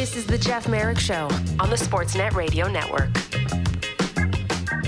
This 0.00 0.16
is 0.16 0.24
the 0.24 0.38
Jeff 0.38 0.66
Merrick 0.66 0.98
Show 0.98 1.28
on 1.60 1.68
the 1.68 1.76
Sportsnet 1.76 2.32
Radio 2.32 2.66
Network. 2.68 3.10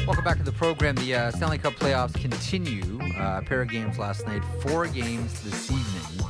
Welcome 0.06 0.24
back 0.24 0.38
to 0.38 0.42
the 0.42 0.54
program. 0.56 0.94
The 0.94 1.14
uh, 1.14 1.30
Stanley 1.32 1.58
Cup 1.58 1.74
playoffs 1.74 2.18
continue. 2.18 2.98
Uh, 2.98 3.40
a 3.40 3.42
pair 3.44 3.60
of 3.60 3.68
games 3.68 3.98
last 3.98 4.26
night, 4.26 4.42
four 4.62 4.86
games 4.86 5.42
this 5.42 5.70
evening. 5.70 6.26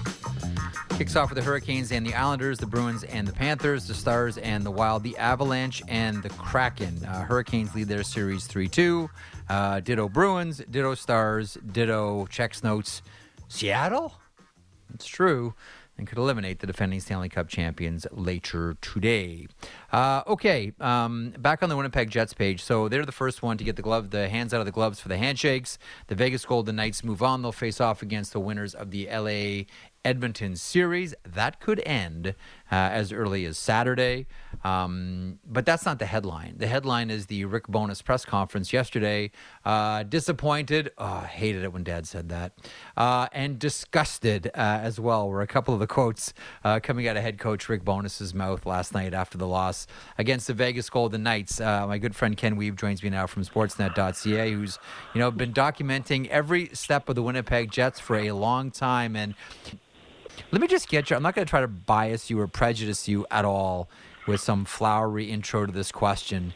Kicks 0.99 1.15
off 1.15 1.31
with 1.31 1.38
the 1.38 1.45
Hurricanes 1.45 1.92
and 1.92 2.04
the 2.04 2.13
Islanders, 2.13 2.58
the 2.58 2.67
Bruins 2.67 3.04
and 3.04 3.29
the 3.29 3.33
Panthers, 3.33 3.87
the 3.87 3.95
Stars 3.95 4.37
and 4.37 4.67
the 4.67 4.72
Wild, 4.72 5.04
the 5.04 5.17
Avalanche 5.17 5.80
and 5.87 6.21
the 6.21 6.30
Kraken. 6.30 7.04
Uh, 7.04 7.22
Hurricanes 7.22 7.72
lead 7.76 7.87
their 7.87 8.03
series 8.03 8.49
3 8.49 8.67
2. 8.67 9.08
Uh, 9.49 9.78
ditto 9.78 10.08
Bruins, 10.08 10.60
ditto 10.69 10.96
Stars, 10.96 11.56
ditto 11.71 12.26
checks 12.26 12.64
notes. 12.64 13.01
Seattle? 13.46 14.14
It's 14.92 15.06
true 15.06 15.54
and 16.02 16.09
could 16.09 16.19
eliminate 16.19 16.59
the 16.59 16.66
defending 16.66 16.98
Stanley 16.98 17.28
Cup 17.28 17.46
champions 17.46 18.09
later 18.10 18.77
today. 18.80 19.47
Uh, 19.93 20.24
okay, 20.27 20.73
um, 20.80 21.33
back 21.38 21.62
on 21.62 21.69
the 21.69 21.77
Winnipeg 21.77 22.10
Jets 22.10 22.34
page. 22.34 22.60
So 22.60 22.88
they're 22.88 23.06
the 23.06 23.12
first 23.12 23.41
one 23.41 23.56
to 23.56 23.62
get 23.62 23.77
the 23.77 23.83
glove, 23.83 24.10
the 24.10 24.29
hands 24.29 24.52
out 24.52 24.59
of 24.59 24.66
the 24.66 24.73
gloves 24.73 24.98
for 24.98 25.07
the 25.07 25.16
handshakes. 25.16 25.79
The 26.09 26.16
Vegas 26.16 26.45
Golden 26.45 26.74
Knights 26.74 27.05
move 27.05 27.23
on. 27.23 27.43
They'll 27.43 27.52
face 27.52 27.80
off 27.80 28.02
against 28.02 28.33
the 28.33 28.41
winners 28.41 28.74
of 28.74 28.91
the 28.91 29.09
LA 29.09 29.66
Edmonton 30.05 30.57
series. 30.57 31.15
That 31.24 31.60
could 31.60 31.80
end 31.87 32.34
uh, 32.73 32.89
as 32.91 33.12
early 33.12 33.45
as 33.45 33.59
Saturday. 33.59 34.27
Um, 34.65 35.39
but 35.47 35.67
that's 35.67 35.85
not 35.85 35.99
the 35.99 36.07
headline. 36.07 36.55
The 36.57 36.67
headline 36.67 37.11
is 37.11 37.27
the 37.27 37.45
Rick 37.45 37.69
Bowness 37.69 38.01
press 38.01 38.25
conference 38.25 38.73
yesterday. 38.73 39.30
Uh, 39.65 40.05
disappointed. 40.05 40.91
Oh, 40.97 41.05
I 41.05 41.27
hated 41.27 41.65
it 41.65 41.73
when 41.73 41.85
Dad 41.85 42.07
said 42.07 42.30
that. 42.30 42.53
Uh, 42.97 43.29
and 43.33 43.59
disgusted 43.59 44.47
uh, 44.55 44.80
as 44.83 44.99
well 44.99 45.29
were 45.29 45.43
a 45.43 45.47
couple 45.47 45.75
of 45.75 45.80
the 45.80 45.87
quotes 45.87 46.33
uh, 46.65 46.80
coming 46.80 47.07
out 47.07 47.16
of 47.19 47.23
head 47.23 47.39
coach 47.39 47.69
Rick 47.69 47.85
Bowness's 47.85 48.33
mouth 48.33 48.65
last 48.65 48.95
night 48.95 49.13
after 49.13 49.37
the 49.37 49.47
loss 49.47 49.87
against 50.16 50.46
the 50.46 50.55
Vegas 50.55 50.89
Golden 50.89 51.23
Knights. 51.23 51.61
Uh, 51.61 51.87
my 51.87 51.99
good 51.99 52.16
friend 52.16 52.39
Ken 52.39 52.57
Wiebe 52.57 52.77
joins 52.77 53.02
me 53.02 53.11
now 53.11 53.27
from 53.27 53.45
Sportsnet.ca, 53.45 54.52
who's 54.52 54.79
you 55.15 55.18
know 55.18 55.30
been 55.30 55.52
documenting 55.52 56.27
every 56.29 56.71
step 56.73 57.09
of 57.11 57.16
the 57.16 57.23
Winnipeg 57.23 57.71
Jets 57.71 58.01
for 58.01 58.16
a 58.16 58.33
long 58.33 58.71
time 58.71 59.15
and 59.15 59.35
let 60.51 60.61
me 60.61 60.69
just 60.69 60.88
get 60.88 61.11
you. 61.11 61.16
I'm 61.16 61.23
not 61.23 61.35
going 61.35 61.47
to 61.47 61.51
try 61.51 61.61
to 61.61 61.69
bias 61.69 62.30
you 62.30 62.38
or 62.41 62.47
prejudice 62.47 63.09
you 63.09 63.27
at 63.30 63.45
all 63.45 63.88
with 64.27 64.41
some 64.41 64.64
flowery 64.64 65.30
intro 65.30 65.66
to 65.66 65.72
this 65.72 65.91
question. 65.91 66.55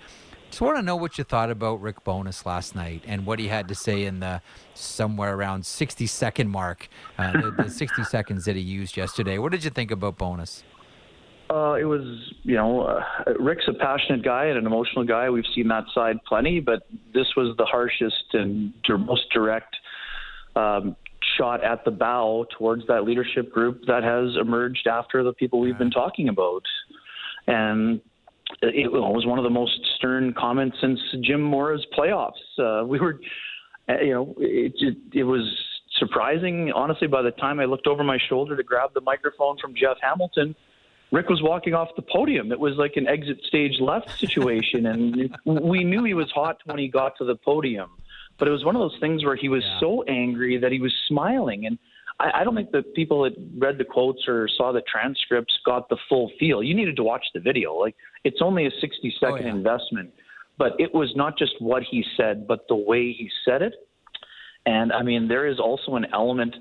Just 0.51 0.61
want 0.61 0.77
to 0.77 0.83
know 0.83 0.97
what 0.97 1.19
you 1.19 1.25
thought 1.25 1.51
about 1.51 1.81
Rick 1.81 2.05
Bowness 2.05 2.47
last 2.47 2.75
night 2.75 3.03
and 3.07 3.27
what 3.27 3.39
he 3.39 3.49
had 3.49 3.69
to 3.69 3.75
say 3.75 4.05
in 4.05 4.21
the 4.21 4.41
somewhere 4.75 5.35
around 5.35 5.67
60 5.67 6.07
second 6.07 6.49
mark, 6.49 6.89
uh, 7.19 7.33
the, 7.33 7.51
the 7.51 7.71
60 7.71 8.05
seconds 8.05 8.45
that 8.45 8.55
he 8.55 8.63
used 8.63 8.97
yesterday. 8.97 9.39
What 9.39 9.53
did 9.53 9.65
you 9.65 9.71
think 9.71 9.91
about 9.91 10.17
Bowness? 10.17 10.63
Uh, 11.49 11.75
it 11.75 11.85
was, 11.85 12.33
you 12.43 12.57
know, 12.57 12.83
uh, 12.83 13.05
Rick's 13.39 13.69
a 13.69 13.73
passionate 13.73 14.25
guy 14.25 14.47
and 14.47 14.59
an 14.59 14.67
emotional 14.67 15.05
guy. 15.05 15.31
We've 15.31 15.45
seen 15.55 15.69
that 15.69 15.85
side 15.95 16.17
plenty, 16.27 16.61
but 16.61 16.89
this 17.15 17.27
was 17.37 17.57
the 17.57 17.65
harshest 17.65 18.25
and 18.33 18.73
most 18.89 19.31
direct 19.33 19.77
um, 20.57 20.97
shot 21.37 21.63
at 21.65 21.85
the 21.85 21.91
bow 21.91 22.47
towards 22.59 22.87
that 22.87 23.05
leadership 23.05 23.51
group 23.53 23.83
that 23.87 24.03
has 24.03 24.37
emerged 24.41 24.87
after 24.87 25.23
the 25.23 25.33
people 25.33 25.61
we've 25.61 25.79
been 25.79 25.91
talking 25.91 26.29
about. 26.29 26.63
And 27.47 28.01
it 28.63 28.91
was 28.91 29.27
one 29.27 29.39
of 29.39 29.45
the 29.45 29.51
most 29.51 29.79
stern 29.97 30.33
comments 30.33 30.77
since 30.81 31.01
Jim 31.23 31.43
Mora's 31.43 31.87
playoffs. 31.97 32.33
Uh, 32.59 32.85
we 32.85 33.01
were, 33.01 33.21
uh, 33.89 34.01
you 34.01 34.13
know, 34.13 34.35
it, 34.39 34.73
it, 34.77 34.97
it 35.13 35.25
was 35.25 35.43
surprising. 35.99 36.73
Honestly, 36.73 37.09
by 37.09 37.23
the 37.23 37.33
time 37.33 37.61
I 37.61 37.65
looked 37.65 37.87
over 37.87 38.05
my 38.05 38.19
shoulder 38.29 38.57
to 38.57 38.63
grab 38.63 38.95
the 38.95 39.01
microphone 39.01 39.59
from 39.59 39.75
Jeff 39.75 39.97
Hamilton, 40.01 40.55
Rick 41.13 41.29
was 41.29 41.41
walking 41.43 41.75
off 41.75 41.89
the 41.97 42.03
podium. 42.03 42.51
It 42.51 42.59
was 42.59 42.75
like 42.77 42.93
an 42.97 43.07
exit 43.07 43.39
stage 43.47 43.81
left 43.81 44.19
situation, 44.19 44.87
and 44.87 45.37
we 45.45 45.85
knew 45.85 46.05
he 46.05 46.15
was 46.15 46.31
hot 46.33 46.59
when 46.65 46.79
he 46.79 46.89
got 46.89 47.17
to 47.19 47.25
the 47.25 47.37
podium. 47.37 47.91
But 48.39 48.49
it 48.49 48.51
was 48.51 48.65
one 48.65 48.77
of 48.77 48.81
those 48.81 48.99
things 49.01 49.25
where 49.25 49.37
he 49.37 49.49
was 49.49 49.63
yeah. 49.65 49.81
so 49.81 50.03
angry 50.05 50.59
that 50.59 50.73
he 50.73 50.81
was 50.81 50.93
smiling. 51.09 51.67
And 51.67 51.79
I, 52.21 52.41
I 52.41 52.45
don't 52.45 52.55
think 52.55 52.71
the 52.71 52.83
people 52.83 53.23
that 53.25 53.35
read 53.57 53.79
the 53.79 53.85
quotes 53.85 54.27
or 54.29 54.49
saw 54.57 54.73
the 54.73 54.83
transcripts 54.91 55.55
got 55.65 55.89
the 55.89 55.97
full 56.09 56.31
feel. 56.39 56.63
You 56.63 56.75
needed 56.75 56.97
to 56.97 57.03
watch 57.03 57.25
the 57.35 57.41
video. 57.41 57.75
Like 57.75 57.97
it's 58.25 58.39
only 58.43 58.67
a 58.67 58.71
60 58.81 59.15
second 59.21 59.33
oh, 59.33 59.47
yeah. 59.47 59.51
investment, 59.51 60.11
but 60.59 60.73
it 60.79 60.95
was 60.95 61.13
not 61.17 61.39
just 61.39 61.53
what 61.61 61.83
he 61.83 62.05
said, 62.17 62.47
but 62.47 62.67
the 62.69 62.77
way 62.77 63.13
he 63.13 63.31
said 63.45 63.63
it. 63.63 63.75
And 64.67 64.93
I 64.93 65.03
mean, 65.03 65.29
there 65.29 65.47
is 65.47 65.61
also 65.61 65.95
an 65.95 66.07
element 66.13 66.55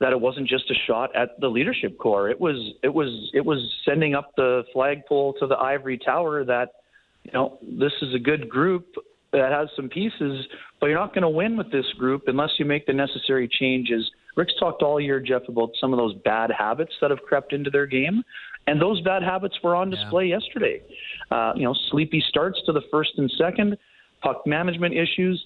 that 0.00 0.12
it 0.12 0.20
wasn't 0.20 0.48
just 0.48 0.70
a 0.70 0.74
shot 0.86 1.14
at 1.14 1.38
the 1.40 1.48
leadership 1.48 1.98
core. 1.98 2.30
It 2.30 2.40
was 2.40 2.56
it 2.82 2.88
was 2.88 3.30
it 3.34 3.44
was 3.44 3.58
sending 3.84 4.14
up 4.14 4.32
the 4.36 4.62
flagpole 4.72 5.34
to 5.40 5.46
the 5.46 5.56
ivory 5.56 5.98
tower 5.98 6.44
that 6.44 6.70
you 7.24 7.32
know 7.32 7.58
this 7.62 7.92
is 8.00 8.14
a 8.14 8.18
good 8.18 8.48
group 8.48 8.94
that 9.32 9.52
has 9.52 9.68
some 9.76 9.88
pieces, 9.88 10.46
but 10.80 10.86
you're 10.86 10.98
not 10.98 11.14
going 11.14 11.22
to 11.22 11.28
win 11.28 11.56
with 11.56 11.70
this 11.70 11.86
group 11.98 12.22
unless 12.26 12.50
you 12.58 12.64
make 12.64 12.86
the 12.86 12.92
necessary 12.92 13.48
changes. 13.48 14.10
Rick's 14.36 14.54
talked 14.58 14.82
all 14.82 15.00
year, 15.00 15.20
Jeff, 15.20 15.42
about 15.48 15.70
some 15.80 15.92
of 15.92 15.98
those 15.98 16.14
bad 16.24 16.50
habits 16.56 16.92
that 17.00 17.10
have 17.10 17.20
crept 17.20 17.52
into 17.52 17.70
their 17.70 17.86
game, 17.86 18.22
and 18.66 18.80
those 18.80 19.00
bad 19.02 19.22
habits 19.22 19.56
were 19.62 19.74
on 19.74 19.90
display 19.90 20.26
yeah. 20.26 20.38
yesterday. 20.38 20.82
Uh, 21.30 21.52
you 21.56 21.64
know, 21.64 21.74
sleepy 21.90 22.22
starts 22.28 22.60
to 22.66 22.72
the 22.72 22.82
first 22.90 23.10
and 23.16 23.30
second, 23.38 23.76
puck 24.22 24.46
management 24.46 24.94
issues, 24.94 25.44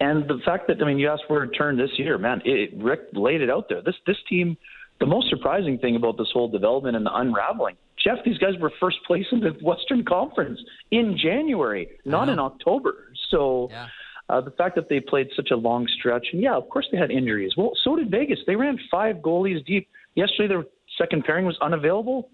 and 0.00 0.28
the 0.28 0.38
fact 0.44 0.68
that 0.68 0.82
I 0.82 0.86
mean, 0.86 0.98
you 0.98 1.08
asked 1.08 1.24
for 1.26 1.42
a 1.42 1.48
turn 1.50 1.76
this 1.76 1.90
year, 1.96 2.18
man. 2.18 2.42
It, 2.44 2.70
Rick 2.76 3.00
laid 3.12 3.40
it 3.40 3.50
out 3.50 3.68
there. 3.68 3.82
This 3.82 3.96
this 4.06 4.18
team. 4.28 4.56
The 4.98 5.04
most 5.04 5.28
surprising 5.28 5.76
thing 5.76 5.94
about 5.96 6.16
this 6.16 6.28
whole 6.32 6.48
development 6.48 6.96
and 6.96 7.04
the 7.04 7.14
unraveling 7.14 7.76
Jeff, 8.06 8.18
these 8.24 8.38
guys 8.38 8.52
were 8.60 8.70
first 8.78 8.98
place 9.06 9.26
in 9.32 9.40
the 9.40 9.50
Western 9.62 10.04
Conference 10.04 10.60
in 10.90 11.18
January, 11.20 11.88
not 12.04 12.28
in 12.28 12.38
October. 12.38 13.12
So 13.30 13.68
yeah. 13.70 13.88
Uh, 14.28 14.40
the 14.40 14.50
fact 14.52 14.74
that 14.74 14.88
they 14.88 15.00
played 15.00 15.28
such 15.36 15.50
a 15.52 15.56
long 15.56 15.86
stretch, 15.98 16.26
and 16.32 16.42
yeah, 16.42 16.54
of 16.54 16.68
course 16.68 16.86
they 16.90 16.98
had 16.98 17.10
injuries. 17.10 17.52
Well, 17.56 17.72
so 17.84 17.96
did 17.96 18.10
Vegas. 18.10 18.38
They 18.46 18.56
ran 18.56 18.78
five 18.90 19.16
goalies 19.16 19.64
deep. 19.64 19.88
Yesterday, 20.14 20.48
their 20.48 20.64
second 20.98 21.24
pairing 21.24 21.46
was 21.46 21.56
unavailable. 21.60 22.30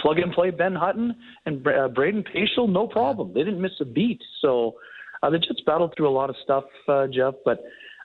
Plug 0.00 0.18
and 0.18 0.32
play 0.32 0.50
Ben 0.50 0.74
Hutton 0.74 1.14
and 1.44 1.66
uh, 1.66 1.88
Brayden 1.88 2.26
Pachal, 2.26 2.68
no 2.68 2.86
problem. 2.86 3.32
They 3.34 3.44
didn't 3.44 3.60
miss 3.60 3.72
a 3.80 3.84
beat. 3.84 4.20
So 4.40 4.76
uh, 5.22 5.28
the 5.28 5.38
Jets 5.38 5.60
battled 5.66 5.92
through 5.96 6.08
a 6.08 6.10
lot 6.10 6.30
of 6.30 6.36
stuff, 6.42 6.64
uh, 6.88 7.06
Jeff, 7.06 7.34
but. 7.44 7.62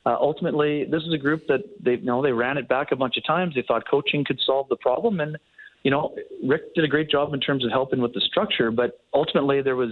Uh, 0.08 0.16
ultimately, 0.22 0.86
this 0.86 1.02
is 1.02 1.12
a 1.16 1.18
group 1.18 1.42
that 1.48 1.62
they 1.84 1.94
you 1.94 2.06
know 2.06 2.22
they 2.22 2.32
ran 2.32 2.60
it 2.60 2.68
back 2.68 2.92
a 2.92 2.96
bunch 2.96 3.18
of 3.18 3.26
times. 3.26 3.56
They 3.56 3.64
thought 3.68 3.90
coaching 3.90 4.24
could 4.24 4.40
solve 4.46 4.70
the 4.70 4.76
problem, 4.76 5.20
and 5.20 5.36
you 5.86 5.92
know, 5.92 6.16
Rick 6.44 6.74
did 6.74 6.84
a 6.84 6.88
great 6.88 7.12
job 7.12 7.34
in 7.36 7.40
terms 7.40 7.64
of 7.64 7.70
helping 7.72 8.02
with 8.02 8.12
the 8.16 8.22
structure, 8.22 8.72
but 8.72 9.00
ultimately 9.14 9.62
there 9.62 9.76
was, 9.76 9.92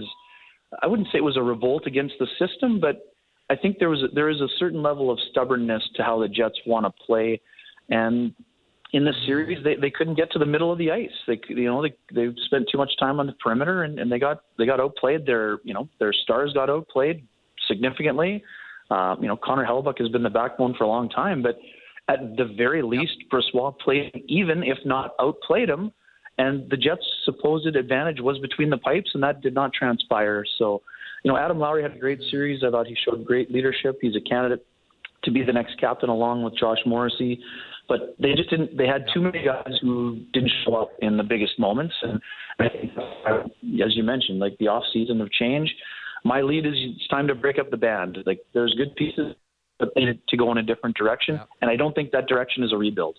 I 0.82 0.88
wouldn't 0.88 1.06
say 1.12 1.18
it 1.18 1.24
was 1.24 1.36
a 1.36 1.42
revolt 1.42 1.86
against 1.86 2.14
the 2.18 2.26
system, 2.36 2.80
but 2.80 3.13
I 3.50 3.56
think 3.56 3.78
there 3.78 3.90
was 3.90 4.02
a, 4.02 4.08
there 4.14 4.30
is 4.30 4.40
a 4.40 4.48
certain 4.58 4.82
level 4.82 5.10
of 5.10 5.18
stubbornness 5.30 5.82
to 5.96 6.02
how 6.02 6.18
the 6.20 6.28
Jets 6.28 6.58
want 6.66 6.86
to 6.86 7.04
play, 7.04 7.40
and 7.88 8.34
in 8.92 9.04
this 9.04 9.16
series 9.26 9.62
they, 9.64 9.74
they 9.74 9.90
couldn't 9.90 10.14
get 10.14 10.30
to 10.32 10.38
the 10.38 10.46
middle 10.46 10.72
of 10.72 10.78
the 10.78 10.90
ice. 10.90 11.10
They 11.26 11.40
you 11.48 11.64
know 11.64 11.82
they 11.82 11.94
they 12.14 12.34
spent 12.46 12.68
too 12.70 12.78
much 12.78 12.92
time 12.98 13.20
on 13.20 13.26
the 13.26 13.32
perimeter 13.34 13.82
and, 13.82 13.98
and 13.98 14.10
they 14.10 14.18
got 14.18 14.42
they 14.56 14.66
got 14.66 14.80
outplayed. 14.80 15.26
Their 15.26 15.58
you 15.64 15.74
know 15.74 15.88
their 15.98 16.12
stars 16.12 16.52
got 16.54 16.70
outplayed 16.70 17.26
significantly. 17.68 18.42
Uh, 18.90 19.16
you 19.20 19.28
know 19.28 19.36
Connor 19.36 19.66
Hellebuyck 19.66 19.98
has 19.98 20.08
been 20.08 20.22
the 20.22 20.30
backbone 20.30 20.74
for 20.78 20.84
a 20.84 20.88
long 20.88 21.08
time, 21.08 21.42
but 21.42 21.58
at 22.08 22.36
the 22.36 22.44
very 22.56 22.82
least, 22.82 23.16
Brossoit 23.32 23.78
played 23.78 24.24
even, 24.28 24.62
if 24.62 24.78
not 24.84 25.14
outplayed 25.20 25.68
him. 25.68 25.92
And 26.36 26.68
the 26.68 26.76
Jets' 26.76 27.06
supposed 27.24 27.66
advantage 27.66 28.20
was 28.20 28.38
between 28.40 28.68
the 28.68 28.78
pipes, 28.78 29.10
and 29.14 29.22
that 29.22 29.40
did 29.40 29.54
not 29.54 29.72
transpire. 29.72 30.44
So, 30.58 30.82
you 31.24 31.32
know, 31.32 31.36
Adam 31.36 31.58
Lowry 31.58 31.82
had 31.82 31.92
a 31.92 31.98
great 31.98 32.20
series. 32.30 32.62
I 32.62 32.70
thought 32.70 32.86
he 32.86 32.96
showed 33.04 33.24
great 33.24 33.50
leadership. 33.50 33.98
He's 34.00 34.14
a 34.14 34.20
candidate 34.20 34.64
to 35.24 35.30
be 35.30 35.42
the 35.42 35.52
next 35.52 35.80
captain 35.80 36.10
along 36.10 36.42
with 36.42 36.56
Josh 36.56 36.78
Morrissey. 36.86 37.40
But 37.88 38.14
they 38.18 38.34
just 38.34 38.48
didn't. 38.50 38.76
They 38.76 38.86
had 38.86 39.04
too 39.12 39.20
many 39.20 39.44
guys 39.44 39.74
who 39.82 40.20
didn't 40.32 40.52
show 40.64 40.76
up 40.76 40.90
in 41.00 41.16
the 41.16 41.22
biggest 41.22 41.58
moments. 41.58 41.94
And 42.02 42.20
I 42.58 42.68
think, 42.68 42.92
as 43.84 43.96
you 43.96 44.04
mentioned, 44.04 44.38
like 44.38 44.56
the 44.58 44.68
off 44.68 44.84
season 44.92 45.20
of 45.20 45.30
change, 45.32 45.74
my 46.24 46.40
lead 46.40 46.64
is 46.64 46.72
it's 46.76 47.08
time 47.08 47.26
to 47.26 47.34
break 47.34 47.58
up 47.58 47.70
the 47.70 47.76
band. 47.76 48.18
Like 48.24 48.40
there's 48.54 48.74
good 48.74 48.94
pieces 48.96 49.34
but 49.78 49.90
they 49.94 50.04
need 50.04 50.20
to 50.28 50.36
go 50.36 50.52
in 50.52 50.58
a 50.58 50.62
different 50.62 50.96
direction. 50.96 51.40
And 51.60 51.70
I 51.70 51.76
don't 51.76 51.94
think 51.94 52.12
that 52.12 52.26
direction 52.26 52.62
is 52.62 52.72
a 52.72 52.76
rebuild. 52.76 53.16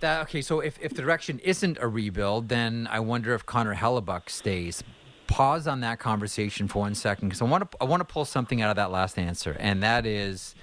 That, 0.00 0.22
okay, 0.22 0.42
so 0.42 0.60
if, 0.60 0.78
if 0.80 0.92
the 0.94 1.02
direction 1.02 1.38
isn't 1.40 1.78
a 1.80 1.88
rebuild, 1.88 2.48
then 2.48 2.88
I 2.90 3.00
wonder 3.00 3.34
if 3.34 3.46
Connor 3.46 3.74
Hellebuyck 3.74 4.28
stays. 4.28 4.82
Pause 5.26 5.68
on 5.68 5.80
that 5.80 5.98
conversation 5.98 6.68
for 6.68 6.80
one 6.80 6.94
second 6.94 7.28
because 7.28 7.40
I 7.40 7.46
want 7.46 7.70
to 7.70 7.78
I 7.80 7.84
want 7.84 8.00
to 8.00 8.04
pull 8.04 8.26
something 8.26 8.60
out 8.60 8.70
of 8.70 8.76
that 8.76 8.90
last 8.90 9.18
answer, 9.18 9.56
and 9.58 9.82
that 9.82 10.04
is 10.04 10.54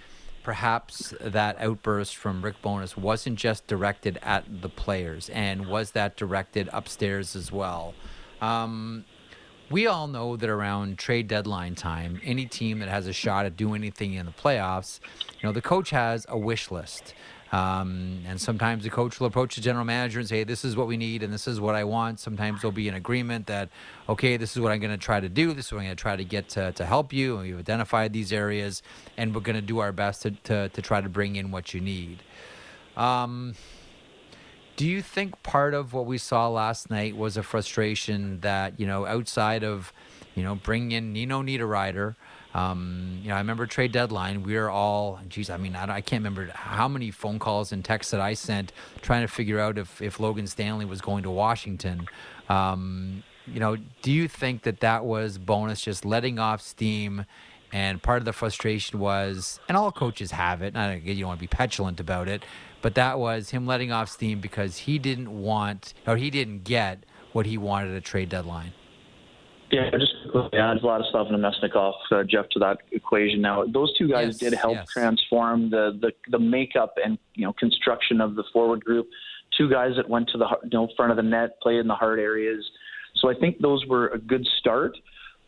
perhaps 0.44 1.14
that 1.20 1.58
outburst 1.60 2.16
from 2.16 2.44
Rick 2.44 2.62
Bowness 2.62 2.96
wasn't 2.96 3.38
just 3.38 3.68
directed 3.68 4.20
at 4.22 4.62
the 4.62 4.70
players, 4.70 5.30
and 5.30 5.66
was 5.66 5.92
that 5.92 6.16
directed 6.16 6.70
upstairs 6.72 7.36
as 7.36 7.52
well? 7.52 7.96
Um, 8.40 9.06
we 9.70 9.88
all 9.88 10.08
know 10.08 10.36
that 10.36 10.50
around 10.50 10.98
trade 10.98 11.28
deadline 11.28 11.76
time, 11.76 12.20
any 12.24 12.46
team 12.46 12.80
that 12.80 12.90
has 12.90 13.08
a 13.08 13.14
shot 13.14 13.46
at 13.46 13.56
doing 13.56 13.82
anything 13.82 14.14
in 14.14 14.26
the 14.26 14.32
playoffs, 14.32 15.00
you 15.42 15.48
know, 15.48 15.54
the 15.54 15.62
coach 15.62 15.92
has 15.92 16.26
a 16.28 16.38
wish 16.38 16.70
list. 16.72 17.14
Um, 17.52 18.22
and 18.26 18.40
sometimes 18.40 18.84
the 18.84 18.90
coach 18.90 19.20
will 19.20 19.28
approach 19.28 19.56
the 19.56 19.62
general 19.62 19.84
manager 19.84 20.20
and 20.20 20.28
say, 20.28 20.44
"This 20.46 20.64
is 20.64 20.78
what 20.78 20.88
we 20.88 20.96
need, 20.96 21.22
and 21.22 21.34
this 21.34 21.48
is 21.48 21.60
what 21.60 21.76
I 21.76 21.84
want." 21.84 22.20
Sometimes 22.20 22.62
there'll 22.62 22.72
be 22.72 22.88
an 22.88 22.96
agreement 22.96 23.48
that, 23.48 23.70
"Okay, 24.08 24.38
this 24.38 24.56
is 24.56 24.62
what 24.62 24.72
I'm 24.72 24.80
going 24.80 24.98
to 24.98 24.98
try 24.98 25.20
to 25.20 25.28
do. 25.28 25.54
This 25.54 25.66
is 25.66 25.72
what 25.74 25.80
I'm 25.80 25.86
going 25.86 25.98
to 25.98 26.02
try 26.02 26.16
to 26.16 26.24
get 26.24 26.48
to, 26.50 26.72
to 26.72 26.86
help 26.86 27.12
you." 27.12 27.38
And 27.38 27.48
we've 27.48 27.60
identified 27.60 28.14
these 28.14 28.32
areas, 28.32 28.82
and 29.18 29.36
we're 29.36 29.42
going 29.42 29.58
to 29.58 29.62
do 29.62 29.80
our 29.80 29.92
best 29.92 30.22
to, 30.22 30.32
to, 30.32 30.70
to 30.70 30.82
try 30.82 31.02
to 31.02 31.10
bring 31.10 31.36
in 31.36 31.52
what 31.52 31.74
you 31.74 31.82
need. 31.82 32.24
Um, 32.96 33.56
do 34.78 34.88
you 34.88 35.02
think 35.02 35.44
part 35.44 35.74
of 35.74 35.94
what 35.94 36.06
we 36.06 36.18
saw 36.18 36.48
last 36.48 36.90
night 36.90 37.16
was 37.16 37.38
a 37.38 37.44
frustration 37.44 38.40
that 38.42 38.80
you 38.80 38.88
know 38.88 39.06
outside 39.06 39.64
of 39.64 39.92
you 40.36 40.44
know 40.44 40.56
bringing 40.56 40.92
in 40.92 41.14
Nino 41.14 41.44
Niederreiter? 41.44 42.16
Um, 42.54 43.20
you 43.22 43.30
know, 43.30 43.36
I 43.36 43.38
remember 43.38 43.66
trade 43.66 43.92
deadline. 43.92 44.44
We 44.44 44.56
were 44.56 44.70
all, 44.70 45.20
geez, 45.30 45.50
I 45.50 45.58
mean, 45.58 45.76
I, 45.76 45.84
I, 45.84 46.02
can't 46.02 46.20
remember 46.20 46.52
how 46.54 46.88
many 46.90 47.10
phone 47.10 47.40
calls 47.40 47.72
and 47.72 47.84
texts 47.84 48.12
that 48.12 48.20
I 48.20 48.34
sent 48.34 48.74
trying 49.02 49.22
to 49.22 49.30
figure 49.30 49.58
out 49.58 49.78
if, 49.78 50.02
if 50.02 50.20
Logan 50.20 50.48
Stanley 50.48 50.84
was 50.84 51.00
going 51.00 51.24
to 51.24 51.32
Washington. 51.32 52.08
Um, 52.50 53.24
you 53.48 53.60
know, 53.60 53.78
do 54.02 54.12
you 54.12 54.28
think 54.28 54.64
that 54.64 54.82
that 54.82 55.06
was 55.06 55.38
Bowness 55.38 55.82
just 55.82 56.04
letting 56.04 56.40
off 56.40 56.62
steam? 56.62 57.26
And 57.74 58.04
part 58.04 58.20
of 58.20 58.26
the 58.26 58.34
frustration 58.34 59.00
was, 59.00 59.60
and 59.70 59.78
all 59.78 59.92
coaches 59.92 60.32
have 60.32 60.62
it. 60.62 60.76
I 60.76 60.96
you 60.96 61.16
don't 61.16 61.28
want 61.28 61.40
to 61.40 61.42
be 61.42 61.48
petulant 61.48 62.02
about 62.02 62.28
it, 62.28 62.44
but 62.82 62.96
that 62.96 63.18
was 63.18 63.52
him 63.52 63.66
letting 63.66 63.94
off 63.94 64.10
steam 64.10 64.42
because 64.42 64.80
he 64.80 65.00
didn't 65.00 65.32
want 65.42 65.94
or 66.06 66.18
he 66.18 66.30
didn't 66.30 66.66
get 66.66 67.06
what 67.32 67.46
he 67.46 67.58
wanted 67.58 67.96
at 67.96 68.04
trade 68.04 68.28
deadline. 68.28 68.74
Yeah, 69.72 69.90
just 69.92 70.14
add 70.54 70.78
a 70.78 70.86
lot 70.86 71.02
of 71.02 71.08
stuff 71.08 71.28
in 71.30 71.36
Namestnikov, 71.36 71.94
uh, 72.12 72.24
Jeff, 72.24 72.50
to 72.50 72.60
that 72.60 72.80
equation. 72.92 73.42
Now, 73.42 73.66
those 73.66 73.96
two 73.98 74.08
guys 74.08 74.28
yes, 74.28 74.38
did 74.38 74.54
help 74.54 74.76
yes. 74.76 74.88
transform 74.90 75.70
the, 75.70 75.98
the 76.02 76.12
the 76.30 76.40
makeup 76.40 76.96
and 77.04 77.18
you 77.36 77.46
know 77.46 77.54
construction 77.54 78.22
of 78.22 78.36
the 78.36 78.44
forward 78.52 78.84
group. 78.84 79.08
Two 79.58 79.70
guys 79.70 79.92
that 79.98 80.10
went 80.10 80.30
to 80.30 80.38
the 80.38 80.48
you 80.64 80.70
know 80.74 80.88
front 80.96 81.12
of 81.12 81.18
the 81.18 81.24
net, 81.24 81.60
played 81.62 81.80
in 81.80 81.88
the 81.88 81.96
hard 81.96 82.20
areas. 82.20 82.64
So 83.16 83.30
I 83.30 83.34
think 83.34 83.60
those 83.60 83.86
were 83.86 84.08
a 84.10 84.18
good 84.18 84.46
start. 84.60 84.98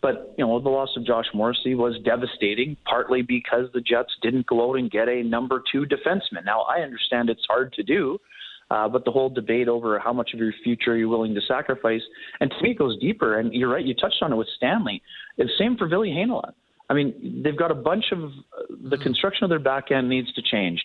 But 0.02 0.36
you 0.38 0.46
know 0.46 0.60
the 0.60 0.70
loss 0.70 0.90
of 0.98 1.06
Josh 1.06 1.28
Morrissey 1.34 1.76
was 1.76 1.96
devastating, 2.04 2.76
partly 2.86 3.22
because 3.22 3.68
the 3.74 3.80
Jets 3.80 4.12
didn't 4.22 4.46
go 4.48 4.70
out 4.70 4.78
and 4.78 4.92
get 4.92 5.08
a 5.08 5.24
number 5.24 5.64
two 5.72 5.86
defenseman. 5.86 6.44
Now 6.46 6.64
I 6.64 6.82
understand 6.82 7.30
it's 7.30 7.46
hard 7.48 7.72
to 7.74 7.84
do. 7.84 8.20
Uh, 8.72 8.88
but 8.88 9.06
the 9.06 9.12
whole 9.12 9.30
debate 9.30 9.68
over 9.68 10.00
how 10.00 10.14
much 10.14 10.32
of 10.34 10.40
your 10.40 10.54
future 10.64 10.98
you're 10.98 11.08
willing 11.08 11.36
to 11.36 11.42
sacrifice, 11.48 12.02
and 12.40 12.50
to 12.50 12.64
me, 12.64 12.72
it 12.72 12.80
goes 12.80 12.98
deeper. 13.00 13.40
And 13.40 13.54
you're 13.54 13.70
right, 13.70 13.86
you 13.86 13.94
touched 13.94 14.22
on 14.22 14.34
it 14.34 14.36
with 14.36 14.48
Stanley. 14.58 15.02
It's 15.38 15.52
same 15.60 15.78
for 15.78 15.88
Ville 15.88 16.02
Heinola. 16.02 16.54
I 16.90 16.94
mean, 16.94 17.42
they've 17.44 17.58
got 17.58 17.72
a 17.72 17.76
bunch 17.76 18.06
of 18.12 18.32
the 18.90 18.98
construction 18.98 19.44
of 19.44 19.50
their 19.50 19.60
back 19.60 19.92
end 19.92 20.10
needs 20.10 20.32
to 20.34 20.42
change. 20.42 20.84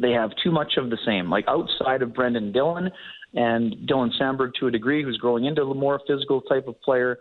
They 0.00 0.12
have 0.12 0.30
too 0.42 0.50
much 0.50 0.74
of 0.76 0.90
the 0.90 0.98
same. 1.04 1.28
Like 1.28 1.44
outside 1.48 2.02
of 2.02 2.14
Brendan 2.14 2.52
Dillon 2.52 2.90
and 3.34 3.74
Dylan 3.88 4.10
Samberg 4.20 4.54
to 4.60 4.68
a 4.68 4.70
degree, 4.70 5.02
who's 5.02 5.16
growing 5.16 5.44
into 5.44 5.62
a 5.62 5.74
more 5.74 6.00
physical 6.06 6.40
type 6.42 6.68
of 6.68 6.80
player. 6.82 7.18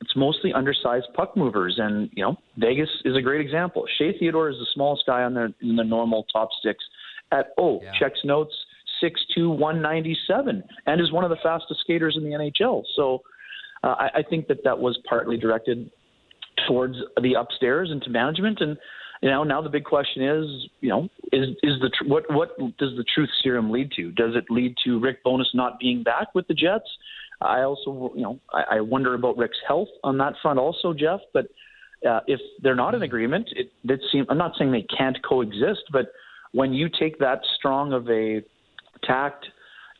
It's 0.00 0.14
mostly 0.16 0.52
undersized 0.52 1.06
puck 1.14 1.36
movers, 1.36 1.76
and 1.78 2.10
you 2.12 2.22
know 2.22 2.36
Vegas 2.58 2.90
is 3.04 3.16
a 3.16 3.22
great 3.22 3.40
example. 3.40 3.84
Shea 3.96 4.16
Theodore 4.18 4.50
is 4.50 4.56
the 4.56 4.66
smallest 4.74 5.04
guy 5.06 5.22
on 5.22 5.32
their 5.32 5.50
in 5.62 5.76
the 5.76 5.84
normal 5.84 6.26
top 6.32 6.50
six. 6.62 6.84
At 7.32 7.46
oh, 7.58 7.80
yeah. 7.82 7.92
checks 7.98 8.20
notes 8.22 8.54
6'2", 9.02 9.48
197, 9.48 10.62
and 10.86 11.00
is 11.00 11.12
one 11.12 11.24
of 11.24 11.30
the 11.30 11.36
fastest 11.42 11.80
skaters 11.80 12.16
in 12.16 12.24
the 12.24 12.30
NHL. 12.30 12.82
So 12.96 13.22
uh, 13.82 13.94
I, 13.98 14.08
I 14.16 14.22
think 14.22 14.48
that 14.48 14.64
that 14.64 14.78
was 14.78 14.98
partly 15.08 15.36
directed 15.36 15.90
towards 16.66 16.96
the 17.20 17.34
upstairs 17.34 17.90
and 17.90 18.02
to 18.02 18.10
management. 18.10 18.60
And 18.60 18.76
you 19.22 19.30
know, 19.30 19.44
now 19.44 19.62
the 19.62 19.68
big 19.68 19.84
question 19.84 20.22
is, 20.22 20.68
you 20.80 20.88
know, 20.88 21.08
is 21.32 21.48
is 21.62 21.80
the 21.80 21.90
tr- 21.96 22.06
what 22.06 22.24
what 22.30 22.58
does 22.78 22.96
the 22.96 23.04
truth 23.14 23.30
serum 23.42 23.70
lead 23.70 23.90
to? 23.96 24.10
Does 24.12 24.34
it 24.36 24.44
lead 24.50 24.74
to 24.84 25.00
Rick 25.00 25.24
Bowness 25.24 25.48
not 25.54 25.78
being 25.78 26.02
back 26.02 26.34
with 26.34 26.46
the 26.46 26.54
Jets? 26.54 26.88
I 27.40 27.62
also, 27.62 28.12
you 28.14 28.22
know, 28.22 28.38
I, 28.52 28.76
I 28.76 28.80
wonder 28.80 29.14
about 29.14 29.36
Rick's 29.36 29.58
health 29.66 29.88
on 30.02 30.18
that 30.18 30.34
front, 30.42 30.58
also, 30.58 30.92
Jeff. 30.92 31.20
But 31.32 31.46
uh, 32.08 32.20
if 32.26 32.40
they're 32.62 32.74
not 32.74 32.94
in 32.94 33.02
agreement, 33.02 33.48
it, 33.56 33.70
it 33.84 34.00
seems 34.12 34.26
I'm 34.30 34.38
not 34.38 34.52
saying 34.58 34.72
they 34.72 34.86
can't 34.96 35.18
coexist, 35.24 35.82
but 35.92 36.12
when 36.52 36.72
you 36.72 36.88
take 36.88 37.18
that 37.18 37.40
strong 37.56 37.92
of 37.92 38.08
a 38.08 38.42
tact 39.06 39.46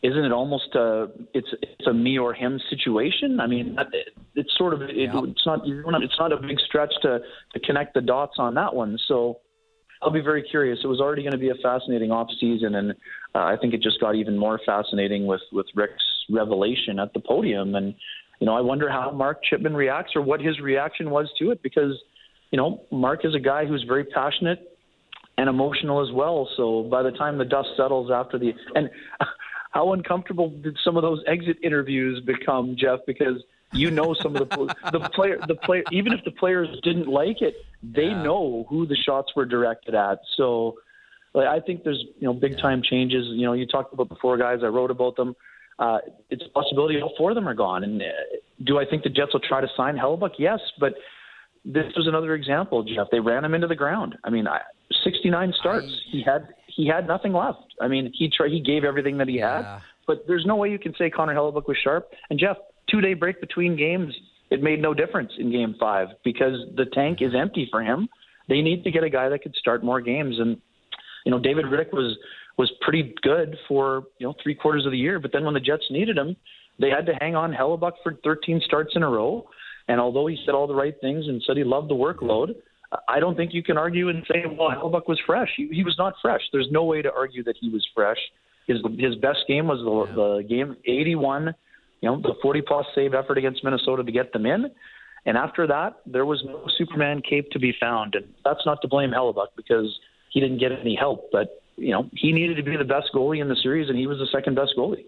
isn't 0.05 0.23
it 0.23 0.33
almost 0.33 0.75
a 0.75 1.09
it's 1.33 1.49
it's 1.63 1.87
a 1.87 1.95
me 1.95 2.19
or 2.19 2.35
him 2.35 2.61
situation? 2.69 3.41
I 3.41 3.47
mean, 3.47 3.79
it's 4.35 4.55
sort 4.59 4.75
of 4.75 4.83
it, 4.83 4.95
yeah. 4.95 5.19
it's 5.25 5.47
not 5.47 5.63
it's 5.65 6.19
not 6.19 6.31
a 6.31 6.37
big 6.37 6.61
stretch 6.61 6.93
to 7.03 7.21
to 7.55 7.61
connect 7.61 7.95
the 7.95 8.03
dots 8.03 8.35
on 8.39 8.55
that 8.55 8.75
one. 8.75 8.99
So 9.09 9.39
I'll 10.03 10.11
be 10.11 10.21
very 10.21 10.43
curious. 10.43 10.79
It 10.85 10.89
was 10.89 11.01
already 11.01 11.23
going 11.23 11.33
to 11.33 11.39
be 11.39 11.49
a 11.49 11.55
fascinating 11.63 12.11
off 12.11 12.29
season, 12.39 12.75
and 12.75 12.91
uh, 13.35 13.45
I 13.45 13.57
think 13.59 13.73
it 13.73 13.81
just 13.81 13.99
got 13.99 14.15
even 14.15 14.37
more 14.37 14.61
fascinating 14.67 15.25
with 15.25 15.41
with 15.53 15.67
Rick's 15.75 16.05
revelation 16.29 16.99
at 16.99 17.15
the 17.15 17.21
podium. 17.21 17.75
And 17.75 17.95
you 18.41 18.47
know, 18.47 18.55
I 18.55 18.61
wonder 18.61 18.91
how 18.91 19.11
Mark 19.11 19.43
Chipman 19.43 19.75
reacts 19.75 20.13
or 20.15 20.21
what 20.21 20.39
his 20.39 20.61
reaction 20.61 21.09
was 21.09 21.31
to 21.39 21.51
it 21.51 21.63
because 21.63 21.99
you 22.51 22.59
know 22.59 22.83
Mark 22.91 23.25
is 23.25 23.35
a 23.35 23.41
guy 23.41 23.65
who's 23.65 23.85
very 23.89 24.05
passionate 24.05 24.74
and 25.39 25.49
emotional 25.49 26.07
as 26.07 26.13
well. 26.13 26.49
So 26.57 26.85
by 26.85 27.03
the 27.03 27.11
time 27.11 27.39
the 27.39 27.45
dust 27.45 27.71
settles 27.77 28.11
after 28.11 28.39
the 28.39 28.55
and 28.75 28.91
how 29.71 29.93
uncomfortable 29.93 30.51
did 30.51 30.79
some 30.85 30.97
of 30.97 31.03
those 31.03 31.23
exit 31.27 31.59
interviews 31.63 32.21
become, 32.25 32.77
Jeff? 32.79 33.01
Because 33.07 33.43
you 33.73 33.91
know 33.91 34.15
some 34.15 34.37
of 34.37 34.49
the 34.49 34.75
the 34.93 35.09
player 35.11 35.39
the 35.49 35.57
player 35.57 35.83
even 35.91 36.13
if 36.13 36.25
the 36.25 36.31
players 36.31 36.69
didn't 36.83 37.09
like 37.09 37.43
it, 37.43 37.57
they 37.83 38.05
yeah. 38.05 38.23
know 38.23 38.67
who 38.69 38.87
the 38.87 38.97
shots 38.97 39.33
were 39.35 39.45
directed 39.45 39.95
at. 39.95 40.21
So 40.37 40.77
like, 41.35 41.49
I 41.49 41.61
think 41.61 41.83
there's 41.83 42.03
you 42.19 42.27
know 42.27 42.33
big 42.33 42.59
time 42.59 42.83
changes. 42.83 43.27
You 43.29 43.47
know, 43.47 43.53
you 43.53 43.67
talked 43.67 43.93
about 43.93 44.09
the 44.09 44.17
four 44.23 44.39
guys. 44.39 44.61
I 44.63 44.67
wrote 44.67 44.91
about 44.91 45.17
them. 45.17 45.35
Uh, 45.79 45.99
it's 46.31 46.45
a 46.47 46.49
possibility 46.51 47.01
all 47.03 47.13
four 47.19 47.33
of 47.33 47.35
them 47.35 47.49
are 47.49 47.55
gone. 47.55 47.83
And 47.83 48.01
uh, 48.01 48.05
do 48.63 48.79
I 48.79 48.85
think 48.85 49.03
the 49.03 49.09
Jets 49.09 49.33
will 49.33 49.41
try 49.41 49.61
to 49.61 49.69
sign 49.77 49.97
Hellebuyck? 49.97 50.35
Yes, 50.39 50.61
but 50.79 50.95
this 51.65 51.87
was 51.97 52.07
another 52.07 52.35
example, 52.35 52.83
Jeff. 52.83 53.09
They 53.11 53.21
ran 53.21 53.45
him 53.45 53.55
into 53.55 53.67
the 53.67 53.75
ground. 53.75 54.17
I 54.25 54.31
mean, 54.31 54.47
69 55.03 55.55
starts. 55.59 55.87
I, 55.87 56.11
he 56.11 56.23
had 56.23 56.49
he 56.67 56.87
had 56.87 57.07
nothing 57.07 57.33
left. 57.33 57.75
I 57.81 57.89
mean, 57.89 58.13
he 58.15 58.29
tried. 58.29 58.51
He 58.51 58.61
gave 58.61 58.85
everything 58.85 59.19
that 59.19 59.29
he 59.29 59.39
yeah. 59.39 59.57
had. 59.57 59.83
But 60.07 60.25
there's 60.27 60.45
no 60.45 60.57
way 60.57 60.71
you 60.71 60.79
can 60.79 60.95
say 60.99 61.09
Connor 61.09 61.35
Hellebuyck 61.35 61.67
was 61.67 61.77
sharp. 61.83 62.11
And 62.29 62.39
Jeff, 62.39 62.57
two 62.91 63.01
day 63.01 63.15
break 63.15 63.41
between 63.41 63.77
games, 63.77 64.15
it 64.51 64.63
made 64.63 64.83
no 64.83 64.93
difference 64.93 65.33
in 65.39 65.51
Game 65.51 65.75
Five 65.81 66.09
because 66.23 66.59
the 66.77 66.85
tank 66.87 67.19
is 67.23 67.33
empty 67.35 67.69
for 67.71 67.83
him. 67.83 68.09
They 68.49 68.61
need 68.61 68.85
to 68.85 68.91
get 68.91 69.03
a 69.03 69.11
guy 69.11 69.31
that 69.31 69.43
could 69.43 69.57
start 69.57 69.83
more 69.83 70.01
games. 70.01 70.39
And 70.39 70.59
you 71.25 71.31
know, 71.31 71.39
David 71.39 71.67
Rittich 71.67 71.93
was 71.93 72.17
was 72.59 72.71
pretty 72.83 73.15
good 73.23 73.57
for 73.67 74.05
you 74.19 74.27
know 74.27 74.35
three 74.43 74.55
quarters 74.55 74.85
of 74.85 74.93
the 74.93 74.99
year. 74.99 75.19
But 75.19 75.33
then 75.33 75.45
when 75.45 75.55
the 75.55 75.61
Jets 75.61 75.85
needed 75.91 76.19
him, 76.19 76.37
they 76.79 76.91
had 76.91 77.07
to 77.07 77.15
hang 77.21 77.35
on 77.37 77.53
Hellebuyck 77.53 77.95
for 78.03 78.19
13 78.23 78.61
starts 78.65 78.93
in 78.95 79.03
a 79.03 79.09
row. 79.09 79.49
And 79.89 80.01
although 80.01 80.27
he 80.27 80.39
said 80.45 80.55
all 80.55 80.67
the 80.67 80.75
right 80.75 80.95
things 81.01 81.27
and 81.29 81.43
said 81.47 81.57
he 81.57 81.65
loved 81.65 81.91
the 81.91 81.95
workload, 81.95 82.55
I 83.09 83.21
don't 83.21 83.37
think 83.37 83.53
you 83.53 83.63
can 83.63 83.77
argue 83.77 84.09
and 84.09 84.25
say, 84.31 84.45
well, 84.47 84.71
Hellebuyck 84.71 85.09
was 85.09 85.21
fresh. 85.27 85.51
He, 85.57 85.69
he 85.69 85.85
was 85.85 85.97
not 85.99 86.15
fresh. 86.23 86.43
There's 86.53 86.69
no 86.71 86.85
way 86.85 87.03
to 87.03 87.13
argue 87.13 87.43
that 87.45 87.57
he 87.61 87.69
was 87.69 87.87
fresh. 87.95 88.19
His 88.67 88.79
his 88.99 89.15
best 89.17 89.41
game 89.47 89.67
was 89.67 89.81
the, 89.81 90.15
the 90.15 90.43
game 90.43 90.77
81, 90.87 91.55
you 92.01 92.09
know, 92.09 92.21
the 92.21 92.35
40 92.41 92.63
plus 92.63 92.87
save 92.95 93.13
effort 93.13 93.37
against 93.37 93.63
Minnesota 93.63 94.03
to 94.03 94.13
get 94.13 94.33
them 94.33 94.47
in. 94.47 94.71
And 95.27 95.37
after 95.37 95.67
that, 95.67 96.01
there 96.07 96.25
was 96.25 96.43
no 96.45 96.67
Superman 96.77 97.23
cape 97.23 97.51
to 97.51 97.59
be 97.59 97.75
found. 97.79 98.15
And 98.15 98.27
that's 98.45 98.65
not 98.65 98.81
to 98.83 98.89
blame 98.89 99.11
Hellebuyck 99.11 99.49
because 99.57 99.99
he 100.31 100.41
didn't 100.41 100.59
get 100.59 100.73
any 100.73 100.95
help. 100.95 101.31
But, 101.33 101.63
you 101.77 101.91
know, 101.91 102.09
he 102.13 102.33
needed 102.33 102.57
to 102.57 102.63
be 102.63 102.77
the 102.77 102.85
best 102.85 103.11
goalie 103.15 103.41
in 103.41 103.49
the 103.49 103.57
series, 103.57 103.89
and 103.89 103.99
he 103.99 104.07
was 104.07 104.19
the 104.19 104.27
second 104.27 104.55
best 104.55 104.75
goalie. 104.77 105.07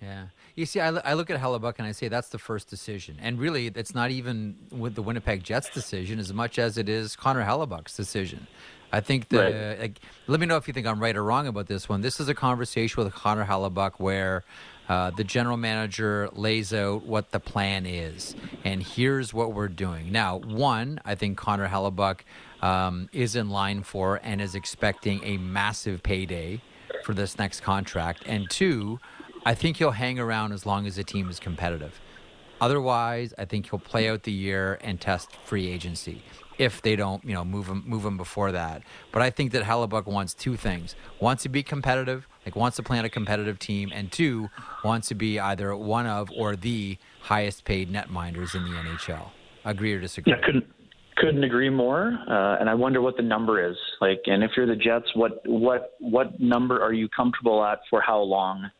Yeah. 0.00 0.26
You 0.58 0.66
see, 0.66 0.80
I, 0.80 0.88
I 0.88 1.14
look 1.14 1.30
at 1.30 1.40
Hellebuyck 1.40 1.74
and 1.78 1.86
I 1.86 1.92
say 1.92 2.08
that's 2.08 2.30
the 2.30 2.38
first 2.38 2.68
decision. 2.68 3.16
And 3.22 3.38
really, 3.38 3.68
it's 3.68 3.94
not 3.94 4.10
even 4.10 4.56
with 4.72 4.96
the 4.96 5.02
Winnipeg 5.02 5.44
Jets 5.44 5.70
decision 5.70 6.18
as 6.18 6.32
much 6.32 6.58
as 6.58 6.76
it 6.76 6.88
is 6.88 7.14
Connor 7.14 7.44
Hellebuyck's 7.44 7.96
decision. 7.96 8.48
I 8.90 8.98
think 8.98 9.28
the. 9.28 9.38
Right. 9.38 9.80
Like, 9.80 10.00
let 10.26 10.40
me 10.40 10.46
know 10.46 10.56
if 10.56 10.66
you 10.66 10.74
think 10.74 10.84
I'm 10.84 10.98
right 10.98 11.16
or 11.16 11.22
wrong 11.22 11.46
about 11.46 11.68
this 11.68 11.88
one. 11.88 12.00
This 12.00 12.18
is 12.18 12.28
a 12.28 12.34
conversation 12.34 13.04
with 13.04 13.14
Connor 13.14 13.44
Hellebuyck 13.44 13.92
where 13.98 14.42
uh, 14.88 15.12
the 15.12 15.22
general 15.22 15.56
manager 15.56 16.28
lays 16.32 16.74
out 16.74 17.04
what 17.04 17.30
the 17.30 17.38
plan 17.38 17.86
is, 17.86 18.34
and 18.64 18.82
here's 18.82 19.32
what 19.32 19.52
we're 19.52 19.68
doing. 19.68 20.10
Now, 20.10 20.38
one, 20.38 21.00
I 21.04 21.14
think 21.14 21.38
Connor 21.38 21.68
Hellebuyck 21.68 22.22
um, 22.62 23.08
is 23.12 23.36
in 23.36 23.48
line 23.48 23.84
for 23.84 24.18
and 24.24 24.40
is 24.40 24.56
expecting 24.56 25.22
a 25.22 25.36
massive 25.36 26.02
payday 26.02 26.62
for 27.04 27.14
this 27.14 27.38
next 27.38 27.60
contract, 27.60 28.24
and 28.26 28.50
two, 28.50 28.98
I 29.48 29.54
think 29.54 29.78
he'll 29.78 29.92
hang 29.92 30.18
around 30.18 30.52
as 30.52 30.66
long 30.66 30.86
as 30.86 30.96
the 30.96 31.04
team 31.04 31.30
is 31.30 31.40
competitive. 31.40 31.98
Otherwise, 32.60 33.32
I 33.38 33.46
think 33.46 33.70
he'll 33.70 33.78
play 33.78 34.06
out 34.06 34.24
the 34.24 34.30
year 34.30 34.76
and 34.82 35.00
test 35.00 35.34
free 35.42 35.68
agency 35.68 36.22
if 36.58 36.82
they 36.82 36.96
don't, 36.96 37.24
you 37.24 37.32
know, 37.32 37.46
move 37.46 37.66
him 37.66 37.82
move 37.86 38.04
him 38.04 38.18
before 38.18 38.52
that. 38.52 38.82
But 39.10 39.22
I 39.22 39.30
think 39.30 39.52
that 39.52 39.62
Hellebuyck 39.62 40.04
wants 40.04 40.34
two 40.34 40.58
things: 40.58 40.96
wants 41.18 41.44
to 41.44 41.48
be 41.48 41.62
competitive, 41.62 42.28
like 42.44 42.56
wants 42.56 42.76
to 42.76 42.82
play 42.82 42.98
on 42.98 43.06
a 43.06 43.08
competitive 43.08 43.58
team, 43.58 43.90
and 43.94 44.12
two, 44.12 44.50
wants 44.84 45.08
to 45.08 45.14
be 45.14 45.40
either 45.40 45.74
one 45.74 46.06
of 46.06 46.28
or 46.36 46.54
the 46.54 46.98
highest 47.22 47.64
paid 47.64 47.90
netminders 47.90 48.54
in 48.54 48.64
the 48.64 48.72
NHL. 48.72 49.30
Agree 49.64 49.94
or 49.94 50.00
disagree? 50.00 50.34
Yeah, 50.34 50.44
couldn't 50.44 50.66
Couldn't 51.16 51.42
agree 51.42 51.70
more. 51.70 52.18
Uh, 52.28 52.60
and 52.60 52.68
I 52.68 52.74
wonder 52.74 53.00
what 53.00 53.16
the 53.16 53.22
number 53.22 53.66
is. 53.66 53.76
Like, 54.02 54.20
and 54.26 54.44
if 54.44 54.50
you're 54.58 54.66
the 54.66 54.76
Jets, 54.76 55.06
what 55.14 55.40
what 55.46 55.94
what 56.00 56.38
number 56.38 56.82
are 56.82 56.92
you 56.92 57.08
comfortable 57.08 57.64
at 57.64 57.80
for 57.88 58.02
how 58.02 58.20
long, 58.20 58.70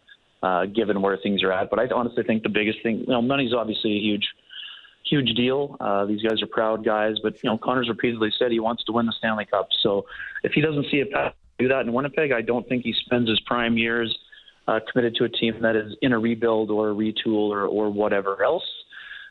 uh, 0.42 0.66
given 0.66 1.00
where 1.02 1.16
things 1.16 1.42
are 1.42 1.52
at? 1.52 1.70
But 1.70 1.78
I 1.78 1.86
honestly 1.94 2.22
think 2.24 2.42
the 2.42 2.48
biggest 2.48 2.82
thing, 2.82 3.00
you 3.00 3.06
know, 3.06 3.22
money's 3.22 3.52
obviously 3.52 3.92
a 3.92 4.00
huge 4.00 4.28
huge 5.08 5.34
deal. 5.34 5.76
Uh, 5.80 6.04
these 6.04 6.22
guys 6.22 6.42
are 6.42 6.46
proud 6.46 6.84
guys, 6.84 7.16
but 7.22 7.42
you 7.42 7.50
know, 7.50 7.58
Connor's 7.58 7.88
repeatedly 7.88 8.32
said 8.38 8.50
he 8.52 8.60
wants 8.60 8.84
to 8.84 8.92
win 8.92 9.06
the 9.06 9.12
Stanley 9.12 9.46
Cup. 9.46 9.68
So 9.82 10.06
if 10.42 10.52
he 10.52 10.60
doesn't 10.60 10.86
see 10.90 11.00
a 11.00 11.06
path 11.06 11.34
to 11.58 11.64
do 11.64 11.68
that 11.68 11.86
in 11.86 11.92
Winnipeg, 11.92 12.32
I 12.32 12.42
don't 12.42 12.68
think 12.68 12.84
he 12.84 12.92
spends 12.92 13.28
his 13.28 13.40
prime 13.40 13.78
years 13.78 14.16
uh, 14.66 14.80
committed 14.90 15.14
to 15.16 15.24
a 15.24 15.28
team 15.28 15.62
that 15.62 15.76
is 15.76 15.96
in 16.02 16.12
a 16.12 16.18
rebuild 16.18 16.70
or 16.70 16.90
a 16.90 16.94
retool 16.94 17.48
or, 17.48 17.66
or 17.66 17.90
whatever 17.90 18.42
else. 18.42 18.68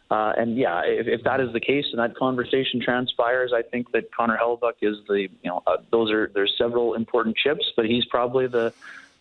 Uh, 0.09 0.31
and 0.37 0.57
yeah, 0.57 0.81
if, 0.85 1.05
if 1.05 1.23
that 1.23 1.41
is 1.41 1.51
the 1.51 1.59
case 1.59 1.85
and 1.91 1.99
that 1.99 2.15
conversation 2.15 2.81
transpires, 2.81 3.51
I 3.53 3.61
think 3.61 3.91
that 3.91 4.13
Connor 4.13 4.37
Hellebuyck 4.41 4.75
is 4.81 4.97
the 5.07 5.27
you 5.43 5.49
know 5.49 5.61
uh, 5.67 5.77
those 5.91 6.11
are 6.11 6.31
there's 6.33 6.53
several 6.57 6.93
important 6.93 7.35
chips, 7.35 7.65
but 7.75 7.85
he's 7.85 8.05
probably 8.05 8.47
the 8.47 8.73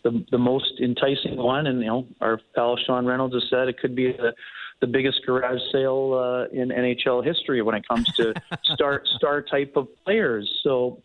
the, 0.03 0.25
the 0.31 0.37
most 0.37 0.73
enticing 0.81 1.37
one. 1.37 1.67
And 1.67 1.79
you 1.79 1.87
know, 1.87 2.07
our 2.21 2.39
pal 2.55 2.77
Sean 2.85 3.05
Reynolds 3.05 3.33
has 3.33 3.43
said 3.49 3.67
it 3.67 3.79
could 3.79 3.95
be 3.95 4.11
the 4.11 4.33
the 4.79 4.87
biggest 4.87 5.25
garage 5.25 5.59
sale 5.71 6.13
uh, 6.13 6.55
in 6.55 6.69
NHL 6.69 7.25
history 7.25 7.63
when 7.63 7.73
it 7.73 7.87
comes 7.87 8.07
to 8.13 8.33
star 8.73 9.01
star 9.17 9.41
type 9.41 9.73
of 9.75 9.87
players. 10.05 10.49
So, 10.63 11.01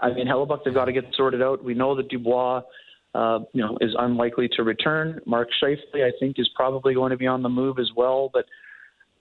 I 0.00 0.12
mean, 0.12 0.26
Hellebuyck 0.26 0.64
they've 0.64 0.74
got 0.74 0.84
to 0.86 0.92
get 0.92 1.04
sorted 1.16 1.42
out. 1.42 1.62
We 1.62 1.74
know 1.74 1.94
that 1.96 2.08
Dubois. 2.08 2.62
Uh, 3.16 3.44
you 3.52 3.62
know, 3.62 3.78
is 3.80 3.94
unlikely 4.00 4.48
to 4.48 4.64
return. 4.64 5.20
Mark 5.24 5.48
Scheifele, 5.62 6.04
I 6.04 6.10
think, 6.18 6.36
is 6.40 6.50
probably 6.56 6.94
going 6.94 7.12
to 7.12 7.16
be 7.16 7.28
on 7.28 7.44
the 7.44 7.48
move 7.48 7.78
as 7.78 7.88
well. 7.94 8.28
But 8.34 8.44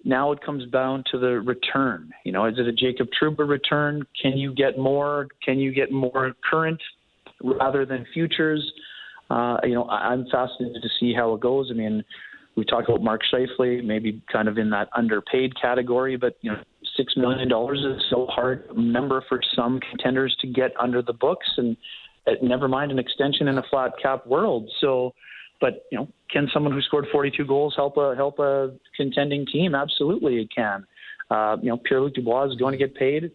now 0.04 0.32
it 0.32 0.42
comes 0.42 0.70
down 0.72 1.04
to 1.12 1.18
the 1.18 1.40
return. 1.42 2.12
You 2.26 2.32
know, 2.32 2.46
is 2.46 2.56
it 2.58 2.68
a 2.68 2.72
Jacob 2.74 3.08
Trouba 3.10 3.48
return? 3.48 4.06
Can 4.22 4.38
you 4.38 4.54
get 4.54 4.78
more? 4.78 5.28
Can 5.44 5.60
you 5.60 5.72
get 5.74 5.92
more 5.92 6.34
current 6.50 6.82
rather 7.44 7.86
than 7.86 8.06
futures? 8.14 8.72
Uh, 9.30 9.58
you 9.64 9.74
know, 9.74 9.86
I'm 9.86 10.26
fascinated 10.32 10.82
to 10.82 10.90
see 11.00 11.14
how 11.14 11.34
it 11.34 11.42
goes. 11.42 11.70
I 11.72 11.74
mean, 11.74 12.04
we 12.56 12.66
talked 12.66 12.88
about 12.88 13.02
Mark 13.02 13.22
Scheifele, 13.32 13.84
maybe 13.84 14.22
kind 14.32 14.48
of 14.48 14.58
in 14.58 14.70
that 14.72 14.90
underpaid 14.96 15.60
category, 15.60 16.18
but 16.18 16.38
you 16.42 16.52
know, 16.52 16.58
six 16.96 17.14
million 17.18 17.50
dollars 17.50 17.80
is 17.80 18.04
so 18.10 18.28
hard 18.30 18.66
number 18.78 19.24
for 19.28 19.40
some 19.56 19.80
contenders 19.80 20.36
to 20.42 20.48
get 20.48 20.72
under 20.80 21.02
the 21.02 21.14
books, 21.14 21.48
and 21.58 21.76
uh, 22.28 22.32
never 22.42 22.68
mind 22.68 22.92
an 22.92 23.00
extension 23.00 23.48
in 23.48 23.58
a 23.58 23.64
flat 23.70 23.94
cap 24.02 24.28
world. 24.28 24.70
So, 24.82 25.14
but 25.60 25.86
you 25.92 25.98
know, 25.98 26.08
can 26.30 26.48
someone 26.54 26.74
who 26.74 26.82
scored 26.82 27.08
42 27.12 27.46
goals 27.46 27.74
help 27.76 27.98
a 27.98 28.16
help 28.16 28.40
a 28.40 28.74
contending 28.96 29.46
team? 29.46 29.74
Absolutely, 29.74 30.42
it 30.42 30.50
can. 30.56 30.86
Uh, 31.32 31.58
you 31.62 31.70
know, 31.70 31.78
Pierre 31.78 32.02
Luc 32.02 32.14
Dubois 32.14 32.52
is 32.52 32.56
going 32.58 32.74
to 32.74 32.78
get 32.78 32.94
paid, 32.96 33.32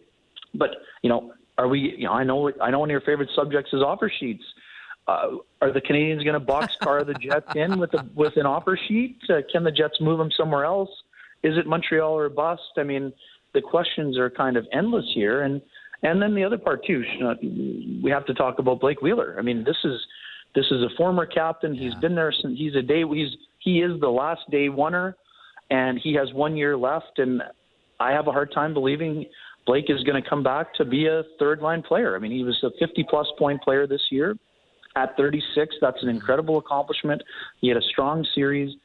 but 0.53 0.69
you 1.01 1.09
know, 1.09 1.33
are 1.59 1.67
we? 1.67 1.93
You 1.97 2.05
know, 2.05 2.13
I 2.13 2.23
know 2.23 2.51
I 2.61 2.71
know 2.71 2.79
one 2.79 2.89
of 2.89 2.91
your 2.91 3.01
favorite 3.01 3.29
subjects 3.35 3.71
is 3.73 3.81
offer 3.81 4.11
sheets. 4.19 4.43
Uh, 5.07 5.37
are 5.61 5.73
the 5.73 5.81
Canadiens 5.81 6.23
going 6.23 6.39
to 6.39 6.45
boxcar 6.45 7.05
the 7.05 7.13
Jets 7.15 7.51
in 7.55 7.79
with 7.79 7.93
a, 7.93 8.05
with 8.15 8.37
an 8.37 8.45
offer 8.45 8.79
sheet? 8.87 9.17
Uh, 9.29 9.41
can 9.51 9.63
the 9.63 9.71
Jets 9.71 9.99
move 9.99 10.19
them 10.19 10.29
somewhere 10.37 10.63
else? 10.63 10.89
Is 11.43 11.57
it 11.57 11.67
Montreal 11.67 12.13
or 12.13 12.29
bust? 12.29 12.61
I 12.77 12.83
mean, 12.83 13.11
the 13.53 13.61
questions 13.61 14.17
are 14.17 14.29
kind 14.29 14.55
of 14.55 14.65
endless 14.71 15.05
here, 15.13 15.41
and 15.43 15.61
and 16.01 16.21
then 16.21 16.33
the 16.33 16.45
other 16.45 16.57
part 16.57 16.85
too. 16.85 17.03
We 18.01 18.09
have 18.09 18.25
to 18.27 18.33
talk 18.33 18.59
about 18.59 18.79
Blake 18.79 19.01
Wheeler. 19.01 19.35
I 19.37 19.41
mean, 19.41 19.65
this 19.65 19.77
is 19.83 19.99
this 20.55 20.65
is 20.71 20.81
a 20.81 20.89
former 20.95 21.25
captain. 21.25 21.75
He's 21.75 21.95
been 21.95 22.15
there 22.15 22.31
since 22.31 22.57
he's 22.57 22.75
a 22.75 22.81
day. 22.81 23.03
He's 23.03 23.35
he 23.59 23.81
is 23.81 23.99
the 23.99 24.09
last 24.09 24.49
day 24.49 24.69
oneer, 24.69 25.15
and 25.69 25.99
he 25.99 26.13
has 26.13 26.31
one 26.31 26.55
year 26.55 26.77
left. 26.77 27.19
And 27.19 27.43
I 27.99 28.11
have 28.11 28.27
a 28.27 28.31
hard 28.31 28.53
time 28.53 28.73
believing 28.73 29.25
Blake 29.65 29.85
is 29.89 30.03
going 30.03 30.21
to 30.21 30.27
come 30.27 30.43
back 30.43 30.73
to 30.75 30.85
be 30.85 31.07
a 31.07 31.23
third 31.37 31.61
line 31.61 31.81
player. 31.81 32.15
I 32.15 32.19
mean, 32.19 32.31
he 32.31 32.43
was 32.43 32.57
a 32.63 32.71
50 32.79 33.05
plus 33.09 33.27
point 33.37 33.61
player 33.61 33.85
this 33.87 34.01
year 34.09 34.35
at 34.95 35.15
36. 35.17 35.75
That's 35.81 36.01
an 36.01 36.09
incredible 36.09 36.57
accomplishment. 36.57 37.21
He 37.61 37.67
had 37.67 37.77
a 37.77 37.81
strong 37.81 38.25
series, 38.33 38.75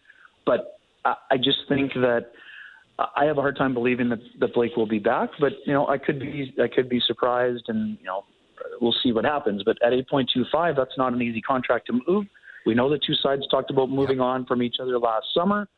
but 0.45 0.79
I, 1.05 1.15
I 1.33 1.37
just 1.37 1.61
think 1.69 1.95
that 1.95 2.33
I 2.99 3.25
have 3.25 3.39
a 3.39 3.41
hard 3.41 3.57
time 3.57 3.75
believing 3.75 4.09
that, 4.11 4.21
that 4.41 4.55
Blake 4.55 4.77
will 4.77 4.87
be 4.87 4.99
back. 4.99 5.31
But 5.41 5.53
you 5.67 5.73
know, 5.73 5.89
I 5.89 5.99
could 5.99 6.21
be 6.21 6.55
I 6.63 6.69
could 6.69 6.89
be 6.89 7.01
surprised, 7.01 7.65
and 7.69 7.99
you 8.01 8.07
know, 8.07 8.25
we'll 8.81 8.95
see 9.03 9.13
what 9.13 9.25
happens. 9.25 9.63
But 9.65 9.79
at 9.83 9.93
8.25, 9.93 10.77
that's 10.77 10.97
not 10.97 11.13
an 11.13 11.21
easy 11.23 11.41
contract 11.41 11.87
to 11.89 12.01
move. 12.07 12.27
We 12.67 12.75
know 12.75 12.89
the 12.89 12.99
two 13.05 13.15
sides 13.15 13.43
talked 13.51 13.71
about 13.71 13.91
moving 13.91 14.21
on 14.21 14.47
from 14.47 14.63
each 14.63 14.77
other 14.81 14.99
last 14.99 15.27
summer. 15.35 15.69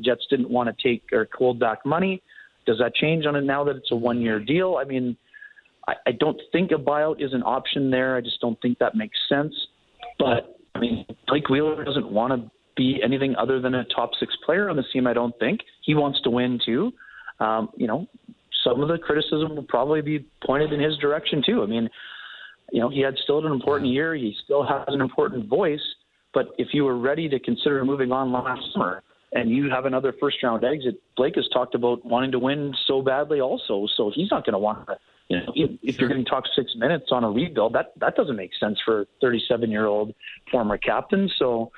Jets 0.00 0.26
didn't 0.28 0.50
want 0.50 0.68
to 0.68 0.82
take 0.82 1.04
or 1.12 1.28
hold 1.36 1.60
back 1.60 1.86
money. 1.86 2.22
Does 2.66 2.78
that 2.78 2.94
change 2.94 3.26
on 3.26 3.36
it 3.36 3.42
now 3.42 3.64
that 3.64 3.76
it's 3.76 3.90
a 3.92 3.96
one-year 3.96 4.40
deal? 4.40 4.78
I 4.80 4.84
mean, 4.84 5.16
I, 5.86 5.94
I 6.06 6.12
don't 6.12 6.40
think 6.52 6.70
a 6.70 6.74
buyout 6.74 7.22
is 7.22 7.32
an 7.32 7.42
option 7.42 7.90
there. 7.90 8.16
I 8.16 8.20
just 8.20 8.40
don't 8.40 8.60
think 8.60 8.78
that 8.78 8.94
makes 8.94 9.18
sense. 9.28 9.54
But 10.18 10.58
I 10.74 10.80
mean, 10.80 11.06
Blake 11.26 11.48
Wheeler 11.48 11.84
doesn't 11.84 12.10
want 12.10 12.32
to 12.32 12.50
be 12.76 13.00
anything 13.04 13.36
other 13.36 13.60
than 13.60 13.74
a 13.74 13.84
top 13.84 14.10
six 14.18 14.34
player 14.44 14.68
on 14.68 14.76
the 14.76 14.84
team. 14.92 15.06
I 15.06 15.12
don't 15.12 15.38
think 15.38 15.60
he 15.82 15.94
wants 15.94 16.20
to 16.22 16.30
win 16.30 16.58
too. 16.64 16.92
Um, 17.40 17.70
you 17.76 17.86
know, 17.86 18.06
some 18.64 18.80
of 18.80 18.88
the 18.88 18.98
criticism 18.98 19.56
will 19.56 19.64
probably 19.64 20.00
be 20.00 20.26
pointed 20.44 20.72
in 20.72 20.80
his 20.80 20.96
direction 20.98 21.42
too. 21.44 21.62
I 21.62 21.66
mean, 21.66 21.88
you 22.72 22.80
know, 22.80 22.88
he 22.88 23.00
had 23.00 23.14
still 23.22 23.44
an 23.44 23.52
important 23.52 23.90
year. 23.90 24.14
He 24.14 24.34
still 24.44 24.64
has 24.66 24.84
an 24.88 25.00
important 25.00 25.48
voice. 25.48 25.82
But 26.32 26.46
if 26.58 26.68
you 26.72 26.84
were 26.84 26.98
ready 26.98 27.28
to 27.28 27.38
consider 27.38 27.84
moving 27.84 28.10
on 28.10 28.32
last 28.32 28.60
summer 28.72 29.02
and 29.34 29.50
you 29.50 29.68
have 29.68 29.84
another 29.84 30.14
first 30.18 30.42
round 30.42 30.64
exit, 30.64 31.00
Blake 31.16 31.34
has 31.36 31.48
talked 31.52 31.74
about 31.74 32.04
wanting 32.04 32.32
to 32.32 32.38
win 32.38 32.74
so 32.86 33.02
badly 33.02 33.40
also. 33.40 33.86
So 33.96 34.10
he's 34.14 34.30
not 34.30 34.46
going 34.46 34.54
to 34.54 34.58
want 34.58 34.86
to 34.86 34.96
you 35.28 35.38
know, 35.38 35.52
if 35.54 35.98
you're 35.98 36.08
going 36.08 36.22
to 36.22 36.30
talk 36.30 36.44
six 36.54 36.72
minutes 36.76 37.06
on 37.10 37.24
a 37.24 37.30
rebuild, 37.30 37.74
that 37.74 37.92
that 37.98 38.14
doesn't 38.14 38.36
make 38.36 38.50
sense 38.60 38.78
for 38.84 39.02
a 39.02 39.06
37 39.22 39.70
year 39.70 39.86
old 39.86 40.14
former 40.50 40.76
captain. 40.76 41.30
So, 41.38 41.72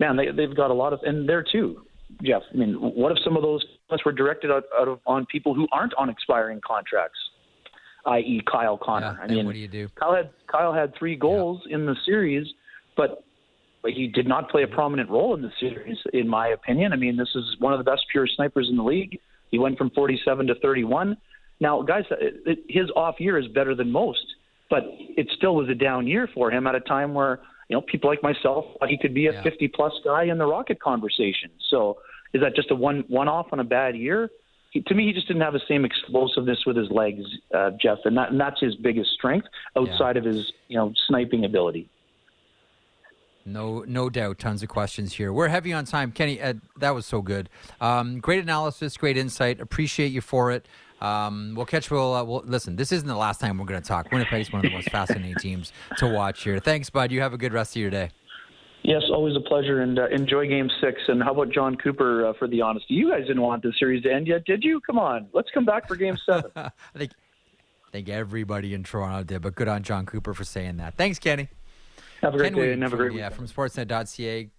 man, 0.00 0.16
they 0.16 0.30
they've 0.32 0.54
got 0.54 0.70
a 0.70 0.74
lot 0.74 0.92
of, 0.92 1.00
and 1.04 1.28
there 1.28 1.44
too, 1.44 1.82
Jeff. 2.24 2.42
I 2.52 2.56
mean, 2.56 2.74
what 2.74 3.12
if 3.12 3.18
some 3.22 3.36
of 3.36 3.42
those 3.42 3.64
comments 3.88 4.04
were 4.04 4.12
directed 4.12 4.50
out, 4.50 4.64
out 4.78 4.88
of 4.88 4.98
on 5.06 5.26
people 5.26 5.54
who 5.54 5.68
aren't 5.70 5.94
on 5.94 6.10
expiring 6.10 6.60
contracts, 6.66 7.18
i.e., 8.06 8.42
Kyle 8.50 8.78
Connor? 8.78 9.16
Yeah, 9.16 9.24
I 9.24 9.28
mean, 9.28 9.46
what 9.46 9.52
do 9.52 9.60
you 9.60 9.68
do? 9.68 9.88
Kyle 9.94 10.14
had 10.14 10.30
Kyle 10.50 10.74
had 10.74 10.92
three 10.98 11.14
goals 11.14 11.62
yeah. 11.66 11.76
in 11.76 11.86
the 11.86 11.94
series, 12.04 12.48
but 12.96 13.22
he 13.84 14.08
did 14.08 14.26
not 14.26 14.50
play 14.50 14.62
a 14.62 14.68
prominent 14.68 15.10
role 15.10 15.34
in 15.34 15.42
the 15.42 15.52
series, 15.60 15.98
in 16.12 16.28
my 16.28 16.48
opinion. 16.48 16.92
I 16.92 16.96
mean, 16.96 17.16
this 17.16 17.30
is 17.34 17.56
one 17.58 17.72
of 17.72 17.78
the 17.78 17.88
best 17.88 18.02
pure 18.10 18.26
snipers 18.26 18.68
in 18.70 18.76
the 18.76 18.82
league. 18.82 19.18
He 19.50 19.58
went 19.58 19.78
from 19.78 19.90
47 19.90 20.48
to 20.48 20.54
31. 20.56 21.16
Now, 21.60 21.82
guys, 21.82 22.04
his 22.68 22.90
off 22.94 23.16
year 23.18 23.38
is 23.38 23.48
better 23.48 23.74
than 23.74 23.90
most, 23.90 24.24
but 24.70 24.84
it 24.88 25.28
still 25.36 25.56
was 25.56 25.68
a 25.68 25.74
down 25.74 26.06
year 26.06 26.28
for 26.34 26.50
him 26.50 26.66
at 26.66 26.74
a 26.74 26.80
time 26.80 27.14
where 27.14 27.40
you 27.68 27.76
know 27.76 27.80
people 27.82 28.10
like 28.10 28.22
myself 28.22 28.64
thought 28.78 28.88
he 28.88 28.98
could 28.98 29.14
be 29.14 29.26
a 29.26 29.32
yeah. 29.32 29.42
50 29.42 29.68
plus 29.68 29.92
guy 30.04 30.24
in 30.24 30.38
the 30.38 30.46
Rocket 30.46 30.80
conversation. 30.80 31.50
So, 31.70 31.98
is 32.32 32.42
that 32.42 32.54
just 32.54 32.70
a 32.70 32.74
one 32.74 33.04
one 33.08 33.28
off 33.28 33.46
on 33.52 33.60
a 33.60 33.64
bad 33.64 33.96
year? 33.96 34.30
He, 34.70 34.82
to 34.82 34.94
me, 34.94 35.06
he 35.06 35.12
just 35.12 35.26
didn't 35.26 35.42
have 35.42 35.54
the 35.54 35.62
same 35.66 35.84
explosiveness 35.84 36.64
with 36.66 36.76
his 36.76 36.90
legs, 36.90 37.24
uh, 37.54 37.70
Jeff, 37.80 37.98
and, 38.04 38.16
that, 38.18 38.30
and 38.30 38.38
that's 38.38 38.60
his 38.60 38.76
biggest 38.76 39.10
strength 39.12 39.48
outside 39.76 40.16
yeah. 40.16 40.20
of 40.20 40.24
his 40.26 40.52
you 40.68 40.76
know 40.76 40.92
sniping 41.08 41.44
ability. 41.44 41.88
No, 43.52 43.84
no 43.86 44.10
doubt. 44.10 44.38
Tons 44.38 44.62
of 44.62 44.68
questions 44.68 45.14
here. 45.14 45.32
We're 45.32 45.48
heavy 45.48 45.72
on 45.72 45.84
time, 45.84 46.12
Kenny. 46.12 46.40
Uh, 46.40 46.54
that 46.78 46.94
was 46.94 47.06
so 47.06 47.22
good. 47.22 47.48
Um, 47.80 48.20
great 48.20 48.42
analysis, 48.42 48.96
great 48.96 49.16
insight. 49.16 49.60
Appreciate 49.60 50.08
you 50.08 50.20
for 50.20 50.50
it. 50.50 50.66
Um, 51.00 51.54
we'll 51.56 51.66
catch. 51.66 51.90
We'll, 51.90 52.14
uh, 52.14 52.24
we'll 52.24 52.42
listen. 52.44 52.76
This 52.76 52.92
isn't 52.92 53.06
the 53.06 53.16
last 53.16 53.40
time 53.40 53.58
we're 53.58 53.66
going 53.66 53.80
to 53.80 53.86
talk. 53.86 54.10
Winnipeg's 54.10 54.52
one 54.52 54.64
of 54.64 54.70
the 54.70 54.76
most 54.76 54.90
fascinating 54.90 55.34
teams 55.40 55.72
to 55.98 56.06
watch 56.06 56.42
here. 56.42 56.58
Thanks, 56.58 56.90
bud. 56.90 57.12
You 57.12 57.20
have 57.20 57.32
a 57.32 57.38
good 57.38 57.52
rest 57.52 57.76
of 57.76 57.82
your 57.82 57.90
day. 57.90 58.10
Yes, 58.82 59.02
always 59.10 59.36
a 59.36 59.40
pleasure, 59.40 59.82
and 59.82 59.98
uh, 59.98 60.06
enjoy 60.08 60.48
Game 60.48 60.70
Six. 60.80 61.00
And 61.08 61.22
how 61.22 61.32
about 61.32 61.50
Jon 61.50 61.76
Cooper 61.76 62.26
uh, 62.26 62.32
for 62.38 62.46
the 62.48 62.62
honesty? 62.62 62.94
You 62.94 63.10
guys 63.10 63.26
didn't 63.26 63.42
want 63.42 63.62
the 63.62 63.72
series 63.78 64.02
to 64.04 64.12
end 64.12 64.26
yet, 64.26 64.44
did 64.44 64.62
you? 64.62 64.80
Come 64.80 64.98
on, 64.98 65.28
let's 65.32 65.50
come 65.52 65.64
back 65.64 65.88
for 65.88 65.96
Game 65.96 66.16
Seven. 66.24 66.50
I 66.56 66.70
think, 66.96 67.12
I 67.86 67.90
think 67.90 68.08
everybody 68.08 68.74
in 68.74 68.84
Toronto 68.84 69.24
did, 69.24 69.42
but 69.42 69.56
good 69.56 69.68
on 69.68 69.82
Jon 69.82 70.06
Cooper 70.06 70.32
for 70.32 70.44
saying 70.44 70.76
that. 70.78 70.94
Thanks, 70.94 71.18
Kenny. 71.18 71.48
Have 72.22 72.34
a 72.34 72.38
great 72.38 72.52
Ken 72.52 72.62
day 72.62 72.72
and 72.72 72.82
have 72.82 72.92
a 72.92 72.96
great 72.96 73.12
Yeah, 73.14 73.28
from 73.28 73.46
Sportsnet.ca 73.46 74.50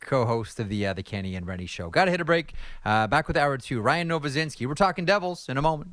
co-host 0.00 0.60
of 0.60 0.68
the 0.68 0.86
uh, 0.86 0.92
the 0.92 1.02
Kenny 1.02 1.34
and 1.34 1.46
Rennie 1.46 1.66
show. 1.66 1.90
Got 1.90 2.06
to 2.06 2.10
hit 2.10 2.20
a 2.20 2.24
break. 2.24 2.52
Uh, 2.84 3.06
back 3.06 3.28
with 3.28 3.36
hour 3.36 3.58
two. 3.58 3.80
Ryan 3.80 4.08
Novozinsky. 4.08 4.66
We're 4.66 4.74
talking 4.74 5.04
Devils 5.04 5.48
in 5.48 5.56
a 5.56 5.62
moment. 5.62 5.92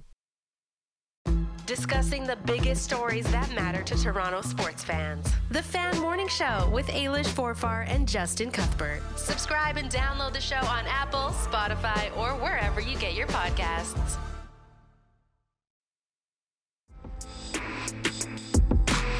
Discussing 1.65 2.25
the 2.25 2.35
biggest 2.35 2.83
stories 2.83 3.25
that 3.31 3.51
matter 3.55 3.81
to 3.81 3.95
Toronto 3.97 4.41
sports 4.41 4.83
fans. 4.83 5.27
The 5.49 5.63
Fan 5.63 5.99
Morning 5.99 6.27
Show 6.27 6.69
with 6.71 6.85
Ailish 6.87 7.25
Forfar 7.25 7.89
and 7.89 8.07
Justin 8.07 8.51
Cuthbert. 8.51 9.01
Subscribe 9.17 9.77
and 9.77 9.89
download 9.89 10.33
the 10.33 10.41
show 10.41 10.57
on 10.57 10.85
Apple, 10.85 11.31
Spotify, 11.31 12.15
or 12.15 12.35
wherever 12.35 12.79
you 12.79 12.95
get 12.99 13.15
your 13.15 13.27
podcasts. 13.27 14.17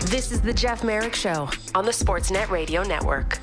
This 0.05 0.31
is 0.31 0.39
the 0.39 0.53
Jeff 0.53 0.83
Merrick 0.83 1.15
Show 1.15 1.49
on 1.73 1.83
the 1.83 1.91
Sportsnet 1.91 2.51
Radio 2.51 2.83
Network. 2.83 3.39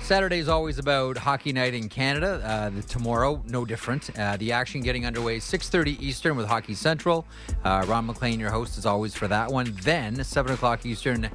Saturday 0.00 0.38
is 0.38 0.48
always 0.48 0.78
about 0.78 1.18
hockey 1.18 1.52
night 1.52 1.74
in 1.74 1.88
Canada. 1.88 2.40
Uh, 2.44 2.70
tomorrow, 2.86 3.42
no 3.48 3.64
different. 3.64 4.16
Uh, 4.16 4.36
the 4.36 4.52
action 4.52 4.80
getting 4.80 5.04
underway 5.04 5.40
6:30 5.40 6.00
Eastern 6.00 6.36
with 6.36 6.46
Hockey 6.46 6.74
Central. 6.74 7.26
Uh, 7.64 7.84
Ron 7.88 8.06
MacLean, 8.06 8.38
your 8.38 8.52
host, 8.52 8.78
is 8.78 8.86
always 8.86 9.12
for 9.12 9.26
that 9.26 9.50
one. 9.50 9.76
Then 9.82 10.22
7 10.22 10.52
o'clock 10.52 10.86
Eastern, 10.86 11.30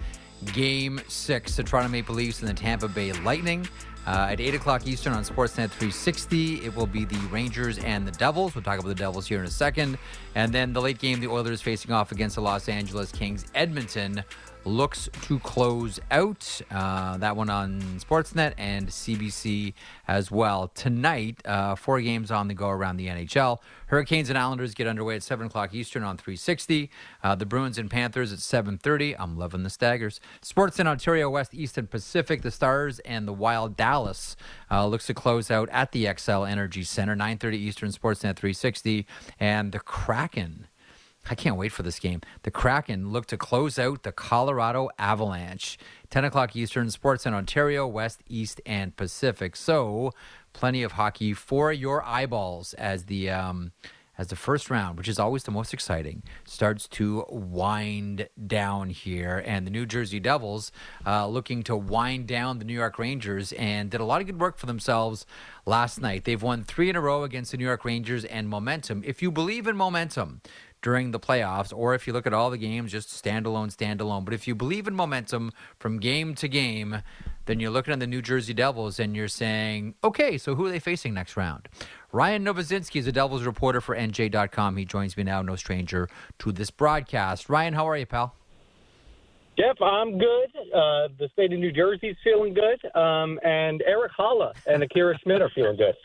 Game 0.53 1.01
Six: 1.09 1.57
the 1.57 1.63
Toronto 1.63 1.89
Maple 1.89 2.15
Leafs 2.15 2.39
and 2.39 2.47
the 2.47 2.53
Tampa 2.53 2.87
Bay 2.87 3.11
Lightning. 3.11 3.67
Uh, 4.07 4.29
at 4.31 4.39
8 4.39 4.55
o'clock 4.55 4.87
Eastern 4.87 5.13
on 5.13 5.23
Sportsnet 5.23 5.69
360, 5.69 6.65
it 6.65 6.75
will 6.75 6.87
be 6.87 7.05
the 7.05 7.19
Rangers 7.29 7.77
and 7.79 8.07
the 8.07 8.11
Devils. 8.11 8.55
We'll 8.55 8.63
talk 8.63 8.79
about 8.79 8.89
the 8.89 8.95
Devils 8.95 9.27
here 9.27 9.39
in 9.39 9.45
a 9.45 9.51
second. 9.51 9.97
And 10.33 10.51
then 10.51 10.73
the 10.73 10.81
late 10.81 10.97
game, 10.97 11.19
the 11.19 11.27
Oilers 11.27 11.61
facing 11.61 11.91
off 11.91 12.11
against 12.11 12.35
the 12.35 12.41
Los 12.41 12.67
Angeles 12.67 13.11
Kings. 13.11 13.45
Edmonton 13.53 14.23
looks 14.65 15.09
to 15.23 15.39
close 15.39 15.99
out. 16.11 16.61
Uh, 16.69 17.17
that 17.17 17.35
one 17.35 17.49
on 17.49 17.81
Sportsnet 17.99 18.53
and 18.57 18.87
CBC 18.87 19.73
as 20.07 20.31
well. 20.31 20.69
Tonight, 20.69 21.41
uh, 21.45 21.75
four 21.75 22.01
games 22.01 22.31
on 22.31 22.47
the 22.47 22.53
go 22.53 22.69
around 22.69 22.97
the 22.97 23.07
NHL. 23.07 23.59
Hurricanes 23.87 24.29
and 24.29 24.37
Islanders 24.37 24.73
get 24.73 24.87
underway 24.87 25.15
at 25.15 25.23
7 25.23 25.47
o'clock 25.47 25.73
Eastern 25.73 26.03
on 26.03 26.17
360. 26.17 26.89
Uh, 27.23 27.35
the 27.35 27.45
Bruins 27.45 27.77
and 27.77 27.89
Panthers 27.89 28.31
at 28.31 28.39
7.30. 28.39 29.15
I'm 29.19 29.37
loving 29.37 29.63
the 29.63 29.69
staggers. 29.69 30.19
Sportsnet 30.41 30.85
Ontario 30.85 31.29
West, 31.29 31.53
East, 31.53 31.77
and 31.77 31.89
Pacific. 31.89 32.41
The 32.41 32.51
Stars 32.51 32.99
and 32.99 33.27
the 33.27 33.33
Wild 33.33 33.75
Dallas 33.75 34.35
uh, 34.69 34.85
looks 34.87 35.07
to 35.07 35.13
close 35.13 35.51
out 35.51 35.67
at 35.69 35.91
the 35.91 36.05
Xcel 36.05 36.49
Energy 36.49 36.83
Center. 36.83 37.15
9.30 37.15 37.53
Eastern, 37.55 37.89
Sportsnet 37.89 38.37
360. 38.37 39.05
And 39.39 39.71
the 39.71 39.79
Kraken 39.79 40.67
I 41.29 41.35
can't 41.35 41.55
wait 41.55 41.71
for 41.71 41.83
this 41.83 41.99
game. 41.99 42.21
The 42.43 42.51
Kraken 42.51 43.11
look 43.11 43.27
to 43.27 43.37
close 43.37 43.77
out 43.77 44.03
the 44.03 44.11
Colorado 44.11 44.89
Avalanche. 44.97 45.77
10 46.09 46.25
o'clock 46.25 46.55
Eastern, 46.55 46.87
Sportsnet 46.87 47.33
Ontario, 47.33 47.87
West, 47.87 48.21
East, 48.27 48.59
and 48.65 48.95
Pacific. 48.97 49.55
So, 49.55 50.11
plenty 50.53 50.83
of 50.83 50.93
hockey 50.93 51.33
for 51.33 51.71
your 51.71 52.03
eyeballs 52.03 52.73
as 52.73 53.05
the. 53.05 53.29
Um, 53.29 53.71
as 54.17 54.27
the 54.27 54.35
first 54.35 54.69
round, 54.69 54.99
which 54.99 55.07
is 55.07 55.17
always 55.17 55.43
the 55.45 55.51
most 55.51 55.73
exciting, 55.73 56.21
starts 56.45 56.87
to 56.87 57.25
wind 57.29 58.29
down 58.45 58.91
here. 58.91 59.41
And 59.47 59.65
the 59.65 59.71
New 59.71 59.87
Jersey 59.87 60.19
Devils 60.19 60.71
uh, 61.07 61.25
looking 61.27 61.63
to 61.63 61.75
wind 61.75 62.27
down 62.27 62.59
the 62.59 62.65
New 62.65 62.73
York 62.75 62.99
Rangers 62.99 63.51
and 63.53 63.89
did 63.89 63.99
a 63.99 64.05
lot 64.05 64.21
of 64.21 64.27
good 64.27 64.39
work 64.39 64.59
for 64.59 64.67
themselves 64.67 65.25
last 65.65 65.99
night. 65.99 66.25
They've 66.25 66.41
won 66.41 66.63
three 66.63 66.89
in 66.89 66.95
a 66.95 67.01
row 67.01 67.23
against 67.23 67.49
the 67.49 67.57
New 67.57 67.65
York 67.65 67.83
Rangers 67.83 68.23
and 68.25 68.47
momentum. 68.47 69.01
If 69.03 69.23
you 69.23 69.31
believe 69.31 69.65
in 69.65 69.75
momentum, 69.75 70.41
during 70.81 71.11
the 71.11 71.19
playoffs, 71.19 71.71
or 71.75 71.93
if 71.93 72.07
you 72.07 72.13
look 72.13 72.25
at 72.25 72.33
all 72.33 72.49
the 72.49 72.57
games, 72.57 72.91
just 72.91 73.09
standalone, 73.09 73.75
standalone. 73.75 74.25
But 74.25 74.33
if 74.33 74.47
you 74.47 74.55
believe 74.55 74.87
in 74.87 74.95
momentum 74.95 75.51
from 75.77 75.99
game 75.99 76.35
to 76.35 76.47
game, 76.47 77.03
then 77.45 77.59
you're 77.59 77.71
looking 77.71 77.93
at 77.93 77.99
the 77.99 78.07
New 78.07 78.21
Jersey 78.21 78.53
Devils 78.53 78.99
and 78.99 79.15
you're 79.15 79.27
saying, 79.27 79.95
okay, 80.03 80.37
so 80.37 80.55
who 80.55 80.65
are 80.65 80.69
they 80.71 80.79
facing 80.79 81.13
next 81.13 81.37
round? 81.37 81.67
Ryan 82.11 82.45
Novozinsky 82.45 82.97
is 82.97 83.07
a 83.07 83.11
Devils 83.11 83.43
reporter 83.43 83.81
for 83.81 83.95
NJ.com. 83.95 84.77
He 84.77 84.85
joins 84.85 85.15
me 85.15 85.23
now, 85.23 85.41
no 85.41 85.55
stranger 85.55 86.09
to 86.39 86.51
this 86.51 86.71
broadcast. 86.71 87.49
Ryan, 87.49 87.73
how 87.73 87.87
are 87.87 87.97
you, 87.97 88.05
pal? 88.05 88.35
Jeff, 89.57 89.81
I'm 89.81 90.17
good. 90.17 90.49
Uh, 90.73 91.09
the 91.19 91.29
state 91.33 91.53
of 91.53 91.59
New 91.59 91.71
Jersey 91.71 92.07
is 92.07 92.17
feeling 92.23 92.53
good. 92.53 92.83
Um, 92.95 93.39
and 93.43 93.81
Erik 93.83 94.11
Haula 94.17 94.53
and 94.65 94.81
Akira 94.81 95.17
Schmid 95.19 95.41
are 95.41 95.51
feeling 95.53 95.77
good. 95.77 95.95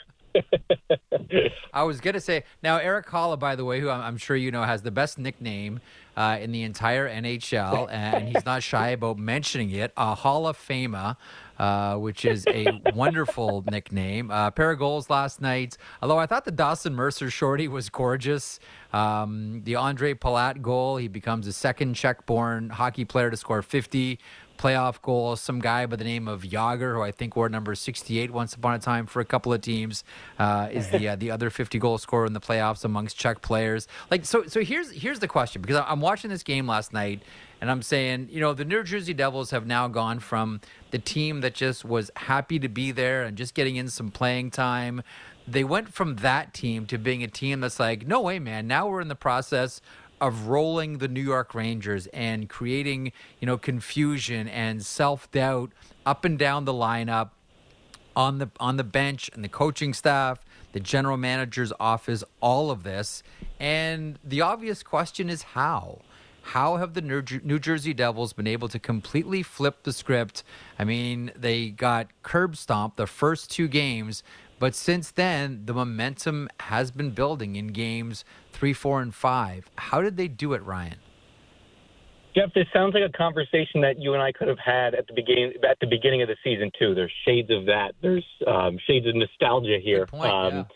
I 1.73 1.83
was 1.83 2.01
gonna 2.01 2.21
say 2.21 2.45
now 2.63 2.79
Erik 2.79 3.07
Haula, 3.07 3.39
by 3.39 3.57
the 3.57 3.65
way, 3.65 3.81
who 3.81 3.91
I'm, 3.91 4.17
sure 4.17 4.37
you 4.37 4.51
know 4.51 4.63
has 4.63 4.83
the 4.83 4.91
best 4.91 5.19
nickname 5.19 5.81
uh, 6.17 6.39
in 6.41 6.53
the 6.53 6.63
entire 6.63 7.09
NHL, 7.09 7.91
and 7.91 8.29
he's 8.29 8.45
not 8.45 8.63
shy 8.63 8.89
about 8.89 9.19
mentioning 9.19 9.71
it. 9.71 9.93
A 9.97 10.15
Hall 10.15 10.47
of 10.47 10.57
Famer, 10.57 11.17
uh, 11.59 11.97
which 11.97 12.25
is 12.25 12.47
a 12.49 12.81
wonderful 12.95 13.65
nickname. 13.71 14.31
Uh, 14.31 14.51
pair 14.51 14.71
of 14.71 14.79
goals 14.79 15.11
last 15.11 15.41
night. 15.41 15.77
Although 16.01 16.19
I 16.19 16.27
thought 16.27 16.45
the 16.45 16.51
Dawson 16.51 16.95
Mercer 16.95 17.31
shorty 17.31 17.69
was 17.69 17.89
gorgeous. 17.91 18.59
Um, 18.93 19.63
the 19.65 19.75
Andre 19.77 20.15
Palat 20.15 20.63
goal, 20.63 20.97
he 20.97 21.09
becomes 21.09 21.47
the 21.47 21.53
second 21.53 21.95
Czech-born 21.95 22.71
hockey 22.71 23.05
player 23.05 23.31
to 23.31 23.37
score 23.37 23.61
50 23.63 24.19
playoff 24.57 25.01
goals. 25.03 25.41
Some 25.41 25.61
guy 25.61 25.87
by 25.87 25.97
the 25.97 26.05
name 26.05 26.29
of 26.29 26.43
Jagr, 26.43 26.95
who 26.95 27.03
I 27.03 27.11
think 27.11 27.37
wore 27.37 27.49
number 27.49 27.75
68 27.75 28.31
once 28.31 28.55
upon 28.55 28.75
a 28.75 28.79
time 28.79 29.07
for 29.07 29.21
a 29.21 29.25
couple 29.25 29.53
of 29.53 29.61
teams, 29.61 30.05
uh, 30.39 30.69
is 30.71 30.89
the 30.91 31.09
uh, 31.09 31.17
the 31.17 31.31
other 31.31 31.51
50 31.51 31.79
goal 31.79 31.99
scorer 31.99 32.27
in 32.27 32.33
the 32.33 32.41
playoffs 32.41 32.85
amongst 32.85 33.19
Czech 33.19 33.43
players. 33.43 33.89
Like 34.11 34.25
so, 34.25 34.45
so 34.47 34.61
here's 34.61 34.91
here's 34.91 35.19
the 35.19 35.29
question 35.29 35.63
because 35.63 35.83
I'm 35.87 36.01
watching 36.01 36.31
this 36.31 36.43
game 36.43 36.67
last 36.67 36.93
night. 36.93 37.23
And 37.61 37.71
I'm 37.71 37.81
saying, 37.81 38.29
you 38.31 38.41
know, 38.41 38.53
the 38.53 38.67
New 38.67 38.83
Jersey 38.83 39.15
Devils 39.15 39.51
have 39.51 39.67
now 39.67 39.89
gone 39.89 40.19
from 40.19 40.61
the 40.91 40.99
team 40.99 41.41
that 41.41 41.55
just 41.55 41.87
was 41.87 42.11
happy 42.15 42.59
to 42.59 42.69
be 42.69 42.93
there 42.93 43.23
and 43.23 43.37
just 43.37 43.55
getting 43.55 43.77
in 43.77 43.89
some 43.89 44.11
playing 44.11 44.51
time. 44.51 45.03
They 45.49 45.65
went 45.65 45.95
from 45.95 46.17
that 46.17 46.53
team 46.53 46.85
to 46.87 46.99
being 46.99 47.23
a 47.23 47.29
team 47.29 47.61
that's 47.61 47.81
like, 47.81 48.07
no 48.07 48.21
way, 48.21 48.39
man. 48.39 48.67
Now 48.67 48.89
we're 48.89 49.01
in 49.01 49.09
the 49.09 49.15
process 49.15 49.81
of 50.21 50.47
rolling 50.49 50.99
the 50.99 51.09
New 51.09 51.23
York 51.23 51.55
Rangers 51.55 52.07
and 52.09 52.49
creating, 52.49 53.13
you 53.41 53.47
know, 53.47 53.59
confusion 53.59 54.49
and 54.49 54.85
self-doubt 54.85 55.73
up 56.05 56.25
and 56.25 56.39
down 56.39 56.65
the 56.65 56.73
lineup 56.73 57.31
on 58.15 58.39
the 58.39 58.51
on 58.59 58.77
the 58.79 58.85
bench 58.85 59.31
and 59.35 59.45
the 59.45 59.49
coaching 59.49 59.93
staff, 59.93 60.39
the 60.73 60.81
general 60.81 61.17
manager's 61.17 61.73
office, 61.79 62.25
all 62.41 62.71
of 62.71 62.83
this. 62.83 63.23
And 63.61 64.19
the 64.25 64.41
obvious 64.41 64.83
question 64.83 65.29
is 65.29 65.43
how? 65.43 66.01
How 66.43 66.77
have 66.77 66.95
the 66.95 67.01
New 67.01 67.59
Jersey 67.59 67.93
Devils 67.93 68.33
been 68.33 68.47
able 68.47 68.69
to 68.69 68.79
completely 68.79 69.43
flip 69.43 69.83
the 69.83 69.93
script? 69.93 70.45
I 70.79 70.85
mean, 70.85 71.33
they 71.35 71.71
got 71.71 72.07
curb 72.23 72.57
stomped 72.57 72.99
the 72.99 73.09
first 73.09 73.51
two 73.51 73.67
games, 73.67 74.23
but 74.59 74.75
since 74.75 75.11
then, 75.11 75.63
the 75.65 75.75
momentum 75.75 76.49
has 76.61 76.91
been 76.91 77.11
building 77.11 77.57
in 77.57 77.69
games 77.69 78.25
three, 78.53 78.73
four, 78.73 79.03
and 79.03 79.15
five. 79.15 79.71
How 79.77 80.01
did 80.01 80.17
they 80.17 80.29
do 80.29 80.55
it, 80.55 80.63
Ryan? 80.63 80.97
Jeff, 82.37 82.53
this 82.55 82.67
sounds 82.73 82.93
like 82.93 83.03
a 83.03 83.17
conversation 83.17 83.81
that 83.81 83.99
you 83.99 84.13
and 84.13 84.23
I 84.23 84.31
could 84.31 84.49
have 84.49 84.59
had 84.59 84.95
at 84.95 85.07
the 85.07 85.15
beginning 85.15 85.55
at 85.69 85.79
the 85.81 85.87
beginning 85.87 86.21
of 86.21 86.29
the 86.29 86.37
season 86.45 86.71
too. 86.79 86.95
There's 86.95 87.13
shades 87.27 87.51
of 87.51 87.65
that. 87.67 87.93
There's 88.03 88.27
um, 88.47 88.79
shades 88.87 89.07
of 89.07 89.15
nostalgia 89.15 89.79
here, 89.83 90.05
point, 90.05 90.31
um, 90.31 90.67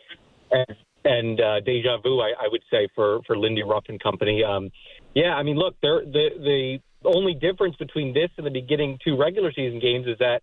yeah. 0.50 0.64
and, 0.66 0.76
and 1.04 1.40
uh, 1.40 1.60
deja 1.60 1.98
vu. 2.02 2.20
I, 2.20 2.32
I, 2.40 2.48
would 2.50 2.62
say 2.70 2.88
for 2.94 3.20
for 3.26 3.36
Lindy 3.36 3.62
Ruff 3.62 3.84
and 3.88 4.02
company. 4.02 4.42
Um, 4.42 4.70
yeah, 5.14 5.34
I 5.34 5.42
mean, 5.42 5.56
look, 5.56 5.78
the 5.82 6.00
the 6.06 6.78
only 7.04 7.34
difference 7.34 7.76
between 7.76 8.14
this 8.14 8.30
and 8.38 8.46
the 8.46 8.50
beginning 8.50 8.98
two 9.04 9.18
regular 9.18 9.52
season 9.52 9.80
games 9.80 10.06
is 10.06 10.16
that 10.18 10.40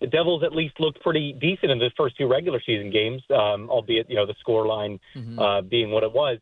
the 0.00 0.06
Devils 0.06 0.42
at 0.44 0.52
least 0.52 0.78
looked 0.78 1.00
pretty 1.00 1.32
decent 1.32 1.70
in 1.70 1.78
the 1.78 1.90
first 1.96 2.16
two 2.16 2.26
regular 2.26 2.60
season 2.64 2.90
games, 2.90 3.22
um, 3.30 3.68
albeit 3.70 4.08
you 4.08 4.16
know 4.16 4.26
the 4.26 4.34
score 4.40 4.66
line 4.66 5.00
mm-hmm. 5.16 5.38
uh, 5.38 5.62
being 5.62 5.90
what 5.90 6.02
it 6.02 6.12
was. 6.12 6.38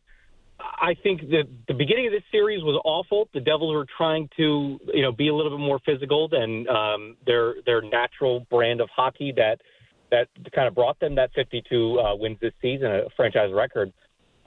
I 0.59 0.95
think 1.03 1.21
that 1.29 1.43
the 1.67 1.73
beginning 1.73 2.07
of 2.07 2.13
this 2.13 2.23
series 2.31 2.63
was 2.63 2.81
awful. 2.83 3.29
The 3.33 3.39
Devils 3.39 3.75
were 3.75 3.85
trying 3.95 4.27
to, 4.37 4.79
you 4.91 5.01
know, 5.03 5.11
be 5.11 5.27
a 5.27 5.33
little 5.33 5.55
bit 5.55 5.63
more 5.63 5.79
physical 5.85 6.27
than 6.27 6.67
um, 6.67 7.15
their 7.25 7.55
their 7.65 7.81
natural 7.81 8.41
brand 8.49 8.81
of 8.81 8.89
hockey 8.95 9.31
that 9.35 9.61
that 10.09 10.27
kind 10.55 10.67
of 10.67 10.73
brought 10.73 10.99
them 10.99 11.15
that 11.15 11.31
52 11.35 11.99
uh, 11.99 12.15
wins 12.15 12.37
this 12.41 12.53
season, 12.61 12.87
a 12.87 13.03
franchise 13.15 13.51
record. 13.53 13.91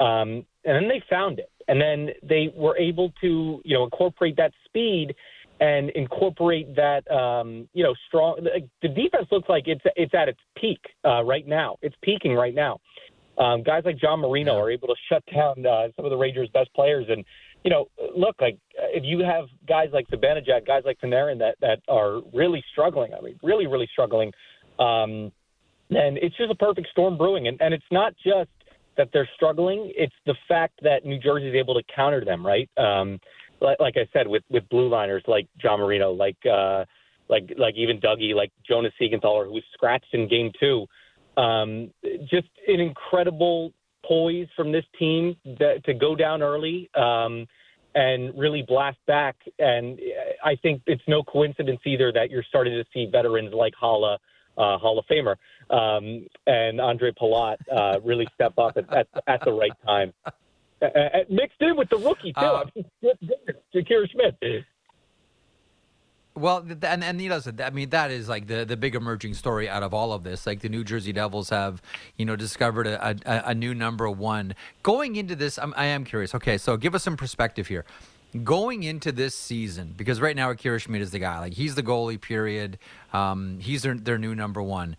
Um, 0.00 0.46
and 0.64 0.74
then 0.76 0.88
they 0.88 1.02
found 1.08 1.38
it, 1.38 1.50
and 1.68 1.80
then 1.80 2.10
they 2.22 2.52
were 2.56 2.76
able 2.76 3.12
to, 3.20 3.60
you 3.64 3.76
know, 3.76 3.84
incorporate 3.84 4.36
that 4.36 4.52
speed 4.64 5.14
and 5.60 5.90
incorporate 5.90 6.74
that, 6.74 7.08
um, 7.10 7.68
you 7.74 7.84
know, 7.84 7.94
strong. 8.08 8.40
The 8.82 8.88
defense 8.88 9.28
looks 9.30 9.48
like 9.48 9.64
it's 9.66 9.84
it's 9.94 10.14
at 10.14 10.28
its 10.28 10.40
peak 10.56 10.80
uh, 11.04 11.22
right 11.22 11.46
now. 11.46 11.76
It's 11.82 11.94
peaking 12.02 12.34
right 12.34 12.54
now. 12.54 12.78
Um, 13.38 13.62
guys 13.62 13.82
like 13.84 13.98
John 13.98 14.20
Marino 14.20 14.56
are 14.58 14.70
able 14.70 14.88
to 14.88 14.94
shut 15.08 15.22
down 15.32 15.64
uh, 15.64 15.88
some 15.96 16.04
of 16.04 16.10
the 16.10 16.16
Rangers' 16.16 16.48
best 16.52 16.72
players, 16.74 17.06
and 17.08 17.24
you 17.64 17.70
know, 17.70 17.86
look 18.16 18.36
like 18.40 18.58
if 18.78 19.04
you 19.04 19.20
have 19.20 19.46
guys 19.68 19.88
like 19.92 20.08
Zibanejad, 20.08 20.66
guys 20.66 20.82
like 20.84 20.98
Panarin 21.00 21.38
that 21.38 21.56
that 21.60 21.80
are 21.88 22.20
really 22.32 22.64
struggling. 22.72 23.12
I 23.14 23.20
mean, 23.20 23.38
really, 23.42 23.66
really 23.66 23.88
struggling. 23.92 24.32
Um, 24.78 25.30
and 25.90 26.16
it's 26.18 26.36
just 26.36 26.50
a 26.50 26.54
perfect 26.54 26.88
storm 26.90 27.18
brewing, 27.18 27.48
and 27.48 27.60
and 27.60 27.74
it's 27.74 27.84
not 27.90 28.14
just 28.24 28.50
that 28.96 29.10
they're 29.12 29.28
struggling; 29.36 29.92
it's 29.94 30.14
the 30.24 30.34
fact 30.48 30.80
that 30.82 31.04
New 31.04 31.18
Jersey 31.18 31.48
is 31.48 31.54
able 31.54 31.74
to 31.74 31.82
counter 31.94 32.24
them, 32.24 32.46
right? 32.46 32.68
Um, 32.78 33.20
like, 33.60 33.78
like 33.80 33.96
I 33.96 34.08
said, 34.12 34.26
with 34.26 34.42
with 34.50 34.68
blue 34.68 34.88
liners 34.88 35.22
like 35.26 35.48
John 35.60 35.80
Marino, 35.80 36.12
like 36.12 36.38
uh, 36.46 36.84
like 37.28 37.52
like 37.56 37.74
even 37.76 38.00
Dougie, 38.00 38.34
like 38.34 38.52
Jonas 38.68 38.92
Siegenthaler, 39.00 39.46
who 39.46 39.52
was 39.52 39.64
scratched 39.72 40.12
in 40.12 40.28
Game 40.28 40.50
Two. 40.58 40.86
Um, 41.36 41.92
just 42.28 42.48
an 42.66 42.80
incredible 42.80 43.72
poise 44.04 44.48
from 44.56 44.72
this 44.72 44.84
team 44.98 45.36
that, 45.44 45.84
to 45.84 45.94
go 45.94 46.16
down 46.16 46.42
early 46.42 46.90
um, 46.94 47.46
and 47.94 48.36
really 48.36 48.62
blast 48.66 48.98
back. 49.06 49.36
And 49.58 49.98
I 50.44 50.56
think 50.56 50.82
it's 50.86 51.02
no 51.06 51.22
coincidence 51.22 51.80
either 51.86 52.12
that 52.12 52.30
you're 52.30 52.44
starting 52.48 52.74
to 52.74 52.84
see 52.92 53.06
veterans 53.10 53.54
like 53.54 53.74
Haula, 53.80 54.18
uh, 54.58 54.78
Hall 54.78 54.98
of 54.98 55.04
Famer, 55.06 55.36
um, 55.70 56.26
and 56.46 56.80
Andre 56.80 57.12
Palat 57.12 57.56
uh, 57.74 58.00
really 58.00 58.26
step 58.34 58.54
up 58.58 58.76
at, 58.76 58.92
at, 58.92 59.06
at 59.26 59.44
the 59.44 59.52
right 59.52 59.72
time. 59.86 60.12
Uh, 60.82 60.86
uh, 60.86 61.18
mixed 61.28 61.60
in 61.60 61.76
with 61.76 61.88
the 61.90 61.96
rookie 61.96 62.32
too, 62.32 62.40
uh, 62.40 62.64
Akira 63.74 64.08
Schmid. 64.08 64.64
Well, 66.34 66.64
and 66.82 67.04
and 67.04 67.20
you 67.20 67.28
know, 67.28 67.40
I 67.62 67.70
mean, 67.70 67.90
that 67.90 68.10
is 68.10 68.28
like 68.28 68.46
the 68.46 68.64
the 68.64 68.76
big 68.76 68.94
emerging 68.94 69.34
story 69.34 69.68
out 69.68 69.82
of 69.82 69.92
all 69.92 70.12
of 70.12 70.22
this. 70.22 70.46
Like 70.46 70.60
the 70.60 70.70
New 70.70 70.84
Jersey 70.84 71.12
Devils 71.12 71.50
have, 71.50 71.82
you 72.16 72.24
know, 72.24 72.34
discovered 72.34 72.86
a, 72.86 73.16
a, 73.26 73.50
a 73.50 73.54
new 73.54 73.74
number 73.74 74.08
one. 74.08 74.54
Going 74.82 75.16
into 75.16 75.36
this, 75.36 75.58
I'm, 75.58 75.74
I 75.76 75.86
am 75.86 76.04
curious. 76.04 76.34
Okay, 76.34 76.56
so 76.56 76.78
give 76.78 76.94
us 76.94 77.02
some 77.02 77.16
perspective 77.16 77.66
here. 77.66 77.84
Going 78.42 78.84
into 78.84 79.12
this 79.12 79.34
season, 79.34 79.92
because 79.96 80.20
right 80.20 80.36
now 80.36 80.50
Akira 80.50 80.78
Schmid 80.78 81.02
is 81.02 81.10
the 81.10 81.18
guy. 81.18 81.40
Like 81.40 81.54
he's 81.54 81.74
the 81.74 81.82
goalie. 81.82 82.18
Period. 82.18 82.78
Um, 83.12 83.58
he's 83.58 83.82
their 83.82 83.94
their 83.96 84.18
new 84.18 84.34
number 84.34 84.62
one 84.62 84.96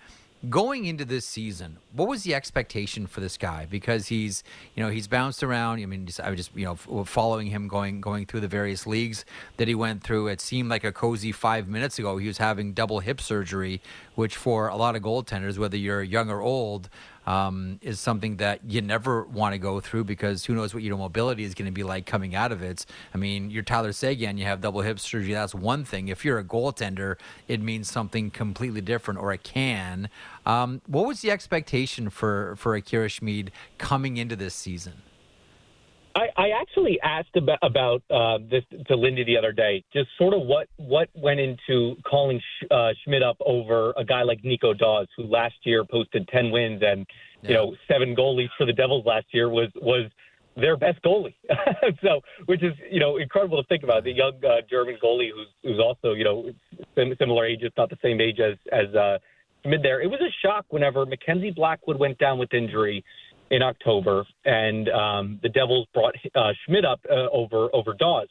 going 0.50 0.86
into 0.86 1.06
this 1.06 1.26
season, 1.26 1.78
what 1.94 2.08
was 2.08 2.24
the 2.24 2.34
expectation 2.34 3.06
for 3.06 3.20
this 3.20 3.38
guy? 3.38 3.68
Because 3.70 4.08
he's, 4.08 4.44
you 4.76 4.84
know, 4.84 4.90
he's 4.90 5.08
bounced 5.08 5.44
around. 5.44 5.82
I 5.82 5.86
mean, 5.86 6.08
I 6.24 6.30
was 6.30 6.38
just, 6.38 6.56
you 6.56 6.66
know, 6.66 7.06
following 7.06 7.48
him 7.48 7.68
going 7.68 8.02
going 8.02 8.26
through 8.26 8.40
the 8.40 8.48
various 8.48 8.88
leagues 8.88 9.24
that 9.58 9.68
he 9.68 9.76
went 9.76 10.04
through. 10.04 10.28
It 10.28 10.42
seemed 10.42 10.70
like 10.70 10.84
a 10.84 10.92
cozy 10.92 11.32
five 11.32 11.68
minutes 11.68 12.00
ago 12.00 12.18
he 12.18 12.28
was 12.28 12.40
having 12.40 12.74
double 12.74 13.00
hip 13.00 13.22
surgery, 13.22 13.82
which 14.16 14.36
for 14.36 14.68
a 14.68 14.76
lot 14.76 14.96
of 14.96 15.04
goaltenders, 15.04 15.58
whether 15.58 15.78
you're 15.78 16.04
young 16.04 16.30
or 16.30 16.42
old, 16.42 16.90
um, 17.32 17.80
is 17.82 17.98
something 17.98 18.36
that 18.38 18.60
you 18.68 18.82
never 18.82 19.24
want 19.24 19.54
to 19.54 19.58
go 19.58 19.80
through 19.80 20.04
because 20.04 20.44
who 20.44 20.54
knows 20.54 20.74
what 20.74 20.84
your 20.84 20.98
mobility 20.98 21.46
is 21.46 21.54
going 21.56 21.66
to 21.66 21.72
be 21.72 21.84
like 21.84 22.06
coming 22.06 22.36
out 22.36 22.52
of 22.52 22.62
it. 22.62 22.86
I 23.14 23.18
mean, 23.18 23.50
you're 23.50 23.64
Tyler 23.64 23.94
Seguin, 23.94 24.38
you 24.38 24.44
have 24.44 24.60
double 24.60 24.82
hip 24.82 25.00
surgery. 25.00 25.32
That's 25.34 25.56
one 25.56 25.86
thing. 25.86 26.10
If 26.10 26.26
you're 26.26 26.40
a 26.40 26.44
goaltender, 26.44 27.16
it 27.48 27.62
means 27.62 27.90
something 27.90 28.32
completely 28.32 28.82
different, 28.82 29.22
or 29.22 29.32
it 29.32 29.44
can. 29.44 30.10
Um, 30.46 30.82
what 30.88 31.08
was 31.08 31.22
the 31.22 31.32
expectation 31.32 32.10
for 32.10 32.58
for 32.58 32.76
Akira 32.76 33.08
Schmid 33.08 33.52
coming 33.78 34.18
into 34.18 34.36
this 34.36 34.54
season? 34.54 35.02
I, 36.16 36.28
I 36.38 36.50
actually 36.62 37.00
asked 37.02 37.36
about, 37.36 37.60
about 37.62 38.04
uh, 38.10 38.40
this 38.50 38.64
to 38.88 38.96
Lindy 38.96 39.24
the 39.24 39.38
other 39.38 39.52
day, 39.52 39.84
just 39.94 40.10
sort 40.18 40.34
of 40.34 40.42
what 40.42 40.68
what 40.78 41.10
went 41.16 41.40
into 41.40 41.96
calling 42.04 42.40
Sh- 42.40 42.66
uh, 42.70 42.92
Schmid 43.04 43.24
up 43.24 43.38
over 43.46 43.94
a 43.98 44.04
guy 44.04 44.24
like 44.24 44.44
Nico 44.44 44.74
Daws, 44.74 45.08
who 45.16 45.24
last 45.24 45.56
year 45.64 45.84
posted 45.86 46.28
ten 46.28 46.52
wins 46.52 46.82
and 46.86 47.06
yeah. 47.42 47.50
you 47.50 47.56
know 47.56 47.76
seven 47.88 48.16
goalies 48.16 48.50
for 48.58 48.66
the 48.66 48.74
Devils 48.74 49.06
last 49.06 49.28
year 49.32 49.50
was 49.50 49.70
was 49.76 50.10
their 50.58 50.76
best 50.76 51.02
goalie. 51.04 51.36
so, 52.04 52.22
which 52.46 52.64
is 52.64 52.74
you 52.90 53.00
know 53.00 53.18
incredible 53.18 53.62
to 53.62 53.68
think 53.68 53.84
about. 53.84 54.04
The 54.04 54.12
young 54.12 54.34
uh, 54.44 54.62
German 54.70 54.98
goalie 55.02 55.30
who's 55.34 55.48
who's 55.64 55.80
also 55.80 56.14
you 56.14 56.24
know 56.24 56.52
similar 56.96 57.46
age, 57.46 57.60
it's 57.62 57.78
not 57.78 57.90
the 57.90 58.00
same 58.04 58.20
age 58.20 58.40
as 58.40 58.58
as 58.72 58.94
uh, 58.96 59.18
Schmid. 59.64 59.82
There, 59.84 60.02
it 60.02 60.08
was 60.08 60.20
a 60.20 60.32
shock 60.46 60.66
whenever 60.70 61.06
Mackenzie 61.06 61.52
Blackwood 61.52 61.98
went 61.98 62.18
down 62.18 62.38
with 62.38 62.54
injury 62.54 63.04
in 63.52 63.62
October, 63.62 64.26
and 64.46 64.90
um, 64.90 65.40
the 65.44 65.50
Devils 65.50 65.86
brought 65.94 66.16
uh, 66.36 66.54
Schmid 66.66 66.86
up 66.86 67.02
uh, 67.10 67.28
over 67.32 67.70
over 67.74 67.94
Daws. 67.94 68.30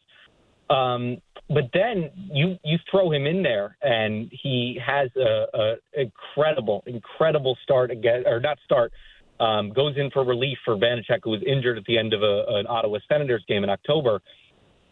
Um, 0.71 1.19
but 1.49 1.65
then 1.75 2.11
you 2.33 2.57
you 2.65 2.79
throw 2.91 3.13
him 3.13 3.27
in 3.27 3.43
there, 3.43 3.77
and 3.83 4.33
he 4.43 4.81
has 4.85 5.11
a, 5.17 5.47
a 5.55 5.75
incredible 5.95 6.83
incredible 6.87 7.57
start 7.63 7.91
again, 7.91 8.25
or 8.27 8.41
not 8.41 8.59
start. 8.65 8.93
Um, 9.41 9.73
goes 9.73 9.97
in 9.97 10.11
for 10.11 10.25
relief 10.25 10.59
for 10.65 10.77
Vanecek, 10.77 11.21
who 11.25 11.31
was 11.31 11.43
injured 11.47 11.79
at 11.79 11.85
the 11.85 11.99
end 11.99 12.13
of 12.13 12.23
a, 12.23 12.45
an 12.49 12.67
Ottawa 12.69 12.99
Senators 13.09 13.43
game 13.49 13.65
in 13.65 13.71
October. 13.71 14.21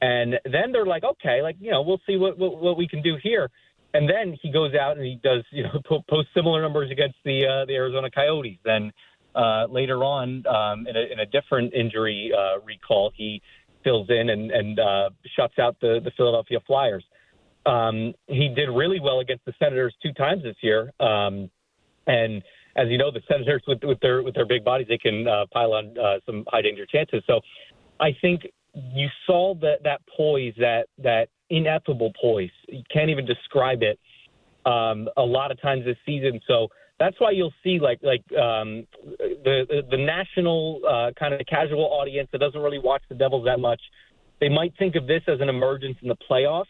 And 0.00 0.40
then 0.44 0.72
they're 0.72 0.86
like, 0.86 1.04
okay, 1.04 1.42
like 1.42 1.56
you 1.60 1.70
know, 1.70 1.82
we'll 1.82 2.00
see 2.06 2.16
what 2.16 2.38
what, 2.38 2.60
what 2.60 2.76
we 2.76 2.86
can 2.86 3.02
do 3.02 3.16
here. 3.22 3.50
And 3.94 4.08
then 4.08 4.36
he 4.42 4.50
goes 4.50 4.74
out 4.74 4.96
and 4.98 5.06
he 5.06 5.18
does 5.22 5.44
you 5.50 5.62
know 5.62 5.80
post 6.10 6.28
similar 6.34 6.60
numbers 6.60 6.90
against 6.90 7.16
the 7.24 7.46
uh, 7.46 7.64
the 7.66 7.74
Arizona 7.74 8.10
Coyotes. 8.10 8.58
Then 8.64 8.92
uh, 9.34 9.66
later 9.70 10.04
on, 10.04 10.44
um, 10.46 10.86
in, 10.86 10.96
a, 10.96 11.12
in, 11.12 11.20
a, 11.20 11.26
different 11.26 11.72
injury 11.74 12.32
uh, 12.36 12.60
recall, 12.64 13.12
he 13.14 13.40
fills 13.84 14.08
in 14.10 14.30
and, 14.30 14.50
and 14.50 14.78
uh, 14.78 15.10
shuts 15.36 15.58
out 15.58 15.76
the, 15.80 16.00
the 16.02 16.10
Philadelphia 16.16 16.58
Flyers. 16.66 17.04
Um, 17.66 18.14
he 18.26 18.48
did 18.54 18.68
really 18.68 19.00
well 19.00 19.20
against 19.20 19.44
the 19.44 19.52
Senators 19.58 19.94
two 20.02 20.12
times 20.12 20.42
this 20.42 20.56
year, 20.62 20.92
um, 21.00 21.50
and 22.06 22.42
as 22.76 22.88
you 22.88 22.96
know, 22.96 23.10
the 23.10 23.20
Senators 23.28 23.62
with, 23.66 23.80
with 23.82 24.00
their 24.00 24.22
with 24.22 24.34
their 24.34 24.46
big 24.46 24.64
bodies, 24.64 24.86
they 24.88 24.98
can 24.98 25.26
uh, 25.26 25.44
pile 25.52 25.74
on 25.74 25.96
uh, 25.98 26.18
some 26.24 26.44
high 26.48 26.62
danger 26.62 26.86
chances. 26.86 27.22
So, 27.26 27.40
I 28.00 28.16
think 28.20 28.46
you 28.74 29.08
saw 29.26 29.54
that 29.56 29.82
that 29.84 30.00
poise, 30.16 30.54
that 30.58 30.86
that 30.98 31.28
ineffable 31.50 32.12
poise. 32.20 32.50
You 32.68 32.82
can't 32.90 33.10
even 33.10 33.26
describe 33.26 33.82
it. 33.82 33.98
Um, 34.66 35.08
a 35.16 35.22
lot 35.22 35.50
of 35.50 35.60
times 35.60 35.84
this 35.84 35.96
season. 36.04 36.40
So 36.46 36.68
that's 36.98 37.18
why 37.20 37.30
you'll 37.30 37.54
see 37.62 37.78
like 37.78 38.00
like 38.02 38.22
um, 38.32 38.86
the, 39.18 39.64
the 39.68 39.82
the 39.90 39.96
national 39.96 40.80
uh, 40.88 41.10
kind 41.18 41.34
of 41.34 41.40
casual 41.46 41.84
audience 41.84 42.28
that 42.32 42.38
doesn't 42.38 42.60
really 42.60 42.78
watch 42.78 43.02
the 43.08 43.14
Devils 43.14 43.44
that 43.44 43.60
much. 43.60 43.80
They 44.40 44.48
might 44.48 44.72
think 44.78 44.96
of 44.96 45.06
this 45.06 45.22
as 45.26 45.40
an 45.40 45.48
emergence 45.48 45.96
in 46.02 46.08
the 46.08 46.16
playoffs. 46.30 46.66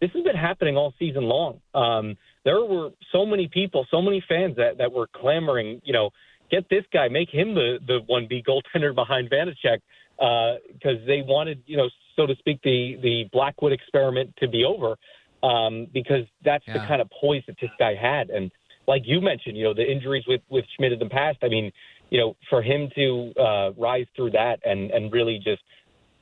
This 0.00 0.10
has 0.14 0.24
been 0.24 0.36
happening 0.36 0.76
all 0.76 0.92
season 0.98 1.24
long. 1.24 1.60
Um, 1.74 2.16
there 2.44 2.64
were 2.64 2.90
so 3.12 3.24
many 3.24 3.48
people, 3.48 3.86
so 3.90 4.02
many 4.02 4.22
fans 4.28 4.56
that 4.56 4.78
that 4.78 4.92
were 4.92 5.08
clamoring. 5.14 5.80
You 5.84 5.92
know, 5.92 6.10
get 6.50 6.68
this 6.68 6.84
guy, 6.92 7.08
make 7.08 7.30
him 7.30 7.54
the 7.54 7.78
the 7.86 8.00
one 8.06 8.26
B 8.28 8.42
goaltender 8.46 8.94
behind 9.02 9.30
Vanecek 9.30 9.80
because 10.16 11.02
uh, 11.02 11.06
they 11.06 11.22
wanted, 11.26 11.62
you 11.66 11.76
know, 11.76 11.88
so 12.14 12.26
to 12.26 12.36
speak, 12.36 12.60
the 12.62 12.96
the 13.02 13.24
Blackwood 13.32 13.72
experiment 13.72 14.34
to 14.38 14.48
be 14.48 14.64
over 14.64 14.96
um, 15.42 15.88
because 15.92 16.26
that's 16.44 16.64
yeah. 16.66 16.74
the 16.74 16.78
kind 16.86 17.02
of 17.02 17.10
poise 17.20 17.42
that 17.46 17.56
this 17.60 17.70
guy 17.78 17.94
had 17.94 18.30
and 18.30 18.52
like 18.86 19.02
you 19.04 19.20
mentioned, 19.20 19.56
you 19.56 19.64
know, 19.64 19.74
the 19.74 19.90
injuries 19.90 20.24
with 20.26 20.42
with 20.48 20.64
Schmid 20.76 20.92
in 20.92 20.98
the 20.98 21.08
past. 21.08 21.38
I 21.42 21.48
mean, 21.48 21.72
you 22.10 22.18
know, 22.18 22.36
for 22.50 22.62
him 22.62 22.88
to 22.94 23.32
uh, 23.40 23.72
rise 23.76 24.06
through 24.16 24.30
that 24.32 24.60
and 24.64 24.90
and 24.90 25.12
really 25.12 25.38
just 25.38 25.62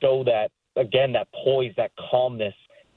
show 0.01 0.23
that 0.25 0.51
again 0.75 1.13
that 1.13 1.27
poise, 1.43 1.73
that 1.77 1.91
calmness. 2.11 2.55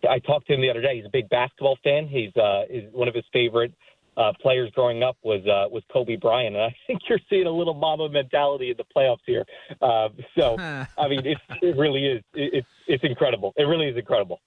I 0.09 0.19
talked 0.21 0.47
to 0.49 0.55
him 0.55 0.61
the 0.61 0.71
other 0.71 0.83
day. 0.83 0.97
He's 0.97 1.07
a 1.07 1.11
big 1.13 1.29
basketball 1.29 1.79
fan. 1.83 2.07
He's 2.07 2.35
uh, 2.37 2.65
is 2.69 2.93
one 2.93 3.09
of 3.09 3.15
his 3.15 3.25
favorite 3.33 3.73
uh, 4.17 4.33
players 4.41 4.71
growing 4.73 5.03
up 5.03 5.17
was 5.23 5.45
uh, 5.47 5.69
was 5.71 5.83
Kobe 5.93 6.17
Bryant, 6.17 6.57
and 6.57 6.65
I 6.65 6.75
think 6.87 7.01
you're 7.09 7.21
seeing 7.29 7.47
a 7.47 7.51
little 7.51 7.75
Mamba 7.75 8.09
mentality 8.09 8.71
in 8.71 8.77
the 8.77 8.85
playoffs 8.97 9.19
here. 9.27 9.45
Uh, 9.81 10.09
so, 10.39 10.57
I 10.99 11.09
mean, 11.09 11.27
it, 11.27 11.39
it 11.63 11.77
really 11.77 12.07
is. 12.07 12.23
It, 12.35 12.55
it's 12.55 12.69
it's 12.87 13.05
incredible. 13.05 13.53
It 13.57 13.65
really 13.65 13.89
is 13.89 13.97
incredible. 13.97 14.41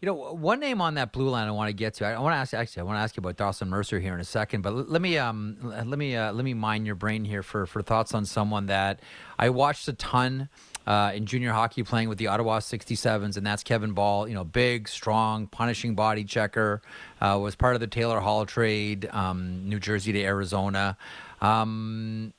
You 0.00 0.06
know, 0.06 0.14
one 0.14 0.60
name 0.60 0.80
on 0.80 0.94
that 0.94 1.12
blue 1.12 1.28
line 1.28 1.48
I 1.48 1.50
want 1.50 1.68
to 1.68 1.72
get 1.72 1.94
to. 1.94 2.06
I 2.06 2.18
want 2.18 2.34
to 2.34 2.38
ask 2.38 2.54
actually. 2.54 2.80
I 2.80 2.84
want 2.84 2.96
to 2.96 3.00
ask 3.00 3.16
you 3.16 3.20
about 3.20 3.36
Dawson 3.36 3.68
Mercer 3.68 3.98
here 3.98 4.14
in 4.14 4.20
a 4.20 4.24
second. 4.24 4.62
But 4.62 4.88
let 4.88 5.02
me 5.02 5.18
um 5.18 5.56
let 5.62 5.98
me 5.98 6.16
uh, 6.16 6.32
let 6.32 6.44
me 6.44 6.54
mine 6.54 6.86
your 6.86 6.94
brain 6.94 7.24
here 7.24 7.42
for 7.42 7.66
for 7.66 7.82
thoughts 7.82 8.14
on 8.14 8.24
someone 8.24 8.66
that 8.66 9.00
I 9.38 9.50
watched 9.50 9.88
a 9.88 9.92
ton. 9.92 10.48
Uh, 10.86 11.12
in 11.12 11.26
junior 11.26 11.52
hockey, 11.52 11.82
playing 11.82 12.08
with 12.08 12.16
the 12.16 12.28
Ottawa 12.28 12.60
67s, 12.60 13.36
and 13.36 13.46
that's 13.46 13.62
Kevin 13.62 13.92
Bahl. 13.92 14.26
You 14.26 14.32
know, 14.32 14.42
big, 14.42 14.88
strong, 14.88 15.46
punishing 15.46 15.94
body 15.94 16.24
checker. 16.24 16.80
Uh, 17.20 17.38
was 17.38 17.54
part 17.54 17.74
of 17.74 17.80
the 17.80 17.86
Taylor 17.86 18.20
Hall 18.20 18.46
trade, 18.46 19.06
um, 19.12 19.68
New 19.68 19.80
Jersey 19.80 20.12
to 20.12 20.22
Arizona. 20.22 20.96
Um, 21.42 22.32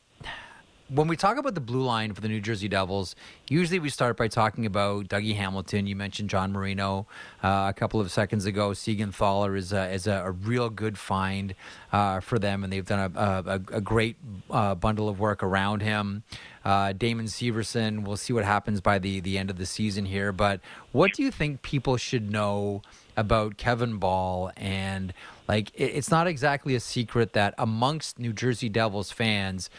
when 0.90 1.08
we 1.08 1.16
talk 1.16 1.38
about 1.38 1.54
the 1.54 1.62
blue 1.62 1.82
line 1.82 2.14
for 2.14 2.22
the 2.22 2.28
New 2.28 2.42
Jersey 2.42 2.68
Devils, 2.68 3.16
usually 3.48 3.80
we 3.80 3.90
start 3.90 4.18
by 4.18 4.28
talking 4.28 4.66
about 4.66 5.08
Dougie 5.08 5.36
Hamilton. 5.36 5.86
You 5.88 5.96
mentioned 5.96 6.30
John 6.30 6.52
Marino 6.52 7.06
uh, 7.44 7.68
a 7.70 7.74
couple 7.74 8.02
of 8.02 8.12
seconds 8.12 8.46
ago. 8.46 8.72
Siegenthaler 8.72 9.56
is 9.56 9.72
a, 9.72 9.92
is 9.92 10.08
a, 10.08 10.24
a 10.26 10.32
real 10.32 10.70
good 10.70 10.98
find 10.98 11.54
uh, 11.92 12.20
for 12.20 12.40
them, 12.40 12.64
and 12.64 12.74
they've 12.74 12.86
done 12.86 13.12
a, 13.16 13.20
a, 13.20 13.78
a 13.78 13.82
great 13.82 14.16
uh, 14.50 14.76
bundle 14.76 15.08
of 15.08 15.20
work 15.20 15.44
around 15.44 15.82
him. 15.82 16.24
Uh, 16.66 16.92
Damon 16.94 17.28
Severson, 17.28 18.04
we'll 18.04 18.18
see 18.18 18.34
what 18.34 18.44
happens 18.44 18.82
by 18.82 19.00
the, 19.00 19.20
the 19.20 19.38
end 19.38 19.50
of 19.50 19.58
the 19.58 19.66
season 19.66 20.06
here. 20.06 20.32
But 20.32 20.60
what 20.92 21.14
do 21.14 21.24
you 21.24 21.32
think 21.32 21.62
people 21.62 21.98
should 21.98 22.32
know 22.32 22.82
about 23.16 23.58
Kevin 23.58 23.98
Bahl 23.98 24.52
and 24.56 25.14
like 25.48 25.72
it's 25.74 26.12
not 26.12 26.28
exactly 26.28 26.76
a 26.76 26.80
secret 26.80 27.34
that 27.34 27.54
amongst 27.58 28.20
New 28.20 28.32
Jersey 28.32 28.70
Devils 28.70 29.12
fans, 29.12 29.70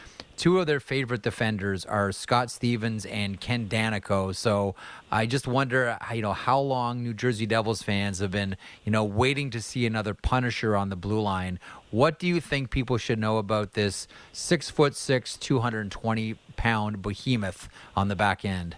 two 0.41 0.57
of 0.57 0.65
their 0.65 0.79
favorite 0.79 1.21
defenders 1.21 1.85
are 1.85 2.11
Scott 2.11 2.49
Stevens 2.49 3.05
and 3.05 3.39
Ken 3.39 3.69
Daneyko. 3.69 4.35
So 4.35 4.73
I 5.11 5.27
just 5.27 5.45
wonder, 5.45 5.99
you 6.11 6.23
know, 6.23 6.33
how 6.33 6.59
long 6.59 7.03
New 7.03 7.13
Jersey 7.13 7.45
Devils 7.45 7.83
fans 7.83 8.17
have 8.17 8.31
been, 8.31 8.57
you 8.83 8.91
know, 8.91 9.03
waiting 9.03 9.51
to 9.51 9.61
see 9.61 9.85
another 9.85 10.15
Punisher 10.15 10.75
on 10.75 10.89
the 10.89 10.95
blue 10.95 11.21
line. 11.21 11.59
What 11.91 12.17
do 12.17 12.25
you 12.25 12.41
think 12.41 12.71
people 12.71 12.97
should 12.97 13.19
know 13.19 13.37
about 13.37 13.73
this 13.73 14.07
six 14.33 14.67
foot 14.71 14.95
six, 14.95 15.37
two 15.37 15.59
hundred 15.59 15.81
and 15.81 15.91
twenty 15.91 16.39
pound 16.55 17.03
behemoth 17.03 17.69
on 17.95 18.07
the 18.07 18.15
back 18.15 18.43
end? 18.43 18.77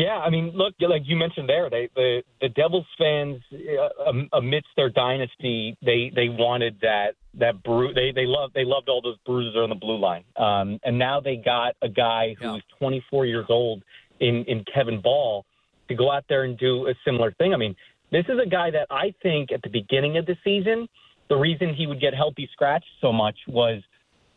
Yeah, 0.00 0.16
I 0.16 0.30
mean, 0.30 0.52
look, 0.54 0.72
like 0.80 1.02
you 1.04 1.14
mentioned 1.14 1.46
there, 1.46 1.68
they 1.68 1.90
the 1.94 2.22
the 2.40 2.48
Devils 2.48 2.86
fans 2.96 3.42
uh, 3.52 4.12
amidst 4.32 4.68
their 4.74 4.88
dynasty, 4.88 5.76
they 5.82 6.10
they 6.14 6.30
wanted 6.30 6.78
that 6.80 7.16
that 7.34 7.62
bru- 7.62 7.92
they 7.92 8.10
they 8.10 8.24
loved 8.24 8.54
they 8.54 8.64
loved 8.64 8.88
all 8.88 9.02
those 9.02 9.18
bruises 9.26 9.56
on 9.56 9.68
the 9.68 9.74
blue 9.74 9.98
line, 9.98 10.24
um, 10.36 10.80
and 10.84 10.98
now 10.98 11.20
they 11.20 11.36
got 11.36 11.74
a 11.82 11.88
guy 11.88 12.34
who's 12.40 12.62
yeah. 12.70 12.78
24 12.78 13.26
years 13.26 13.44
old 13.50 13.82
in 14.20 14.42
in 14.48 14.64
Kevin 14.72 15.02
Bahl 15.02 15.44
to 15.88 15.94
go 15.94 16.10
out 16.10 16.24
there 16.30 16.44
and 16.44 16.56
do 16.56 16.88
a 16.88 16.94
similar 17.04 17.32
thing. 17.32 17.52
I 17.52 17.58
mean, 17.58 17.76
this 18.10 18.24
is 18.30 18.38
a 18.42 18.48
guy 18.48 18.70
that 18.70 18.86
I 18.88 19.12
think 19.22 19.52
at 19.52 19.60
the 19.60 19.68
beginning 19.68 20.16
of 20.16 20.24
the 20.24 20.36
season, 20.42 20.88
the 21.28 21.36
reason 21.36 21.74
he 21.74 21.86
would 21.86 22.00
get 22.00 22.14
healthy 22.14 22.48
scratched 22.54 22.88
so 23.02 23.12
much 23.12 23.36
was 23.46 23.82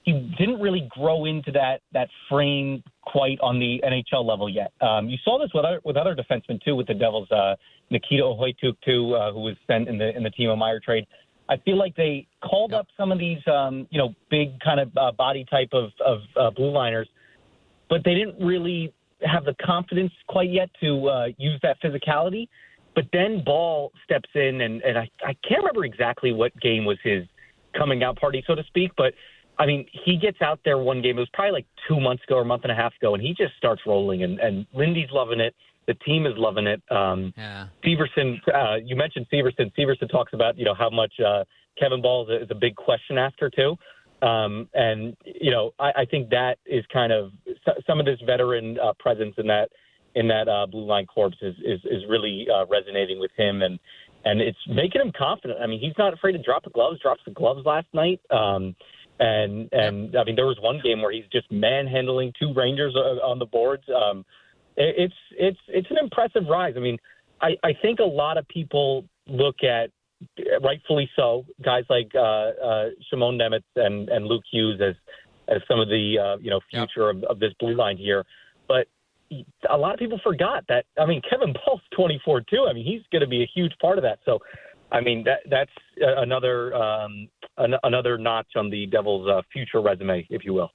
he 0.04 0.34
didn't 0.38 0.60
really 0.60 0.88
grow 0.92 1.26
into 1.26 1.52
that 1.52 1.82
that 1.94 2.10
frame 2.30 2.84
quite 3.02 3.40
on 3.42 3.60
the 3.60 3.82
NHL 3.84 4.26
level 4.26 4.50
yet. 4.50 4.72
Um, 4.82 5.08
you 5.08 5.18
saw 5.24 5.40
this 5.40 5.50
with 5.54 5.66
other 5.66 5.80
with 5.84 5.98
other 5.98 6.16
defensemen 6.16 6.62
too, 6.62 6.76
with 6.76 6.88
the 6.88 6.94
Devils. 6.94 7.30
Uh, 7.32 7.56
Nikita 7.90 8.24
Okhotiuk 8.24 8.76
too, 8.84 9.16
uh, 9.16 9.32
who 9.32 9.42
was 9.42 9.56
sent 9.68 9.88
in 9.88 9.98
the 9.98 10.16
in 10.16 10.24
the 10.24 10.32
Timo 10.32 10.58
Meier 10.58 10.80
trade. 10.80 11.06
I 11.50 11.58
feel 11.58 11.78
like 11.78 11.96
they 11.96 12.28
called 12.44 12.72
yep. 12.72 12.82
up 12.82 12.88
some 12.98 13.12
of 13.12 13.20
these, 13.20 13.40
um, 13.48 13.86
you 13.92 13.98
know, 13.98 14.14
big 14.30 14.60
kind 14.62 14.80
of 14.80 14.90
uh, 14.96 15.12
body 15.12 15.46
type 15.50 15.70
of, 15.74 15.92
of 16.04 16.20
uh, 16.40 16.50
blue 16.52 16.72
liners, 16.72 17.08
but 17.90 18.02
they 18.06 18.14
didn't 18.14 18.44
really 18.44 18.94
have 19.22 19.44
the 19.44 19.56
confidence 19.64 20.12
quite 20.28 20.50
yet 20.50 20.70
to 20.82 21.08
uh, 21.08 21.26
use 21.38 21.60
that 21.62 21.78
physicality. 21.82 22.48
But 22.96 23.06
then 23.12 23.44
Bahl 23.44 23.92
steps 24.06 24.30
in, 24.36 24.62
and, 24.62 24.82
and 24.84 24.98
I, 24.98 25.10
I 25.26 25.36
can't 25.48 25.60
remember 25.60 25.84
exactly 25.84 26.32
what 26.32 26.58
game 26.62 26.86
was 26.86 26.98
his 27.04 27.26
coming 27.78 28.04
out 28.04 28.18
party, 28.20 28.44
so 28.46 28.56
to 28.56 28.64
speak, 28.66 28.92
but 28.96 29.14
I 29.60 29.66
mean, 29.66 29.86
he 29.92 30.18
gets 30.18 30.42
out 30.42 30.60
there 30.66 30.78
one 30.78 31.02
game. 31.02 31.18
It 31.18 31.22
was 31.22 31.30
probably 31.34 31.52
like 31.52 31.68
two 31.88 32.00
months 32.00 32.24
ago 32.24 32.38
or 32.38 32.42
a 32.42 32.46
month 32.46 32.64
and 32.64 32.72
a 32.72 32.76
half 32.76 32.94
ago, 33.00 33.14
and 33.14 33.22
he 33.22 33.34
just 33.38 33.56
starts 33.58 33.82
rolling. 33.86 34.24
And, 34.24 34.40
and 34.40 34.66
Lindy's 34.74 35.10
loving 35.12 35.40
it. 35.40 35.56
The 35.86 35.94
team 35.96 36.26
is 36.26 36.34
loving 36.38 36.66
it. 36.66 36.82
Um, 36.90 37.34
yeah. 37.38 37.68
Severson, 37.86 38.40
uh, 38.54 38.78
you 38.84 38.96
mentioned 38.96 39.28
Severson. 39.32 39.72
Severson 39.78 40.10
talks 40.10 40.34
about 40.34 40.58
you 40.58 40.66
know 40.66 40.74
how 40.74 40.90
much 40.90 41.14
uh, 41.20 41.44
Kevin 41.78 42.02
Bahl 42.02 42.24
is 42.24 42.30
a, 42.30 42.44
is 42.44 42.52
a 42.52 42.56
big 42.56 42.76
question 42.76 43.18
after 43.18 43.50
too. 43.50 43.76
Um, 44.26 44.70
and 44.74 45.18
you 45.26 45.52
know, 45.52 45.74
I, 45.80 45.92
I 45.98 46.06
think 46.06 46.30
that 46.30 46.58
is 46.66 46.86
kind 46.92 47.12
of 47.12 47.32
some 47.86 48.00
of 48.00 48.06
this 48.06 48.20
veteran 48.26 48.78
uh, 48.80 48.94
presence 48.98 49.36
in 49.38 49.48
that 49.48 49.70
in 50.16 50.28
that 50.30 50.48
uh, 50.48 50.66
blue 50.66 50.86
line 50.86 51.06
corps 51.06 51.34
is 51.42 51.56
is, 51.64 51.82
is 51.84 52.04
really 52.10 52.48
uh, 52.54 52.66
resonating 52.68 53.20
with 53.20 53.32
him, 53.36 53.62
and 53.62 53.80
and 54.26 54.40
it's 54.40 54.58
making 54.68 55.02
him 55.02 55.12
confident. 55.18 55.60
I 55.62 55.68
mean, 55.68 55.80
he's 55.80 55.98
not 55.98 56.14
afraid 56.14 56.34
to 56.34 56.42
drop 56.42 56.64
the 56.64 56.70
gloves. 56.70 57.00
Drops 57.02 57.22
the 57.26 57.32
gloves 57.32 57.66
last 57.66 57.88
night. 57.94 58.22
Um, 58.32 58.76
and 59.20 59.70
and 59.72 60.16
I 60.16 60.24
mean, 60.24 60.36
there 60.36 60.46
was 60.46 60.58
one 60.62 60.80
game 60.84 61.02
where 61.02 61.12
he's 61.12 61.26
just 61.32 61.52
manhandling 61.52 62.34
two 62.40 62.54
Rangers 62.54 62.96
uh, 62.96 63.26
on 63.26 63.40
the 63.40 63.46
boards. 63.46 63.84
Um, 63.90 64.26
it's 64.76 65.14
it's 65.32 65.60
it's 65.68 65.90
an 65.92 65.98
impressive 66.02 66.44
rise. 66.50 66.74
I 66.76 66.80
mean, 66.80 66.98
I, 67.42 67.56
I 67.64 67.74
think 67.82 68.00
a 68.00 68.06
lot 68.06 68.38
of 68.38 68.48
people 68.48 69.06
look 69.28 69.64
at 69.64 69.90
rightfully 70.62 71.10
so 71.16 71.46
guys 71.64 71.84
like 71.90 72.12
uh, 72.16 72.20
uh, 72.20 72.90
Shimon 73.10 73.38
Nemec 73.38 73.64
and 73.76 74.10
and 74.10 74.26
Luke 74.26 74.44
Hughes 74.52 74.82
as 74.82 74.96
as 75.48 75.62
some 75.68 75.80
of 75.80 75.90
the 75.90 76.18
uh, 76.18 76.38
you 76.38 76.50
know 76.50 76.60
future 76.72 77.12
yep. 77.12 77.24
of, 77.24 77.32
of 77.32 77.40
this 77.40 77.54
blue 77.60 77.76
line 77.76 77.98
here, 77.98 78.26
but 78.68 78.88
a 79.70 79.78
lot 79.78 79.94
of 79.94 80.00
people 80.00 80.20
forgot 80.24 80.64
that. 80.70 80.86
I 81.00 81.06
mean, 81.06 81.22
Kevin 81.28 81.54
Bahl's 81.54 81.82
24 81.96 82.42
too. 82.42 82.68
I 82.70 82.74
mean, 82.74 82.86
he's 82.86 83.02
going 83.12 83.22
to 83.22 83.28
be 83.28 83.44
a 83.44 83.50
huge 83.54 83.74
part 83.82 83.98
of 83.98 84.04
that. 84.04 84.20
So, 84.26 84.40
I 84.94 85.02
mean, 85.02 85.24
that 85.26 85.40
that's 85.50 85.72
another 85.98 86.74
um, 86.76 87.28
an, 87.58 87.74
another 87.84 88.18
notch 88.18 88.48
on 88.56 88.70
the 88.70 88.86
Devils' 88.86 89.28
uh, 89.28 89.42
future 89.52 89.82
resume, 89.82 90.26
if 90.30 90.46
you 90.46 90.54
will. 90.54 90.70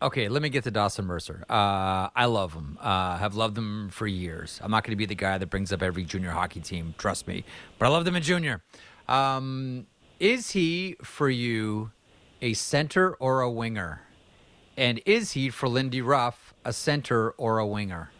Okay, 0.00 0.28
let 0.28 0.42
me 0.42 0.48
get 0.48 0.64
to 0.64 0.70
Dawson 0.70 1.06
Mercer. 1.06 1.44
Uh, 1.48 2.08
I 2.14 2.26
love 2.26 2.52
him. 2.54 2.78
Uh, 2.80 3.16
have 3.18 3.34
loved 3.34 3.56
him 3.56 3.88
for 3.90 4.06
years. 4.06 4.60
I'm 4.62 4.70
not 4.70 4.84
going 4.84 4.92
to 4.92 4.96
be 4.96 5.06
the 5.06 5.14
guy 5.14 5.38
that 5.38 5.48
brings 5.48 5.72
up 5.72 5.82
every 5.82 6.04
junior 6.04 6.30
hockey 6.30 6.60
team, 6.60 6.94
trust 6.98 7.26
me. 7.26 7.44
But 7.78 7.86
I 7.86 7.88
love 7.88 8.04
them 8.04 8.16
in 8.16 8.22
junior. 8.22 8.62
Um, 9.08 9.86
is 10.18 10.50
he 10.50 10.96
for 11.02 11.30
you 11.30 11.92
a 12.42 12.52
center 12.54 13.14
or 13.14 13.40
a 13.40 13.50
winger? 13.50 14.02
And 14.76 15.00
is 15.06 15.32
he 15.32 15.48
for 15.48 15.68
Lindy 15.68 16.02
Ruff 16.02 16.52
a 16.64 16.72
center 16.72 17.30
or 17.30 17.58
a 17.58 17.66
winger? 17.66 18.10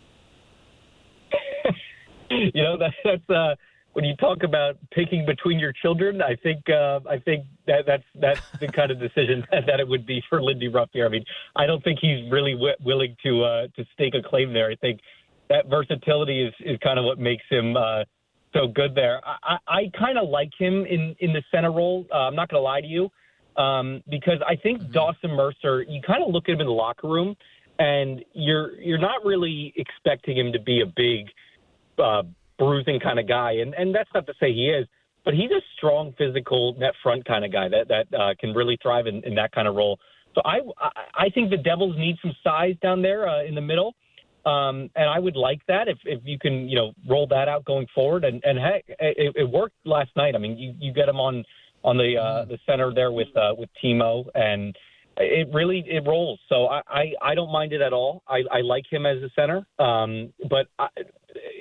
you 2.30 2.62
know 2.62 2.78
that, 2.78 2.92
that's 3.04 3.30
uh, 3.30 3.54
when 3.96 4.04
you 4.04 4.14
talk 4.16 4.42
about 4.42 4.76
picking 4.90 5.24
between 5.24 5.58
your 5.58 5.72
children, 5.72 6.20
I 6.20 6.36
think 6.36 6.68
uh, 6.68 7.00
I 7.08 7.18
think 7.18 7.46
that 7.66 7.86
that's 7.86 8.04
that's 8.20 8.42
the 8.60 8.68
kind 8.68 8.90
of 8.90 9.00
decision 9.00 9.42
that, 9.50 9.64
that 9.68 9.80
it 9.80 9.88
would 9.88 10.04
be 10.04 10.22
for 10.28 10.42
Lindy 10.42 10.68
Ruff 10.68 10.90
here. 10.92 11.06
I 11.06 11.08
mean, 11.08 11.24
I 11.56 11.64
don't 11.64 11.82
think 11.82 12.00
he's 12.02 12.30
really 12.30 12.52
w- 12.52 12.74
willing 12.84 13.16
to 13.24 13.42
uh, 13.42 13.66
to 13.74 13.86
stake 13.94 14.14
a 14.14 14.20
claim 14.20 14.52
there. 14.52 14.70
I 14.70 14.74
think 14.74 15.00
that 15.48 15.70
versatility 15.70 16.42
is 16.42 16.52
is 16.60 16.78
kind 16.80 16.98
of 16.98 17.06
what 17.06 17.18
makes 17.18 17.44
him 17.48 17.74
uh, 17.74 18.04
so 18.52 18.68
good 18.68 18.94
there. 18.94 19.22
I, 19.24 19.56
I, 19.66 19.78
I 19.78 19.90
kind 19.98 20.18
of 20.18 20.28
like 20.28 20.50
him 20.58 20.84
in 20.84 21.16
in 21.20 21.32
the 21.32 21.42
center 21.50 21.72
role. 21.72 22.04
Uh, 22.12 22.28
I'm 22.28 22.36
not 22.36 22.50
going 22.50 22.60
to 22.60 22.64
lie 22.64 22.82
to 22.82 22.86
you 22.86 23.10
um, 23.56 24.02
because 24.10 24.42
I 24.46 24.56
think 24.56 24.82
mm-hmm. 24.82 24.92
Dawson 24.92 25.30
Mercer. 25.30 25.86
You 25.88 26.02
kind 26.06 26.22
of 26.22 26.34
look 26.34 26.50
at 26.50 26.54
him 26.56 26.60
in 26.60 26.66
the 26.66 26.72
locker 26.72 27.08
room, 27.08 27.34
and 27.78 28.22
you're 28.34 28.78
you're 28.78 28.98
not 28.98 29.24
really 29.24 29.72
expecting 29.74 30.36
him 30.36 30.52
to 30.52 30.60
be 30.60 30.82
a 30.82 30.86
big. 30.86 31.28
Uh, 31.98 32.24
bruising 32.58 33.00
kind 33.00 33.18
of 33.18 33.28
guy, 33.28 33.52
and 33.52 33.74
and 33.74 33.94
that's 33.94 34.10
not 34.14 34.26
to 34.26 34.34
say 34.40 34.52
he 34.52 34.68
is, 34.68 34.86
but 35.24 35.34
he's 35.34 35.50
a 35.50 35.60
strong, 35.76 36.14
physical 36.16 36.74
net 36.78 36.94
front 37.02 37.24
kind 37.24 37.44
of 37.44 37.52
guy 37.52 37.68
that 37.68 37.88
that 37.88 38.18
uh, 38.18 38.34
can 38.38 38.54
really 38.54 38.78
thrive 38.82 39.06
in, 39.06 39.22
in 39.24 39.34
that 39.34 39.52
kind 39.52 39.68
of 39.68 39.74
role. 39.74 39.98
So 40.34 40.42
I 40.44 40.60
I 41.14 41.28
think 41.30 41.50
the 41.50 41.56
Devils 41.56 41.96
need 41.96 42.16
some 42.22 42.34
size 42.44 42.74
down 42.82 43.02
there 43.02 43.28
uh, 43.28 43.44
in 43.44 43.54
the 43.54 43.60
middle. 43.60 43.94
Um, 44.44 44.90
and 44.94 45.10
I 45.10 45.18
would 45.18 45.34
like 45.34 45.60
that 45.66 45.88
if, 45.88 45.98
if 46.04 46.20
you 46.24 46.38
can, 46.38 46.68
you 46.68 46.76
know, 46.76 46.92
roll 47.08 47.26
that 47.26 47.48
out 47.48 47.64
going 47.64 47.88
forward. 47.92 48.24
And, 48.24 48.40
and 48.44 48.56
heck, 48.56 48.84
it, 48.86 49.34
it 49.34 49.50
worked 49.50 49.74
last 49.84 50.10
night. 50.14 50.36
I 50.36 50.38
mean, 50.38 50.56
you, 50.56 50.72
you 50.78 50.92
get 50.92 51.08
him 51.08 51.18
on 51.18 51.44
on 51.82 51.96
the 51.96 52.16
uh, 52.16 52.44
the 52.44 52.58
center 52.64 52.92
there 52.94 53.10
with 53.10 53.28
uh, 53.36 53.54
with 53.56 53.68
Timo, 53.82 54.26
and 54.34 54.76
it 55.18 55.48
really 55.52 55.84
it 55.86 56.06
rolls. 56.06 56.38
So 56.48 56.66
I, 56.66 56.82
I, 56.88 57.12
I 57.22 57.34
don't 57.34 57.52
mind 57.52 57.72
it 57.72 57.80
at 57.80 57.92
all. 57.92 58.22
I, 58.28 58.42
I 58.50 58.60
like 58.60 58.84
him 58.90 59.06
as 59.06 59.18
a 59.22 59.30
center. 59.34 59.66
Um, 59.78 60.32
but 60.48 60.66
I, 60.78 60.88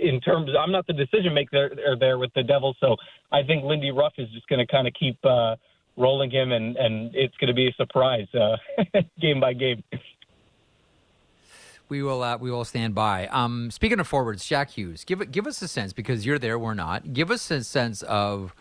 in 0.02 0.20
terms, 0.22 0.52
I'm 0.60 0.72
not 0.72 0.88
the 0.88 0.94
decision 0.94 1.34
maker 1.34 1.72
there, 1.76 1.96
there 1.98 2.18
with 2.18 2.32
the 2.34 2.44
Devils, 2.44 2.78
so 2.80 2.96
I 3.32 3.44
think 3.44 3.64
Lindy 3.64 3.92
Ruff 3.92 4.14
is 4.18 4.30
just 4.32 4.48
going 4.48 4.66
to 4.66 4.68
kind 4.68 4.88
of 4.88 4.94
keep 4.94 5.18
uh, 5.26 5.56
rolling 5.98 6.32
him, 6.32 6.52
and 6.52 6.76
and 6.78 7.14
it's 7.16 7.36
going 7.38 7.48
to 7.48 7.54
be 7.54 7.68
a 7.68 7.74
surprise 7.74 8.28
uh, 8.34 8.56
game 9.22 9.40
by 9.40 9.54
game. 9.54 9.84
We 11.88 12.02
will 12.04 12.24
uh, 12.24 12.38
we 12.38 12.52
will 12.52 12.66
stand 12.66 12.96
by. 12.96 13.28
Um, 13.28 13.72
speaking 13.72 14.00
of 14.00 14.08
forwards, 14.08 14.46
Jack 14.46 14.72
Hughes, 14.72 15.04
give 15.04 15.32
give 15.32 15.48
us 15.48 15.62
a 15.62 15.68
sense 15.68 15.94
because 15.94 16.26
you're 16.26 16.40
there, 16.40 16.58
we're 16.58 16.74
not. 16.74 17.14
Give 17.14 17.32
us 17.32 17.50
a 17.52 17.64
sense 17.64 18.02
of 18.04 18.56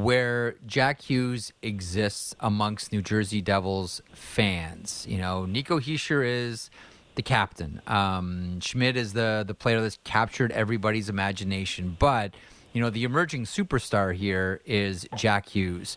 where 0.00 0.54
Jack 0.66 1.02
Hughes 1.02 1.52
exists 1.62 2.34
amongst 2.40 2.92
New 2.92 3.02
Jersey 3.02 3.42
Devils 3.42 4.00
fans. 4.14 5.06
You 5.08 5.18
know, 5.18 5.44
Nico 5.44 5.78
Hischier 5.78 6.26
is 6.26 6.70
the 7.14 7.22
captain. 7.22 7.82
Um, 7.86 8.60
Schmid 8.60 8.96
is 8.96 9.12
the 9.12 9.44
the 9.46 9.54
player 9.54 9.80
that's 9.80 9.98
captured 10.04 10.50
everybody's 10.52 11.08
imagination. 11.08 11.96
But 11.98 12.34
you 12.72 12.80
know, 12.80 12.88
the 12.88 13.04
emerging 13.04 13.44
superstar 13.44 14.14
here 14.14 14.60
is 14.64 15.06
Jack 15.14 15.50
Hughes. 15.50 15.96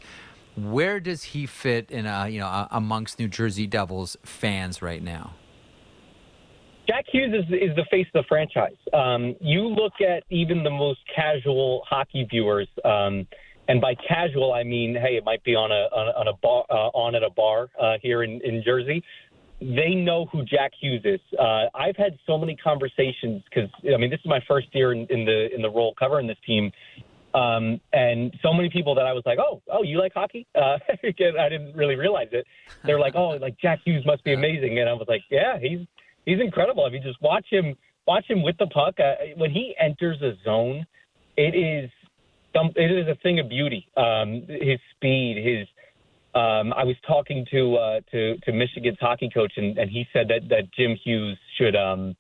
Where 0.58 1.00
does 1.00 1.24
he 1.24 1.46
fit 1.46 1.92
in, 1.92 2.06
a, 2.06 2.30
you 2.30 2.40
know, 2.40 2.68
amongst 2.72 3.20
New 3.20 3.28
Jersey 3.28 3.68
Devils 3.68 4.18
fans 4.24 4.82
right 4.82 5.04
now? 5.04 5.34
Jack 6.88 7.06
Hughes 7.12 7.34
is, 7.34 7.46
is 7.52 7.76
the 7.76 7.86
face 7.90 8.08
of 8.14 8.24
the 8.24 8.28
franchise. 8.28 8.76
Um, 8.94 9.36
you 9.42 9.62
look 9.68 9.94
at 10.02 10.24
even 10.30 10.64
the 10.64 10.70
most 10.70 11.00
casual 11.14 11.82
hockey 11.90 12.28
viewers, 12.30 12.68
um, 12.84 13.28
and 13.68 13.82
by 13.82 13.96
casual 13.96 14.54
I 14.54 14.64
mean, 14.64 14.96
hey, 14.96 15.16
it 15.18 15.26
might 15.26 15.44
be 15.44 15.56
on 15.56 15.72
a 15.72 15.86
on 15.96 16.08
a, 16.08 16.20
on 16.20 16.28
a 16.28 16.34
bar 16.34 16.66
uh, 16.70 16.90
on 16.98 17.16
at 17.16 17.24
a 17.24 17.30
bar 17.30 17.70
uh, 17.80 17.98
here 18.02 18.24
in, 18.24 18.42
in 18.44 18.64
Jersey 18.64 19.04
they 19.62 19.96
know 19.96 20.26
who 20.26 20.44
Jack 20.44 20.72
Hughes 20.80 21.02
is. 21.06 21.20
Uh, 21.40 21.68
I've 21.74 21.96
had 21.96 22.18
so 22.28 22.38
many 22.38 22.56
conversations 22.58 23.42
because 23.50 23.70
I 23.92 23.98
mean 23.98 24.10
this 24.10 24.20
is 24.20 24.26
my 24.26 24.42
first 24.48 24.68
year 24.74 24.92
in, 24.92 25.08
in 25.10 25.26
the 25.26 25.54
in 25.54 25.62
the 25.62 25.70
role 25.70 25.94
covering 25.98 26.28
this 26.28 26.38
team, 26.46 26.72
um, 27.34 27.80
and 27.92 28.34
so 28.42 28.54
many 28.54 28.70
people 28.70 28.96
that 28.96 29.06
I 29.06 29.14
was 29.14 29.24
like, 29.26 29.40
oh, 29.40 29.62
oh, 29.72 29.84
you 29.84 30.00
like 30.00 30.14
hockey? 30.14 30.48
Uh, 30.56 30.78
I 31.04 31.50
didn't 31.50 31.76
really 31.76 31.96
realize 31.96 32.30
it. 32.32 32.46
They're 32.86 33.00
like, 33.00 33.16
oh, 33.16 33.30
like 33.42 33.58
Jack 33.60 33.80
Hughes 33.86 34.06
must 34.06 34.24
be 34.24 34.34
amazing, 34.34 34.80
and 34.80 34.90
I 34.90 34.94
was 34.94 35.08
like, 35.08 35.22
yeah, 35.30 35.58
he's 35.60 35.80
he's 36.26 36.40
incredible. 36.40 36.86
I 36.86 36.90
mean, 36.90 37.04
just 37.04 37.22
watch 37.22 37.46
him 37.50 37.76
watch 38.08 38.26
him 38.30 38.44
with 38.44 38.58
the 38.58 38.68
puck 38.68 38.96
uh, 39.00 39.16
when 39.36 39.52
he 39.52 39.76
enters 39.80 40.22
a 40.22 40.34
zone. 40.44 40.86
It 41.38 41.56
is 41.56 41.90
some, 42.56 42.72
it 42.76 42.92
is 42.92 43.08
a 43.08 43.16
thing 43.22 43.40
of 43.40 43.50
beauty. 43.50 43.88
Um, 43.98 44.46
his 44.48 44.80
speed, 44.96 45.38
his 45.44 45.68
um, 46.36 46.74
I 46.74 46.84
was 46.84 46.98
talking 47.08 47.46
to 47.52 47.76
uh, 47.76 48.00
to 48.12 48.38
to 48.38 48.52
Michigan's 48.52 48.98
hockey 49.00 49.30
coach, 49.34 49.54
and, 49.56 49.78
and 49.78 49.90
he 49.90 50.06
said 50.12 50.28
that 50.28 50.50
that 50.50 50.72
Jim 50.74 50.98
Hughes 51.02 51.38
should 51.58 51.76
um, 51.76 52.16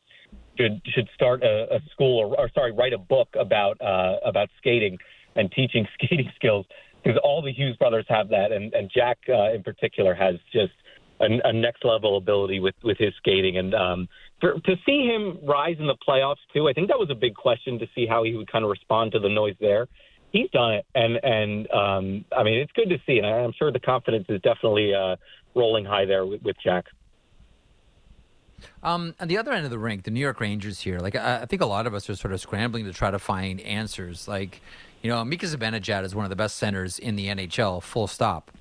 should 0.58 0.82
should 0.94 1.10
start 1.14 1.44
a, 1.44 1.76
a 1.76 1.80
school 1.92 2.20
or, 2.20 2.40
or 2.40 2.50
sorry, 2.54 2.72
write 2.72 2.94
a 2.94 2.98
book 2.98 3.28
about 3.38 3.80
uh, 3.82 4.18
about 4.24 4.50
skating 4.58 4.98
and 5.36 5.52
teaching 5.52 5.86
skating 6.02 6.32
skills 6.36 6.66
because 7.04 7.20
all 7.24 7.42
the 7.42 7.52
Hughes 7.52 7.76
brothers 7.78 8.06
have 8.08 8.30
that, 8.30 8.52
and 8.52 8.74
and 8.74 8.90
Jack 8.94 9.18
uh, 9.28 9.52
in 9.54 9.64
particular 9.64 10.14
has 10.14 10.36
just 10.54 10.74
a, 11.20 11.28
a 11.44 11.52
next 11.52 11.84
level 11.84 12.16
ability 12.16 12.62
with 12.62 12.76
with 12.84 12.98
his 12.98 13.14
skating, 13.18 13.58
and 13.58 13.76
um, 13.76 14.08
for, 14.40 14.54
to 14.54 14.76
see 14.86 15.06
him 15.06 15.40
rise 15.44 15.76
in 15.78 15.88
the 15.88 15.98
playoffs 16.08 16.44
too, 16.54 16.70
I 16.70 16.74
think 16.74 16.88
that 16.88 17.00
was 17.00 17.10
a 17.10 17.16
big 17.16 17.36
question 17.36 17.80
to 17.80 17.88
see 17.94 18.06
how 18.06 18.24
he 18.24 18.34
would 18.36 18.50
kind 18.50 18.64
of 18.64 18.72
respond 18.72 19.12
to 19.12 19.20
the 19.20 19.30
noise 19.30 19.56
there 19.60 19.88
he's 20.36 20.50
done 20.52 20.74
it, 20.74 20.86
and 20.94 21.18
and 21.24 21.72
um, 21.72 22.26
I 22.36 22.44
mean 22.44 22.60
it's 22.60 22.72
good 22.74 22.90
to 22.90 23.00
see, 23.06 23.18
and 23.18 23.26
I'm 23.26 23.54
sure 23.54 23.72
the 23.72 23.80
confidence 23.80 24.26
is 24.30 24.42
definitely 24.42 24.94
uh, 24.94 25.16
rolling 25.56 25.86
high 25.86 26.06
there 26.06 26.26
with, 26.26 26.44
with 26.44 26.58
Jack. 26.62 26.86
Um, 28.84 29.16
on 29.20 29.28
the 29.28 29.38
other 29.38 29.52
end 29.52 29.66
of 29.66 29.72
the 29.72 29.80
rink, 29.80 30.04
the 30.04 30.12
New 30.12 30.20
York 30.20 30.40
Rangers 30.40 30.80
here, 30.80 31.00
like 31.00 31.16
I, 31.16 31.42
I, 31.42 31.46
think 31.46 31.62
a 31.62 31.66
lot 31.66 31.88
of 31.88 31.94
us 31.94 32.10
are 32.10 32.16
sort 32.16 32.34
of 32.34 32.42
scrambling 32.42 32.86
to 32.86 32.94
try 32.94 33.12
to 33.12 33.20
find 33.20 33.60
answers. 33.62 34.28
Like, 34.28 34.62
you 35.02 35.10
know, 35.10 35.24
Mika 35.24 35.46
Zibanejad 35.46 36.04
is 36.04 36.16
one 36.16 36.26
of 36.26 36.30
the 36.30 36.36
best 36.36 36.56
centers 36.56 36.98
in 36.98 37.16
the 37.16 37.28
NHL, 37.28 37.84
full 37.84 38.08
stop. 38.08 38.52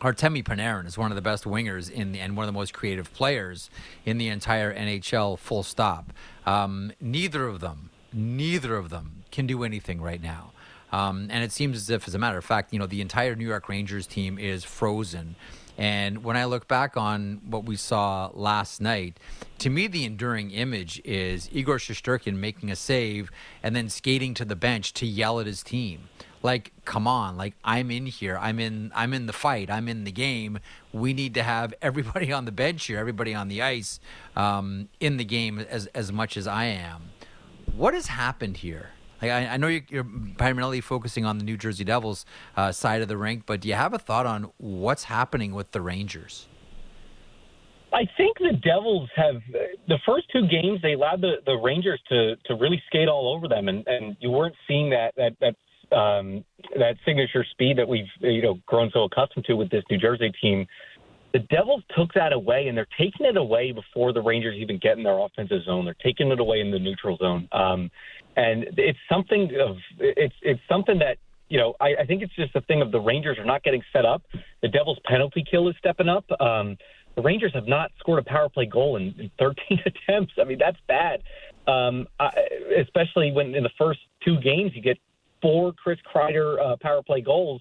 Artemi 0.00 0.42
Panarin 0.42 0.86
is 0.86 0.96
one 0.96 1.10
of 1.10 1.16
the 1.16 1.22
best 1.22 1.44
wingers 1.44 1.90
in 1.90 2.12
the, 2.12 2.20
and 2.20 2.36
one 2.36 2.44
of 2.44 2.48
the 2.48 2.58
most 2.58 2.72
creative 2.72 3.12
players 3.12 3.68
in 4.04 4.18
the 4.18 4.28
entire 4.28 4.74
NHL. 4.74 5.38
Full 5.38 5.62
stop. 5.62 6.12
Um, 6.46 6.92
neither 7.00 7.46
of 7.46 7.60
them, 7.60 7.90
neither 8.12 8.76
of 8.76 8.90
them 8.90 9.24
can 9.30 9.46
do 9.46 9.62
anything 9.62 10.00
right 10.00 10.22
now. 10.22 10.52
Um, 10.92 11.28
and 11.30 11.44
it 11.44 11.52
seems 11.52 11.76
as 11.76 11.90
if, 11.90 12.08
as 12.08 12.14
a 12.14 12.18
matter 12.18 12.38
of 12.38 12.44
fact, 12.44 12.72
you 12.72 12.78
know, 12.78 12.86
the 12.86 13.00
entire 13.00 13.34
New 13.34 13.46
York 13.46 13.68
Rangers 13.68 14.06
team 14.06 14.38
is 14.38 14.64
frozen. 14.64 15.36
And 15.78 16.24
when 16.24 16.36
I 16.36 16.44
look 16.44 16.66
back 16.66 16.96
on 16.96 17.40
what 17.48 17.64
we 17.64 17.76
saw 17.76 18.30
last 18.34 18.80
night, 18.80 19.20
to 19.58 19.70
me, 19.70 19.86
the 19.86 20.04
enduring 20.04 20.50
image 20.50 21.00
is 21.04 21.48
Igor 21.52 21.78
Shesterkin 21.78 22.34
making 22.34 22.70
a 22.70 22.76
save 22.76 23.30
and 23.62 23.76
then 23.76 23.88
skating 23.88 24.34
to 24.34 24.44
the 24.44 24.56
bench 24.56 24.92
to 24.94 25.06
yell 25.06 25.38
at 25.38 25.46
his 25.46 25.62
team. 25.62 26.08
Like, 26.42 26.72
come 26.84 27.06
on, 27.06 27.36
like 27.36 27.54
I'm 27.64 27.90
in 27.90 28.06
here. 28.06 28.38
I'm 28.40 28.58
in 28.58 28.92
I'm 28.94 29.12
in 29.12 29.26
the 29.26 29.32
fight. 29.32 29.70
I'm 29.70 29.88
in 29.88 30.04
the 30.04 30.12
game. 30.12 30.58
We 30.92 31.12
need 31.12 31.34
to 31.34 31.42
have 31.42 31.74
everybody 31.82 32.32
on 32.32 32.44
the 32.44 32.52
bench 32.52 32.86
here, 32.86 32.98
everybody 32.98 33.34
on 33.34 33.48
the 33.48 33.62
ice, 33.62 34.00
um, 34.36 34.88
in 35.00 35.16
the 35.16 35.24
game 35.24 35.58
as 35.58 35.86
as 35.88 36.12
much 36.12 36.36
as 36.36 36.46
I 36.46 36.66
am. 36.66 37.10
What 37.76 37.94
has 37.94 38.08
happened 38.08 38.58
here? 38.58 38.90
Like, 39.20 39.30
I, 39.30 39.46
I 39.46 39.56
know 39.56 39.68
you're, 39.68 40.06
primarily 40.36 40.80
focusing 40.80 41.24
on 41.24 41.38
the 41.38 41.44
New 41.44 41.56
Jersey 41.56 41.84
Devils 41.84 42.24
uh, 42.56 42.72
side 42.72 43.02
of 43.02 43.08
the 43.08 43.16
rink, 43.16 43.44
but 43.46 43.60
do 43.60 43.68
you 43.68 43.74
have 43.74 43.92
a 43.92 43.98
thought 43.98 44.26
on 44.26 44.52
what's 44.58 45.04
happening 45.04 45.54
with 45.54 45.72
the 45.72 45.80
Rangers? 45.80 46.46
I 47.92 48.06
think 48.16 48.36
the 48.38 48.56
Devils 48.62 49.08
have 49.16 49.36
the 49.88 49.98
first 50.04 50.26
two 50.30 50.46
games 50.46 50.80
they 50.82 50.92
allowed 50.92 51.22
the, 51.22 51.36
the 51.46 51.56
Rangers 51.56 52.00
to 52.10 52.36
to 52.44 52.54
really 52.54 52.82
skate 52.86 53.08
all 53.08 53.34
over 53.34 53.48
them, 53.48 53.68
and, 53.68 53.86
and 53.86 54.16
you 54.20 54.30
weren't 54.30 54.54
seeing 54.66 54.90
that 54.90 55.14
that 55.16 55.32
that 55.40 55.96
um, 55.96 56.44
that 56.76 56.96
signature 57.06 57.44
speed 57.50 57.78
that 57.78 57.88
we've 57.88 58.06
you 58.20 58.42
know 58.42 58.58
grown 58.66 58.90
so 58.92 59.04
accustomed 59.04 59.46
to 59.46 59.54
with 59.54 59.70
this 59.70 59.84
New 59.90 59.98
Jersey 59.98 60.30
team. 60.40 60.66
The 61.32 61.40
Devils 61.40 61.82
took 61.96 62.12
that 62.14 62.32
away, 62.32 62.68
and 62.68 62.76
they're 62.76 62.88
taking 62.98 63.26
it 63.26 63.36
away 63.36 63.72
before 63.72 64.12
the 64.12 64.22
Rangers 64.22 64.56
even 64.58 64.78
get 64.78 64.96
in 64.96 65.04
their 65.04 65.18
offensive 65.18 65.62
zone. 65.64 65.84
They're 65.84 65.96
taking 66.02 66.30
it 66.30 66.40
away 66.40 66.60
in 66.60 66.70
the 66.70 66.78
neutral 66.78 67.16
zone. 67.18 67.48
Um, 67.52 67.90
and 68.36 68.66
it's 68.76 68.98
something 69.10 69.50
of 69.60 69.76
it's 69.98 70.34
it's 70.42 70.60
something 70.68 70.98
that 71.00 71.18
you 71.48 71.58
know 71.58 71.74
I, 71.80 71.96
I 72.00 72.06
think 72.06 72.22
it's 72.22 72.34
just 72.34 72.54
a 72.54 72.60
thing 72.62 72.80
of 72.80 72.92
the 72.92 73.00
Rangers 73.00 73.36
are 73.38 73.44
not 73.44 73.62
getting 73.62 73.82
set 73.92 74.04
up. 74.04 74.22
The 74.62 74.68
Devils' 74.68 74.98
penalty 75.04 75.44
kill 75.48 75.68
is 75.68 75.74
stepping 75.78 76.08
up. 76.08 76.24
Um, 76.40 76.78
the 77.16 77.22
Rangers 77.22 77.52
have 77.54 77.66
not 77.66 77.90
scored 77.98 78.20
a 78.20 78.22
power 78.22 78.48
play 78.48 78.66
goal 78.66 78.96
in, 78.96 79.14
in 79.18 79.30
13 79.38 79.80
attempts. 79.86 80.34
I 80.40 80.44
mean 80.44 80.58
that's 80.58 80.78
bad, 80.86 81.22
um, 81.66 82.06
I, 82.20 82.30
especially 82.80 83.32
when 83.32 83.54
in 83.54 83.64
the 83.64 83.72
first 83.76 84.00
two 84.24 84.40
games 84.40 84.70
you 84.74 84.82
get 84.82 84.98
four 85.42 85.72
Chris 85.72 85.98
Kreider 86.14 86.60
uh, 86.64 86.76
power 86.80 87.02
play 87.02 87.20
goals 87.20 87.60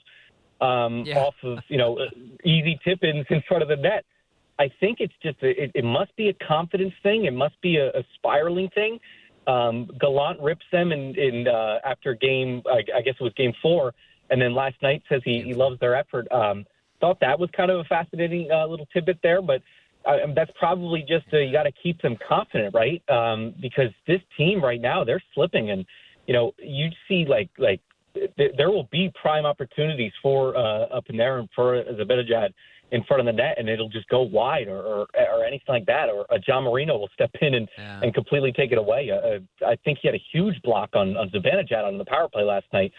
um, 0.61 1.03
yeah. 1.05 1.19
off 1.19 1.35
of 1.43 1.59
you 1.67 1.77
know 1.77 1.99
easy 2.43 2.79
tip-ins 2.83 3.25
in 3.29 3.41
front 3.47 3.63
of 3.63 3.69
the 3.69 3.75
net. 3.75 4.05
I 4.59 4.71
think 4.79 4.99
it's 4.99 5.13
just 5.21 5.37
a, 5.43 5.63
it, 5.63 5.71
it 5.75 5.83
must 5.83 6.15
be 6.15 6.29
a 6.29 6.33
confidence 6.33 6.93
thing. 7.03 7.25
It 7.25 7.33
must 7.33 7.59
be 7.61 7.77
a, 7.77 7.89
a 7.89 8.03
spiraling 8.15 8.69
thing. 8.69 8.99
Um, 9.45 9.89
Gallant 9.99 10.41
rips 10.41 10.65
them 10.71 10.91
in, 10.91 11.15
in 11.15 11.47
uh, 11.47 11.79
after 11.85 12.13
game, 12.13 12.61
I, 12.65 12.83
I 12.95 13.01
guess 13.01 13.15
it 13.19 13.23
was 13.23 13.33
game 13.33 13.53
four, 13.61 13.93
and 14.29 14.41
then 14.41 14.53
last 14.53 14.75
night 14.81 15.03
says 15.07 15.21
he, 15.23 15.41
he 15.41 15.53
loves 15.53 15.79
their 15.79 15.95
effort. 15.95 16.29
Um, 16.31 16.65
thought 16.99 17.19
that 17.21 17.39
was 17.39 17.49
kind 17.55 17.71
of 17.71 17.79
a 17.79 17.83
fascinating 17.85 18.49
uh, 18.51 18.65
little 18.67 18.87
tidbit 18.87 19.19
there, 19.23 19.41
but 19.41 19.61
uh, 20.05 20.17
that's 20.35 20.51
probably 20.59 21.01
just 21.01 21.25
uh, 21.33 21.37
you 21.37 21.51
got 21.51 21.63
to 21.63 21.71
keep 21.71 22.01
them 22.01 22.17
confident, 22.27 22.73
right? 22.73 23.01
Um, 23.09 23.53
because 23.61 23.91
this 24.05 24.21
team 24.37 24.61
right 24.63 24.81
now 24.81 25.03
they're 25.03 25.23
slipping, 25.33 25.69
and 25.71 25.85
you 26.27 26.33
know 26.33 26.53
you 26.57 26.89
see 27.07 27.25
like 27.25 27.49
like 27.57 27.81
th- 28.37 28.51
there 28.57 28.69
will 28.69 28.87
be 28.91 29.11
prime 29.21 29.45
opportunities 29.45 30.11
for 30.21 30.55
uh, 30.55 30.87
a 30.91 31.01
Panarin 31.01 31.47
for 31.55 31.75
a 31.75 31.83
Zibanejad 31.93 32.49
in 32.91 33.03
front 33.03 33.19
of 33.19 33.25
the 33.25 33.33
net 33.33 33.55
and 33.57 33.67
it'll 33.67 33.89
just 33.89 34.07
go 34.07 34.21
wide 34.21 34.67
or, 34.67 34.79
or, 34.79 35.07
or 35.15 35.43
anything 35.45 35.67
like 35.67 35.85
that. 35.85 36.09
Or 36.09 36.25
a 36.29 36.39
John 36.39 36.63
Marino 36.63 36.97
will 36.97 37.09
step 37.13 37.31
in 37.41 37.53
and, 37.53 37.67
yeah. 37.77 37.99
and 38.01 38.13
completely 38.13 38.51
take 38.51 38.71
it 38.71 38.77
away. 38.77 39.11
Uh, 39.11 39.65
I 39.65 39.75
think 39.83 39.99
he 40.01 40.07
had 40.07 40.15
a 40.15 40.23
huge 40.31 40.61
block 40.61 40.91
on, 40.93 41.17
on 41.17 41.29
Zibanejad 41.29 41.85
on 41.85 41.97
the 41.97 42.05
power 42.05 42.29
play 42.29 42.43
last 42.43 42.65
night. 42.71 42.93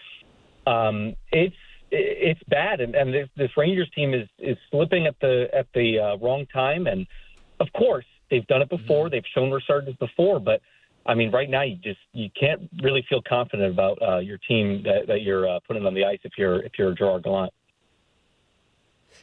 Um, 0.67 1.15
it's 1.31 1.55
it's 1.91 2.41
bad, 2.47 2.81
and, 2.81 2.93
and 2.93 3.11
this, 3.11 3.27
this 3.35 3.49
Rangers 3.57 3.89
team 3.95 4.13
is 4.13 4.27
is 4.37 4.57
slipping 4.69 5.07
at 5.07 5.15
the 5.21 5.47
at 5.51 5.65
the 5.73 5.97
uh, 5.99 6.17
wrong 6.17 6.45
time. 6.53 6.85
And 6.85 7.07
of 7.59 7.67
course, 7.73 8.05
they've 8.29 8.45
done 8.45 8.61
it 8.61 8.69
before. 8.69 9.05
Mm-hmm. 9.05 9.13
They've 9.13 9.23
shown 9.33 9.49
resurgence 9.49 9.97
before, 9.97 10.39
but 10.39 10.61
I 11.09 11.15
mean, 11.15 11.31
right 11.31 11.49
now 11.49 11.63
you 11.63 11.75
just 11.77 11.99
you 12.13 12.29
can't 12.39 12.69
really 12.83 13.03
feel 13.09 13.21
confident 13.27 13.73
about 13.73 13.97
uh, 13.99 14.19
your 14.19 14.37
team 14.37 14.83
that, 14.83 15.07
that 15.07 15.23
you're 15.23 15.49
uh, 15.49 15.59
putting 15.67 15.83
on 15.87 15.95
the 15.95 16.05
ice 16.05 16.19
if 16.23 16.33
you're 16.37 16.61
if 16.61 16.73
you're 16.77 16.93
Gerard 16.93 17.23
Gallant. 17.23 17.51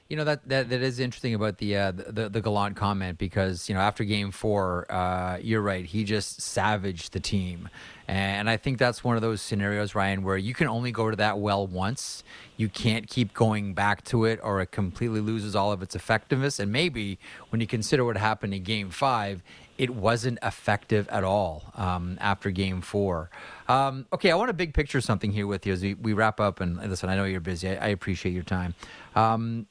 You 0.09 0.17
know 0.17 0.25
that, 0.25 0.49
that 0.49 0.69
that 0.69 0.83
is 0.83 0.99
interesting 0.99 1.35
about 1.35 1.59
the 1.59 1.77
uh, 1.77 1.93
the 1.93 2.29
the 2.29 2.41
Gallant 2.41 2.75
comment 2.75 3.19
because 3.19 3.69
you 3.69 3.75
know 3.77 3.81
after 3.81 4.03
Game 4.03 4.33
Four, 4.33 4.91
uh, 4.91 5.39
you're 5.41 5.63
right. 5.63 5.85
He 5.85 6.03
just 6.03 6.41
savaged 6.41 7.13
the 7.13 7.21
team, 7.21 7.69
and 8.09 8.51
I 8.51 8.57
think 8.57 8.79
that's 8.79 9.05
one 9.05 9.15
of 9.15 9.23
those 9.23 9.41
scenarios, 9.41 9.95
Ryan, 9.95 10.25
where 10.25 10.37
you 10.37 10.55
can 10.55 10.67
only 10.67 10.91
go 10.91 11.09
to 11.09 11.17
that 11.17 11.39
well 11.39 11.69
once. 11.69 12.25
You 12.57 12.69
can't 12.69 13.09
keep 13.09 13.33
going 13.33 13.75
back 13.75 14.03
to 14.05 14.25
it, 14.25 14.41
or 14.43 14.61
it 14.61 14.73
completely 14.73 15.21
loses 15.21 15.55
all 15.55 15.71
of 15.71 15.83
its 15.83 15.95
effectiveness. 15.95 16.59
And 16.59 16.73
maybe 16.73 17.19
when 17.51 17.61
you 17.61 17.69
consider 17.69 18.05
what 18.05 18.17
happened 18.17 18.55
in 18.55 18.65
Game 18.65 18.91
Five, 18.91 19.43
it 19.79 19.91
wasn't 19.91 20.39
effective 20.43 21.09
at 21.09 21.25
all 21.25 21.73
um, 21.75 22.19
after 22.21 22.51
Game 22.51 22.81
Four. 22.81 23.31
Um, 23.69 24.07
okay, 24.13 24.31
I 24.31 24.35
want 24.37 24.49
to 24.49 24.55
big 24.55 24.75
picture 24.75 25.01
something 25.01 25.33
here 25.33 25.47
with 25.47 25.67
you 25.67 25.73
as 25.73 25.83
we, 25.83 25.95
we 25.95 26.13
wrap 26.13 26.41
up. 26.41 26.61
And 26.61 26.77
listen, 26.89 27.09
I 27.09 27.17
know 27.17 27.25
you're 27.25 27.41
busy. 27.41 27.69
I, 27.69 27.87
I 27.87 27.89
appreciate 27.89 28.33
your 28.33 28.43
time. 28.43 28.75
Um, 29.15 29.67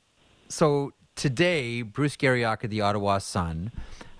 so 0.48 0.94
today, 1.16 1.82
Bruce 1.82 2.18
Garrioch 2.18 2.64
of 2.64 2.70
the 2.70 2.82
Ottawa 2.82 3.18
Sun 3.18 3.72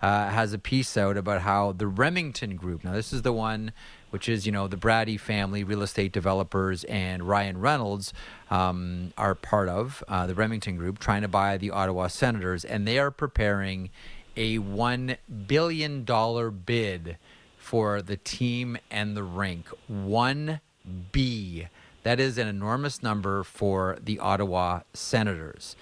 uh, 0.02 0.30
has 0.30 0.54
a 0.54 0.60
piece 0.60 0.98
out 0.98 1.18
about 1.18 1.42
how 1.42 1.72
the 1.72 1.88
Remington 1.88 2.56
Group. 2.56 2.84
Now, 2.84 2.94
this 2.94 3.14
is 3.14 3.22
the 3.22 3.34
one 3.34 3.72
which 4.16 4.30
is 4.30 4.46
you 4.46 4.52
know 4.54 4.66
the 4.66 4.78
Bratty 4.78 5.20
family, 5.20 5.66
real 5.66 5.82
estate 5.82 6.14
developers, 6.14 6.86
and 6.86 7.28
Ryan 7.28 7.60
Reynolds 7.60 8.14
um, 8.50 9.12
are 9.18 9.36
part 9.36 9.68
of 9.68 10.06
uh, 10.08 10.26
the 10.26 10.34
Remington 10.34 10.78
Group, 10.78 11.00
trying 11.00 11.22
to 11.24 11.28
buy 11.28 11.58
the 11.58 11.70
Ottawa 11.72 12.08
Senators, 12.08 12.64
and 12.64 12.88
they 12.88 12.98
are 12.98 13.12
preparing 13.12 13.90
a 14.36 14.60
one 14.60 15.18
billion 15.48 16.04
dollar 16.04 16.52
bid 16.52 17.18
for 17.58 18.02
the 18.02 18.18
team 18.18 18.78
and 18.92 19.16
the 19.16 19.24
rink. 19.24 19.68
One 19.88 20.62
B. 21.12 21.68
That 22.04 22.20
is 22.20 22.38
an 22.38 22.48
enormous 22.48 23.02
number 23.02 23.44
for 23.44 23.98
the 24.04 24.20
Ottawa 24.20 24.82
Senators 24.94 25.76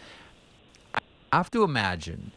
I 1.33 1.37
have 1.37 1.49
to 1.49 1.63
imagine 1.63 2.31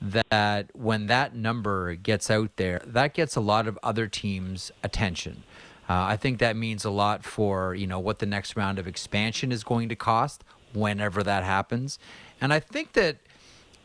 that 0.00 0.68
when 0.74 1.06
that 1.06 1.32
number 1.32 1.94
gets 1.94 2.28
out 2.28 2.56
there, 2.56 2.82
that 2.84 3.14
gets 3.14 3.36
a 3.36 3.40
lot 3.40 3.68
of 3.68 3.78
other 3.84 4.08
teams' 4.08 4.72
attention. 4.82 5.44
Uh, 5.88 6.06
I 6.06 6.16
think 6.16 6.40
that 6.40 6.56
means 6.56 6.84
a 6.84 6.90
lot 6.90 7.22
for 7.22 7.72
you 7.76 7.86
know 7.86 8.00
what 8.00 8.18
the 8.18 8.26
next 8.26 8.56
round 8.56 8.80
of 8.80 8.88
expansion 8.88 9.52
is 9.52 9.62
going 9.62 9.88
to 9.90 9.94
cost 9.94 10.42
whenever 10.74 11.22
that 11.22 11.44
happens, 11.44 12.00
and 12.40 12.52
I 12.52 12.58
think 12.58 12.94
that 12.94 13.18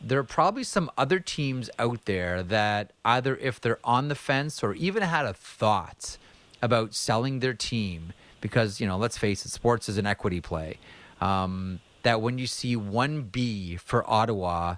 there 0.00 0.18
are 0.18 0.24
probably 0.24 0.64
some 0.64 0.90
other 0.96 1.18
teams 1.18 1.68
out 1.78 2.04
there 2.04 2.42
that 2.42 2.92
either 3.04 3.36
if 3.36 3.60
they're 3.60 3.80
on 3.82 4.08
the 4.08 4.14
fence 4.14 4.62
or 4.62 4.74
even 4.74 5.02
had 5.02 5.26
a 5.26 5.34
thought 5.34 6.16
about 6.62 6.94
selling 6.94 7.40
their 7.40 7.54
team 7.54 8.12
because 8.40 8.80
you 8.80 8.86
know 8.86 8.96
let's 8.96 9.18
face 9.18 9.44
it, 9.44 9.50
sports 9.50 9.88
is 9.88 9.98
an 9.98 10.06
equity 10.06 10.40
play. 10.40 10.78
Um, 11.20 11.80
that 12.02 12.22
when 12.22 12.38
you 12.38 12.46
see 12.46 12.76
1B 12.76 13.80
for 13.80 14.08
Ottawa, 14.08 14.76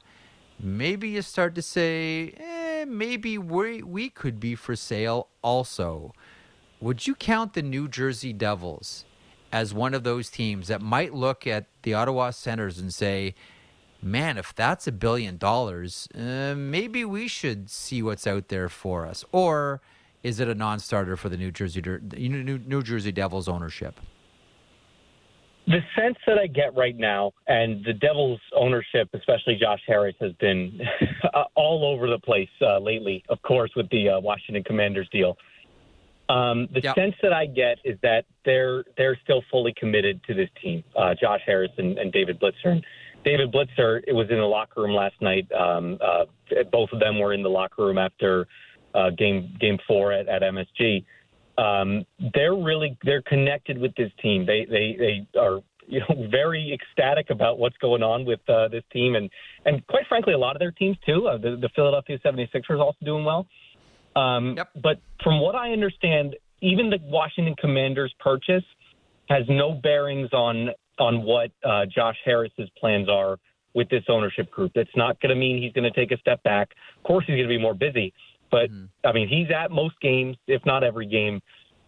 maybe 0.59 1.11
you 1.11 1.23
start 1.23 1.55
to 1.55 1.63
say, 1.63 2.35
eh, 2.39 2.85
maybe 2.87 3.37
we, 3.39 3.83
we 3.83 4.09
could 4.09 4.41
be 4.41 4.55
for 4.55 4.75
sale 4.75 5.29
also. 5.43 6.15
Would 6.81 7.07
you 7.07 7.15
count 7.15 7.53
the 7.53 7.63
New 7.63 7.89
Jersey 7.89 8.33
Devils 8.33 9.05
as 9.53 9.75
one 9.75 9.93
of 9.93 10.03
those 10.03 10.31
teams 10.31 10.69
that 10.69 10.81
might 10.81 11.13
look 11.13 11.47
at 11.47 11.67
the 11.83 11.93
Ottawa 11.93 12.31
Senators 12.31 12.79
and 12.79 12.93
say, 12.93 13.35
man, 14.03 14.39
if 14.39 14.55
that's 14.55 14.87
a 14.87 14.93
billion 14.93 15.37
dollars, 15.37 16.09
uh, 16.15 16.55
maybe 16.57 17.05
we 17.05 17.29
should 17.29 17.71
see 17.71 18.03
what's 18.03 18.27
out 18.27 18.49
there 18.49 18.69
for 18.69 19.07
us? 19.07 19.25
Or 19.33 19.81
is 20.23 20.41
it 20.41 20.49
a 20.49 20.55
non 20.55 20.79
starter 20.79 21.17
for 21.17 21.29
the 21.29 21.37
New 21.37 21.51
Jersey, 21.51 21.83
New 21.83 22.83
Jersey 22.83 23.13
Devils 23.13 23.49
ownership? 23.49 24.01
The 25.67 25.81
sense 25.97 26.17
that 26.27 26.39
I 26.39 26.47
get 26.47 26.75
right 26.75 26.97
now, 26.97 27.33
and 27.47 27.85
the 27.85 27.93
Devils' 27.93 28.41
ownership, 28.57 29.09
especially 29.13 29.57
Josh 29.61 29.81
Harris, 29.87 30.17
has 30.21 30.33
been 30.41 30.81
all 31.55 31.85
over 31.85 32.09
the 32.09 32.19
place 32.19 32.49
uh, 32.61 32.79
lately. 32.79 33.23
Of 33.29 33.41
course, 33.43 33.71
with 33.77 33.89
the 33.91 34.09
uh, 34.09 34.21
Washington 34.21 34.65
Commanders 34.65 35.09
deal. 35.13 35.37
Um, 36.29 36.69
the 36.73 36.81
yep. 36.83 36.95
sense 36.95 37.15
that 37.23 37.33
I 37.33 37.47
get 37.47 37.79
is 37.85 37.99
that 38.03 38.25
they're 38.45 38.85
they're 38.97 39.19
still 39.23 39.43
fully 39.51 39.75
committed 39.77 40.23
to 40.25 40.35
this 40.35 40.49
team. 40.63 40.83
Uh, 40.97 41.15
Josh 41.21 41.41
Harris 41.45 41.73
and, 41.77 41.99
and 41.99 42.13
David 42.13 42.41
Blitzer. 42.41 42.83
David 43.25 43.53
Blitzer 43.53 44.01
it 44.07 44.13
was 44.13 44.29
in 44.31 44.37
the 44.37 44.45
locker 44.45 44.83
room 44.83 44.95
last 44.95 45.21
night. 45.21 45.51
Um, 45.53 45.99
uh, 46.01 46.25
both 46.73 46.91
of 46.93 47.01
them 47.01 47.19
were 47.19 47.33
in 47.33 47.43
the 47.43 47.51
locker 47.51 47.85
room 47.85 47.99
after 47.99 48.47
uh, 48.95 49.11
game 49.11 49.57
game 49.61 49.79
four 49.87 50.13
at, 50.13 50.29
at 50.29 50.43
MSG 50.43 51.05
um, 51.61 52.07
they're 52.35 52.55
really 52.55 52.97
they're 53.05 53.23
connected 53.23 53.79
with 53.79 53.95
this 53.95 54.11
team. 54.23 54.47
They 54.47 54.65
they 54.65 54.97
they 54.99 55.39
are 55.39 55.61
you 55.87 56.01
know, 56.01 56.29
very 56.31 56.73
ecstatic 56.73 57.31
about 57.31 57.59
what's 57.59 57.77
going 57.79 58.03
on 58.03 58.25
with 58.25 58.41
uh, 58.49 58.69
this 58.69 58.85
team, 58.93 59.15
and 59.15 59.31
and 59.65 59.87
quite 59.87 60.07
frankly, 60.09 60.33
a 60.33 60.39
lot 60.39 60.57
of 60.57 60.61
their 60.61 60.73
teams 60.73 60.97
too. 61.05 61.29
Uh, 61.29 61.37
the, 61.37 61.57
the 61.61 61.69
Philadelphia 61.75 62.19
76ers 62.25 62.81
also 62.81 62.99
doing 63.05 63.25
well. 63.25 63.47
Um, 64.17 64.55
Yep. 64.57 64.69
But 64.83 65.01
from 65.23 65.41
what 65.41 65.55
I 65.55 65.71
understand, 65.71 66.37
even 66.63 66.91
the 66.91 66.99
Washington 67.03 67.55
Commanders 67.59 68.13
purchase 68.19 68.65
has 69.29 69.45
no 69.49 69.73
bearings 69.73 70.31
on 70.33 70.71
on 71.01 71.23
what 71.23 71.51
uh, 71.65 71.87
Josh 71.87 72.17
Harris's 72.25 72.69
plans 72.79 73.09
are 73.09 73.39
with 73.75 73.89
this 73.89 74.05
ownership 74.09 74.51
group. 74.51 74.73
It's 74.75 74.91
not 74.97 75.21
going 75.21 75.31
to 75.31 75.37
mean 75.37 75.63
he's 75.63 75.73
going 75.73 75.91
to 75.91 75.99
take 75.99 76.13
a 76.13 76.19
step 76.19 76.43
back. 76.43 76.71
Of 76.99 77.03
course, 77.05 77.25
he's 77.27 77.35
going 77.35 77.49
to 77.49 77.57
be 77.57 77.59
more 77.59 77.75
busy, 77.75 78.13
but 78.51 78.69
I 79.05 79.13
mean, 79.13 79.29
he's 79.29 79.51
at 79.51 79.71
most 79.71 79.99
games, 80.01 80.37
if 80.47 80.65
not 80.67 80.85
every 80.85 81.07
game. 81.07 81.41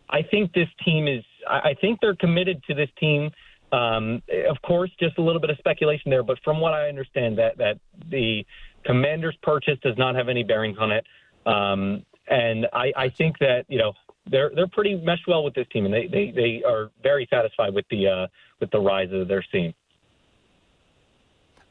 I 0.09 0.23
think 0.23 0.53
this 0.53 0.69
team 0.85 1.09
is. 1.09 1.25
I 1.49 1.71
I 1.71 1.75
think 1.81 2.01
they're 2.01 2.17
committed 2.17 2.63
to 2.69 2.75
this 2.75 2.91
team. 2.99 3.31
Um, 3.73 4.23
of 4.49 4.61
course, 4.63 4.91
just 5.01 5.17
a 5.19 5.23
little 5.23 5.41
bit 5.41 5.49
of 5.51 5.57
speculation 5.59 6.11
there, 6.11 6.23
but 6.23 6.39
from 6.45 6.61
what 6.61 6.75
I 6.75 6.89
understand, 6.89 7.39
that 7.39 7.57
that 7.59 7.79
the 8.11 8.45
Commanders' 8.85 9.37
purchase 9.43 9.79
does 9.83 9.97
not 9.97 10.15
have 10.15 10.29
any 10.29 10.43
bearings 10.43 10.77
on 10.79 10.93
it. 10.93 11.07
Um, 11.47 12.05
and 12.29 12.67
I, 12.73 12.93
I 12.97 13.09
think 13.09 13.39
that 13.39 13.65
you 13.69 13.79
know 13.79 13.95
they're 14.31 14.51
they're 14.55 14.69
pretty 14.69 14.97
meshed 14.97 15.27
well 15.27 15.45
with 15.45 15.55
this 15.55 15.67
team, 15.73 15.85
and 15.85 15.93
they 15.93 16.07
they, 16.07 16.31
they 16.31 16.63
are 16.67 16.91
very 17.03 17.27
satisfied 17.31 17.75
with 17.75 17.87
the 17.91 18.07
uh, 18.07 18.27
with 18.61 18.71
the 18.71 18.81
rise 18.81 19.11
that 19.11 19.27
they're 19.29 19.45
seeing. 19.51 19.75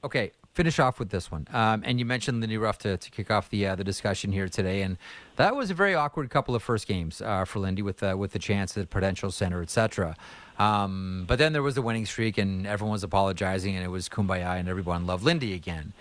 Okay, 0.04 0.32
finish 0.54 0.80
off 0.80 1.00
with 1.00 1.10
this 1.10 1.32
one. 1.32 1.48
Um, 1.54 1.84
and 1.86 2.00
you 2.00 2.06
mentioned 2.06 2.40
Lindy 2.42 2.58
Ruff 2.58 2.80
to, 2.80 2.98
to 2.98 3.12
kick 3.12 3.32
off 3.32 3.50
the 3.50 3.68
uh, 3.68 3.76
the 3.76 3.84
discussion 3.84 4.32
here 4.32 4.48
today, 4.48 4.82
and 4.82 4.98
that 5.38 5.56
was 5.56 5.70
a 5.70 5.74
very 5.74 5.96
awkward 5.96 6.30
couple 6.30 6.56
of 6.56 6.64
first 6.64 6.88
games 6.88 7.22
uh, 7.22 7.46
for 7.46 7.60
Lindy 7.60 7.82
with 7.82 8.04
uh, 8.04 8.16
with 8.18 8.32
the 8.32 8.40
chance 8.40 8.78
at 8.78 8.90
Prudential 8.90 9.32
Center, 9.32 9.62
etc. 9.62 10.16
Um, 10.60 11.26
but 11.28 11.40
then 11.40 11.54
there 11.54 11.64
was 11.64 11.76
the 11.76 11.82
winning 11.82 12.06
streak, 12.06 12.38
and 12.38 12.68
everyone 12.68 12.94
was 12.94 13.04
apologizing, 13.04 13.76
and 13.76 13.84
it 13.84 13.90
was 13.90 14.10
kumbaya, 14.10 14.60
and 14.60 14.68
everyone 14.68 15.06
loved 15.06 15.24
Lindy 15.24 15.54
again. 15.54 15.94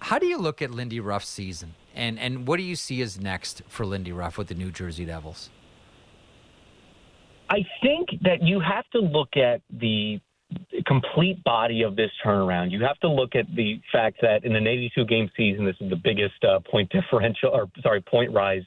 How 0.00 0.18
do 0.18 0.26
you 0.26 0.38
look 0.38 0.62
at 0.62 0.70
Lindy 0.70 1.00
Ruff's 1.00 1.28
season, 1.28 1.74
and 1.94 2.18
and 2.18 2.46
what 2.46 2.58
do 2.58 2.62
you 2.62 2.76
see 2.76 3.02
as 3.02 3.20
next 3.20 3.62
for 3.68 3.84
Lindy 3.84 4.12
Ruff 4.12 4.38
with 4.38 4.48
the 4.48 4.54
New 4.54 4.70
Jersey 4.70 5.04
Devils? 5.04 5.50
I 7.50 7.64
think 7.82 8.08
that 8.22 8.42
you 8.42 8.60
have 8.60 8.84
to 8.90 8.98
look 8.98 9.36
at 9.36 9.62
the 9.70 10.20
complete 10.86 11.42
body 11.44 11.82
of 11.82 11.96
this 11.96 12.10
turnaround. 12.24 12.70
You 12.70 12.82
have 12.84 12.98
to 13.00 13.08
look 13.08 13.34
at 13.34 13.46
the 13.54 13.80
fact 13.92 14.18
that 14.22 14.44
in 14.44 14.56
an 14.56 14.66
82 14.66 15.04
game 15.04 15.30
season, 15.36 15.64
this 15.64 15.76
is 15.80 15.90
the 15.90 15.96
biggest 15.96 16.42
uh, 16.44 16.60
point 16.60 16.90
differential, 16.90 17.50
or 17.50 17.68
sorry, 17.82 18.00
point 18.00 18.32
rise 18.32 18.62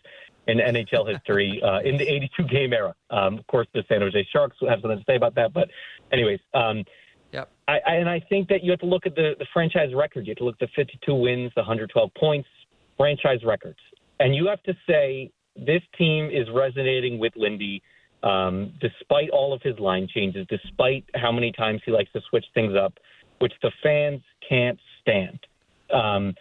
in 0.48 0.58
NHL 0.58 1.12
history 1.12 1.62
uh, 1.66 1.80
in 1.80 1.98
the 1.98 2.08
82 2.08 2.44
game 2.44 2.74
era. 2.74 2.94
Um, 3.10 3.38
of 3.38 3.48
course, 3.48 3.68
the 3.74 3.84
San 3.88 4.02
Jose 4.02 4.28
Sharks 4.32 4.58
have 4.68 4.80
something 4.82 5.00
to 5.00 5.06
say 5.08 5.16
about 5.16 5.36
that, 5.36 5.54
but 5.54 5.70
anyways. 6.12 6.40
Um, 6.54 6.84
Yep. 7.34 7.50
I, 7.68 7.80
I, 7.88 7.94
and 7.96 8.10
I 8.10 8.20
think 8.28 8.50
that 8.50 8.64
you 8.64 8.72
have 8.72 8.82
to 8.82 8.86
look 8.86 9.06
at 9.06 9.16
the, 9.16 9.36
the 9.40 9.46
franchise 9.54 9.94
record. 9.96 10.28
You 10.28 10.32
have 10.32 10.38
to 10.40 10.44
look 10.44 10.58
at 10.62 10.68
the 10.68 10.84
52 10.84 11.16
wins, 11.16 11.52
the 11.56 11.62
112 11.62 12.14
points, 12.16 12.50
franchise 12.98 13.40
records. 13.46 13.80
And 14.20 14.36
you 14.36 14.48
have 14.48 14.62
to 14.64 14.74
say 14.88 15.32
this 15.56 15.82
team 15.98 16.30
is 16.30 16.48
resonating 16.54 17.20
with 17.20 17.34
Lindy 17.36 17.82
um, 18.24 18.74
despite 18.80 19.30
all 19.30 19.54
of 19.54 19.62
his 19.62 19.78
line 19.80 20.08
changes, 20.14 20.46
despite 20.50 21.06
how 21.16 21.32
many 21.32 21.52
times 21.52 21.82
he 21.86 21.92
likes 21.92 22.12
to 22.14 22.22
switch 22.30 22.46
things 22.54 22.76
up, 22.76 22.94
which 23.40 23.54
the 23.62 23.72
fans 23.82 24.22
can't 24.48 24.80
stand. 25.02 25.40
Um, 25.94 26.34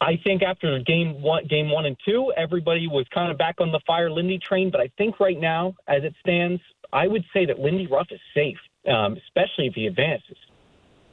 I 0.00 0.18
think 0.24 0.42
after 0.42 0.78
game 0.80 1.20
one, 1.20 1.46
game 1.46 1.70
one 1.70 1.86
and 1.86 1.96
two, 2.04 2.32
everybody 2.36 2.86
was 2.88 3.06
kind 3.12 3.30
of 3.30 3.36
back 3.36 3.56
on 3.60 3.70
the 3.70 3.80
fire 3.86 4.10
Lindy 4.10 4.38
train. 4.38 4.70
But 4.70 4.80
I 4.80 4.90
think 4.96 5.20
right 5.20 5.38
now, 5.38 5.74
as 5.88 6.02
it 6.04 6.14
stands, 6.20 6.60
I 6.92 7.06
would 7.06 7.24
say 7.32 7.44
that 7.46 7.58
Lindy 7.58 7.86
Ruff 7.86 8.08
is 8.10 8.20
safe, 8.34 8.56
um, 8.88 9.16
especially 9.26 9.66
if 9.66 9.74
he 9.74 9.86
advances. 9.86 10.36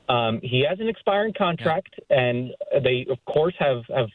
Um, 0.10 0.40
he 0.42 0.66
has 0.68 0.80
an 0.80 0.88
expiring 0.88 1.34
contract, 1.38 1.94
and 2.10 2.52
they, 2.82 3.06
of 3.10 3.18
course, 3.26 3.54
have 3.60 3.84
have 3.94 4.08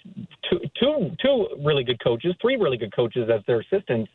two, 0.48 0.58
two 0.80 1.10
two 1.22 1.48
really 1.62 1.84
good 1.84 2.02
coaches, 2.02 2.34
three 2.40 2.56
really 2.56 2.78
good 2.78 2.96
coaches 2.96 3.28
as 3.32 3.42
their 3.46 3.60
assistants, 3.60 4.10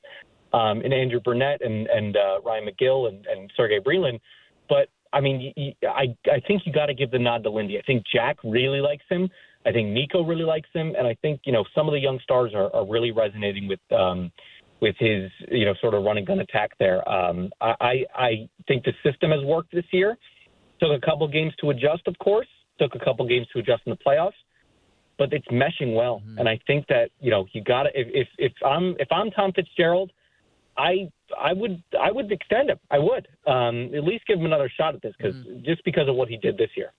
um, 0.54 0.82
in 0.82 0.94
Andrew 0.94 1.20
Brunette 1.20 1.62
and 1.62 1.88
and 1.88 2.16
uh, 2.16 2.42
Ryan 2.46 2.68
McGill 2.68 3.10
and, 3.10 3.26
and 3.26 3.52
Sergei 3.56 3.80
Brylin. 3.80 4.20
But 4.70 4.90
I 5.14 5.22
mean, 5.22 5.54
I 5.84 6.16
I 6.32 6.40
think 6.48 6.64
you 6.66 6.74
got 6.74 6.88
to 6.88 6.94
give 6.94 7.12
the 7.12 7.20
nod 7.20 7.44
to 7.44 7.50
Lindy. 7.50 7.78
I 7.78 7.82
think 7.82 8.04
Jack 8.12 8.38
really 8.44 8.82
likes 8.82 9.06
him. 9.10 9.30
I 9.66 9.72
think 9.72 9.90
Nico 9.90 10.24
really 10.24 10.44
likes 10.44 10.70
him, 10.74 10.96
and 10.98 11.06
I 11.08 11.16
think 11.22 11.42
you 11.44 11.52
know 11.52 11.66
some 11.76 11.88
of 11.88 11.94
the 11.94 12.00
young 12.00 12.20
stars 12.24 12.54
are, 12.56 12.74
are 12.74 12.86
really 12.86 13.12
resonating 13.12 13.68
with 13.68 13.80
um, 13.92 14.32
with 14.80 14.96
his 15.00 15.30
you 15.50 15.66
know 15.66 15.74
sort 15.82 15.94
of 15.94 16.04
run 16.04 16.18
and 16.18 16.28
gun 16.28 16.40
attack 16.40 16.72
there. 16.80 17.08
Um, 17.10 17.50
I 17.62 17.76
I 17.80 18.06
I 18.16 18.50
think 18.68 18.84
the 18.86 18.94
system 19.04 19.32
has 19.32 19.44
worked 19.44 19.72
this 19.74 19.86
year. 19.92 20.18
Took 20.80 20.92
a 20.92 21.04
couple 21.04 21.28
games 21.28 21.54
to 21.62 21.72
adjust, 21.72 22.08
of 22.08 22.18
course. 22.20 22.48
Took 22.80 22.94
a 22.96 23.00
couple 23.00 23.28
games 23.28 23.48
to 23.54 23.60
adjust 23.60 23.82
in 23.88 23.92
the 23.92 23.98
playoffs, 23.98 24.38
but 25.18 25.34
it's 25.34 25.48
meshing 25.48 25.96
well. 25.96 26.22
And 26.38 26.48
I 26.48 26.60
think 26.68 26.86
that 26.88 27.10
you 27.20 27.32
know 27.32 27.48
you 27.52 27.64
got 27.64 27.84
to 27.84 27.90
if, 27.94 28.08
if 28.14 28.28
if 28.38 28.54
I'm 28.66 28.96
if 29.00 29.08
I'm 29.12 29.32
Tom 29.32 29.52
Fitzgerald, 29.54 30.12
I 30.78 31.10
I 31.40 31.54
would 31.54 31.82
I 32.00 32.12
would 32.12 32.32
extend 32.32 32.70
him. 32.70 32.80
I 32.92 33.00
would 33.00 33.28
um, 33.48 33.92
at 33.96 34.04
least 34.04 34.26
give 34.28 34.40
him 34.40 34.46
another 34.46 34.70
shot 34.70 34.96
at 34.96 35.02
this 35.02 35.14
because 35.18 35.36
just 35.64 35.84
because 35.84 36.08
of 36.08 36.16
what 36.16 36.30
he 36.30 36.38
did 36.38 36.58
this 36.58 36.70
year. 36.76 36.94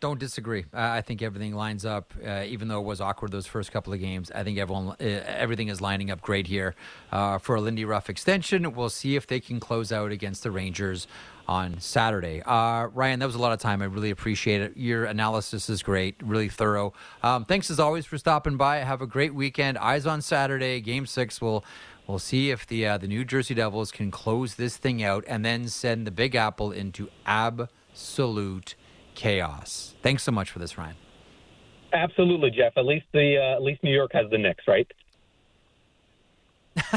Don't 0.00 0.20
disagree. 0.20 0.64
Uh, 0.72 0.78
I 0.78 1.00
think 1.00 1.22
everything 1.22 1.54
lines 1.54 1.84
up, 1.84 2.14
uh, 2.24 2.44
even 2.46 2.68
though 2.68 2.80
it 2.80 2.84
was 2.84 3.00
awkward 3.00 3.32
those 3.32 3.46
first 3.46 3.72
couple 3.72 3.92
of 3.92 3.98
games. 3.98 4.30
I 4.32 4.44
think 4.44 4.56
everyone, 4.58 4.90
uh, 5.00 5.04
everything 5.26 5.68
is 5.68 5.80
lining 5.80 6.10
up 6.10 6.20
great 6.20 6.46
here 6.46 6.76
uh, 7.10 7.38
for 7.38 7.56
a 7.56 7.60
Lindy 7.60 7.84
Ruff 7.84 8.08
extension. 8.08 8.72
We'll 8.74 8.90
see 8.90 9.16
if 9.16 9.26
they 9.26 9.40
can 9.40 9.58
close 9.58 9.90
out 9.90 10.12
against 10.12 10.44
the 10.44 10.52
Rangers 10.52 11.08
on 11.48 11.80
Saturday. 11.80 12.42
Uh, 12.42 12.86
Ryan, 12.88 13.18
that 13.18 13.26
was 13.26 13.34
a 13.34 13.40
lot 13.40 13.52
of 13.52 13.58
time. 13.58 13.82
I 13.82 13.86
really 13.86 14.10
appreciate 14.10 14.60
it. 14.60 14.76
Your 14.76 15.04
analysis 15.06 15.68
is 15.68 15.82
great, 15.82 16.14
really 16.22 16.48
thorough. 16.48 16.92
Um, 17.24 17.44
thanks 17.44 17.68
as 17.68 17.80
always 17.80 18.06
for 18.06 18.18
stopping 18.18 18.56
by. 18.56 18.76
Have 18.78 19.02
a 19.02 19.06
great 19.06 19.34
weekend. 19.34 19.78
Eyes 19.78 20.06
on 20.06 20.22
Saturday, 20.22 20.80
Game 20.80 21.06
Six. 21.06 21.40
We'll 21.40 21.64
we'll 22.06 22.20
see 22.20 22.50
if 22.50 22.66
the 22.68 22.86
uh, 22.86 22.98
the 22.98 23.08
New 23.08 23.24
Jersey 23.24 23.54
Devils 23.54 23.90
can 23.90 24.12
close 24.12 24.54
this 24.54 24.76
thing 24.76 25.02
out 25.02 25.24
and 25.26 25.44
then 25.44 25.68
send 25.68 26.06
the 26.06 26.12
Big 26.12 26.36
Apple 26.36 26.70
into 26.70 27.08
absolute 27.26 28.74
chaos. 29.18 29.96
Thanks 30.00 30.22
so 30.22 30.30
much 30.30 30.50
for 30.50 30.60
this, 30.60 30.78
Ryan. 30.78 30.94
Absolutely, 31.92 32.50
Jeff. 32.50 32.72
At 32.76 32.86
least 32.86 33.06
the 33.12 33.36
uh, 33.36 33.56
at 33.56 33.62
least 33.62 33.82
New 33.82 33.92
York 33.92 34.12
has 34.14 34.30
the 34.30 34.38
Knicks, 34.38 34.64
right? 34.68 34.86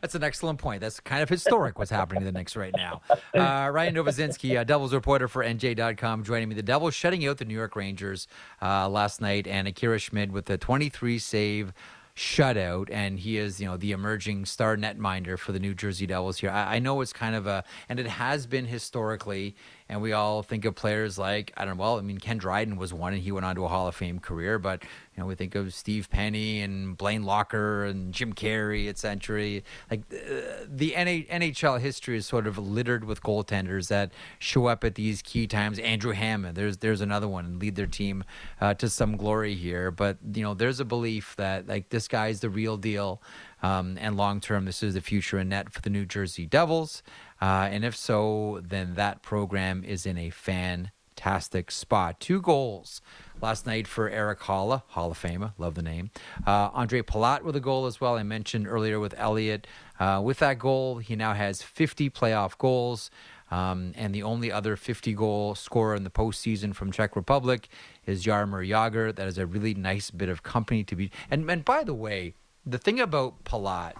That's 0.00 0.16
an 0.16 0.24
excellent 0.24 0.58
point. 0.58 0.80
That's 0.80 0.98
kind 0.98 1.22
of 1.22 1.28
historic 1.28 1.78
what's 1.78 1.92
happening 1.92 2.22
to 2.22 2.24
the 2.24 2.32
Knicks 2.32 2.56
right 2.56 2.74
now. 2.76 3.02
Uh, 3.08 3.70
Ryan 3.70 3.94
Novozinsky, 3.94 4.58
uh, 4.58 4.64
Devils 4.64 4.92
reporter 4.92 5.28
for 5.28 5.44
NJ.com, 5.44 6.24
joining 6.24 6.48
me. 6.48 6.56
The 6.56 6.62
Devils 6.62 6.94
shutting 6.94 7.24
out 7.26 7.38
the 7.38 7.44
New 7.44 7.54
York 7.54 7.76
Rangers 7.76 8.26
uh, 8.60 8.88
last 8.88 9.20
night, 9.20 9.46
and 9.46 9.68
Akira 9.68 10.00
Schmid 10.00 10.32
with 10.32 10.50
a 10.50 10.58
23 10.58 11.20
save 11.20 11.72
shutout, 12.16 12.88
and 12.90 13.20
he 13.20 13.36
is, 13.36 13.60
you 13.60 13.66
know, 13.66 13.76
the 13.76 13.92
emerging 13.92 14.46
star 14.46 14.76
netminder 14.76 15.38
for 15.38 15.52
the 15.52 15.60
New 15.60 15.74
Jersey 15.74 16.06
Devils 16.06 16.38
here. 16.38 16.50
I, 16.50 16.76
I 16.76 16.78
know 16.78 17.02
it's 17.02 17.12
kind 17.12 17.36
of 17.36 17.46
a, 17.46 17.62
and 17.90 18.00
it 18.00 18.06
has 18.06 18.46
been 18.46 18.64
historically, 18.64 19.54
and 19.88 20.02
we 20.02 20.12
all 20.12 20.42
think 20.42 20.64
of 20.64 20.74
players 20.74 21.18
like 21.18 21.52
I 21.56 21.64
don't 21.64 21.76
know. 21.76 21.82
Well, 21.82 21.98
I 21.98 22.02
mean, 22.02 22.18
Ken 22.18 22.38
Dryden 22.38 22.76
was 22.76 22.92
one, 22.92 23.12
and 23.12 23.22
he 23.22 23.30
went 23.30 23.46
on 23.46 23.54
to 23.56 23.64
a 23.64 23.68
Hall 23.68 23.86
of 23.86 23.94
Fame 23.94 24.18
career. 24.18 24.58
But 24.58 24.82
you 24.82 25.20
know, 25.22 25.26
we 25.26 25.34
think 25.34 25.54
of 25.54 25.72
Steve 25.74 26.10
Penney 26.10 26.60
and 26.60 26.96
Blaine 26.96 27.22
Lacher 27.22 27.84
and 27.84 28.12
Jim 28.12 28.32
Carey, 28.32 28.88
et 28.88 28.98
cetera. 28.98 29.62
Like 29.90 30.02
uh, 30.12 30.64
the 30.68 30.92
NH- 30.92 31.28
NHL 31.28 31.80
history 31.80 32.16
is 32.16 32.26
sort 32.26 32.46
of 32.46 32.58
littered 32.58 33.04
with 33.04 33.22
goaltenders 33.22 33.88
that 33.88 34.12
show 34.38 34.66
up 34.66 34.82
at 34.82 34.96
these 34.96 35.22
key 35.22 35.46
times. 35.46 35.78
Andrew 35.78 36.12
Hammond, 36.12 36.56
there's 36.56 36.78
there's 36.78 37.00
another 37.00 37.28
one, 37.28 37.44
and 37.44 37.60
lead 37.60 37.76
their 37.76 37.86
team 37.86 38.24
uh, 38.60 38.74
to 38.74 38.88
some 38.88 39.16
glory 39.16 39.54
here. 39.54 39.92
But 39.92 40.18
you 40.34 40.42
know, 40.42 40.54
there's 40.54 40.80
a 40.80 40.84
belief 40.84 41.36
that 41.36 41.68
like 41.68 41.90
this 41.90 42.08
guy's 42.08 42.40
the 42.40 42.50
real 42.50 42.76
deal. 42.76 43.22
Um, 43.62 43.96
and 43.98 44.16
long 44.16 44.40
term, 44.40 44.66
this 44.66 44.82
is 44.82 44.94
the 44.94 45.00
future 45.00 45.38
in 45.38 45.48
net 45.48 45.72
for 45.72 45.80
the 45.80 45.90
New 45.90 46.04
Jersey 46.04 46.46
Devils. 46.46 47.02
Uh, 47.40 47.68
and 47.70 47.84
if 47.84 47.96
so, 47.96 48.60
then 48.62 48.94
that 48.94 49.22
program 49.22 49.84
is 49.84 50.06
in 50.06 50.16
a 50.16 50.30
fantastic 50.30 51.70
spot. 51.70 52.18
Two 52.20 52.40
goals 52.40 53.00
last 53.40 53.66
night 53.66 53.86
for 53.86 54.08
Erik 54.08 54.40
Haula, 54.40 54.82
Hall 54.88 55.10
of 55.10 55.20
Famer, 55.20 55.52
love 55.58 55.74
the 55.74 55.82
name. 55.82 56.10
Uh, 56.46 56.70
Ondrej 56.70 57.02
Palat 57.02 57.42
with 57.42 57.56
a 57.56 57.60
goal 57.60 57.86
as 57.86 58.00
well. 58.00 58.16
I 58.16 58.22
mentioned 58.22 58.66
earlier 58.66 58.98
with 58.98 59.14
Elliotte. 59.18 59.66
Uh, 59.98 60.20
with 60.24 60.38
that 60.38 60.58
goal, 60.58 60.98
he 60.98 61.16
now 61.16 61.34
has 61.34 61.62
50 61.62 62.10
playoff 62.10 62.56
goals. 62.58 63.10
Um, 63.50 63.92
and 63.94 64.14
the 64.14 64.24
only 64.24 64.50
other 64.50 64.76
50 64.76 65.12
goal 65.12 65.54
scorer 65.54 65.94
in 65.94 66.02
the 66.02 66.10
postseason 66.10 66.74
from 66.74 66.90
Czech 66.90 67.14
Republic 67.14 67.68
is 68.04 68.24
Jaromir 68.24 68.68
Jagr. 68.68 69.14
That 69.14 69.28
is 69.28 69.38
a 69.38 69.46
really 69.46 69.74
nice 69.74 70.10
bit 70.10 70.28
of 70.28 70.42
company 70.42 70.82
to 70.84 70.96
be. 70.96 71.10
And, 71.30 71.48
and 71.48 71.64
by 71.64 71.84
the 71.84 71.94
way, 71.94 72.34
the 72.64 72.78
thing 72.78 72.98
about 72.98 73.44
Palat 73.44 73.92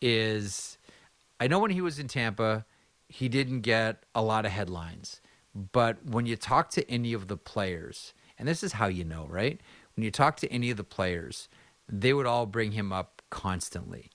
is 0.00 0.77
I 1.40 1.46
know 1.46 1.58
when 1.58 1.70
he 1.70 1.80
was 1.80 1.98
in 1.98 2.08
Tampa, 2.08 2.64
he 3.08 3.28
didn't 3.28 3.60
get 3.60 4.04
a 4.14 4.22
lot 4.22 4.44
of 4.44 4.52
headlines. 4.52 5.20
But 5.54 6.04
when 6.04 6.26
you 6.26 6.36
talk 6.36 6.70
to 6.70 6.88
any 6.90 7.12
of 7.12 7.28
the 7.28 7.36
players, 7.36 8.12
and 8.38 8.46
this 8.46 8.62
is 8.62 8.72
how 8.72 8.86
you 8.86 9.04
know, 9.04 9.26
right? 9.28 9.60
When 9.96 10.04
you 10.04 10.10
talk 10.10 10.36
to 10.38 10.52
any 10.52 10.70
of 10.70 10.76
the 10.76 10.84
players, 10.84 11.48
they 11.88 12.12
would 12.12 12.26
all 12.26 12.46
bring 12.46 12.72
him 12.72 12.92
up 12.92 13.22
constantly. 13.30 14.10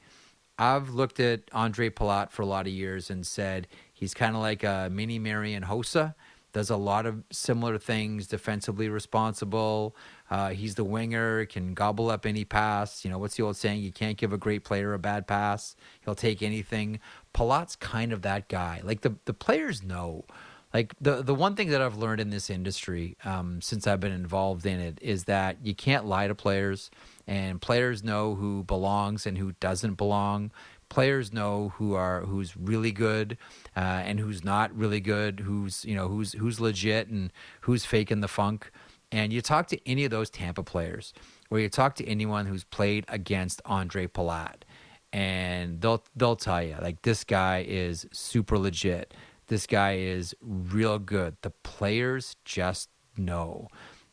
I've 0.58 0.90
looked 0.90 1.20
at 1.20 1.48
Ondrej 1.48 1.92
Palat 1.92 2.32
for 2.32 2.44
a 2.44 2.46
lot 2.46 2.68
of 2.68 2.74
years 2.74 3.10
and 3.10 3.26
said 3.26 3.68
he's 3.92 4.14
kind 4.14 4.36
of 4.36 4.42
like 4.42 4.64
a 4.64 4.90
mini 4.92 5.18
Marian 5.18 5.64
Hossa. 5.64 6.14
Does 6.54 6.70
a 6.70 6.78
lot 6.78 7.08
of 7.08 7.24
similar 7.32 7.80
things, 7.80 8.28
defensively 8.28 8.88
responsible. 8.88 9.96
Uh, 10.34 10.50
he's 10.50 10.74
the 10.74 10.84
winger, 10.84 11.46
can 11.46 11.76
gobble 11.76 12.10
up 12.10 12.26
any 12.26 12.44
pass. 12.44 13.06
You 13.06 13.12
know, 13.12 13.20
what's 13.20 13.36
the 13.36 13.44
old 13.44 13.56
saying? 13.56 13.84
You 13.84 13.92
can't 13.92 14.18
give 14.18 14.34
a 14.34 14.38
great 14.38 14.64
player 14.64 14.96
a 14.96 14.98
bad 14.98 15.28
pass. 15.28 15.76
He'll 16.04 16.16
take 16.16 16.42
anything. 16.42 17.00
Palat's 17.34 17.76
kind 17.76 18.12
of 18.12 18.24
that 18.24 18.50
guy. 18.50 18.82
Like 18.84 19.02
the, 19.02 19.14
the 19.26 19.34
players 19.36 19.84
know. 19.84 20.26
Like 20.74 20.96
the, 21.00 21.22
the 21.22 21.36
one 21.36 21.56
thing 21.56 21.70
that 21.70 21.84
I've 21.84 21.98
learned 21.98 22.20
in 22.20 22.32
this 22.32 22.50
industry 22.50 23.16
um, 23.24 23.62
since 23.62 23.86
I've 23.86 24.00
been 24.00 24.12
involved 24.12 24.66
in 24.66 24.80
it 24.80 24.98
is 25.04 25.26
that 25.26 25.58
you 25.62 25.76
can't 25.76 26.08
lie 26.08 26.28
to 26.28 26.34
players 26.34 26.90
and 27.28 27.62
players 27.62 28.04
know 28.04 28.34
who 28.34 28.64
belongs 28.64 29.28
and 29.28 29.38
who 29.38 29.52
doesn't 29.60 30.00
belong. 30.00 30.50
Players 30.90 31.32
know 31.32 31.74
who 31.76 31.94
are 31.94 32.22
who's 32.22 32.58
really 32.58 32.92
good 32.92 33.38
uh, 33.78 34.02
and 34.04 34.20
who's 34.20 34.44
not 34.44 34.76
really 34.76 35.00
good, 35.00 35.42
who's 35.42 35.86
you 35.86 35.96
know 35.96 36.08
who's 36.08 36.34
who's 36.34 36.60
legit 36.60 37.08
and 37.08 37.32
who's 37.62 37.86
faking 37.86 38.22
the 38.22 38.28
funk. 38.28 38.72
And 39.14 39.32
you 39.32 39.44
talk 39.44 39.68
to 39.68 39.80
any 39.88 40.06
of 40.06 40.12
those 40.12 40.32
Tampa 40.32 40.64
players, 40.64 41.14
or 41.52 41.60
you 41.60 41.70
talk 41.70 41.94
to 41.96 42.08
anyone 42.08 42.48
who's 42.48 42.64
played 42.64 43.06
against 43.08 43.64
Ondrej 43.64 44.08
Palat, 44.08 44.64
and 45.14 45.80
they'll 45.82 46.04
they'll 46.16 46.36
tell 46.36 46.64
you 46.64 46.76
like 46.82 47.04
this 47.04 47.24
guy 47.24 47.64
is 47.66 48.08
super 48.12 48.58
legit. 48.58 49.14
This 49.48 49.68
guy 49.68 49.98
is 49.98 50.34
real 50.42 50.98
good. 50.98 51.38
The 51.44 51.52
players 51.52 52.38
just 52.44 52.90
know. 53.16 53.68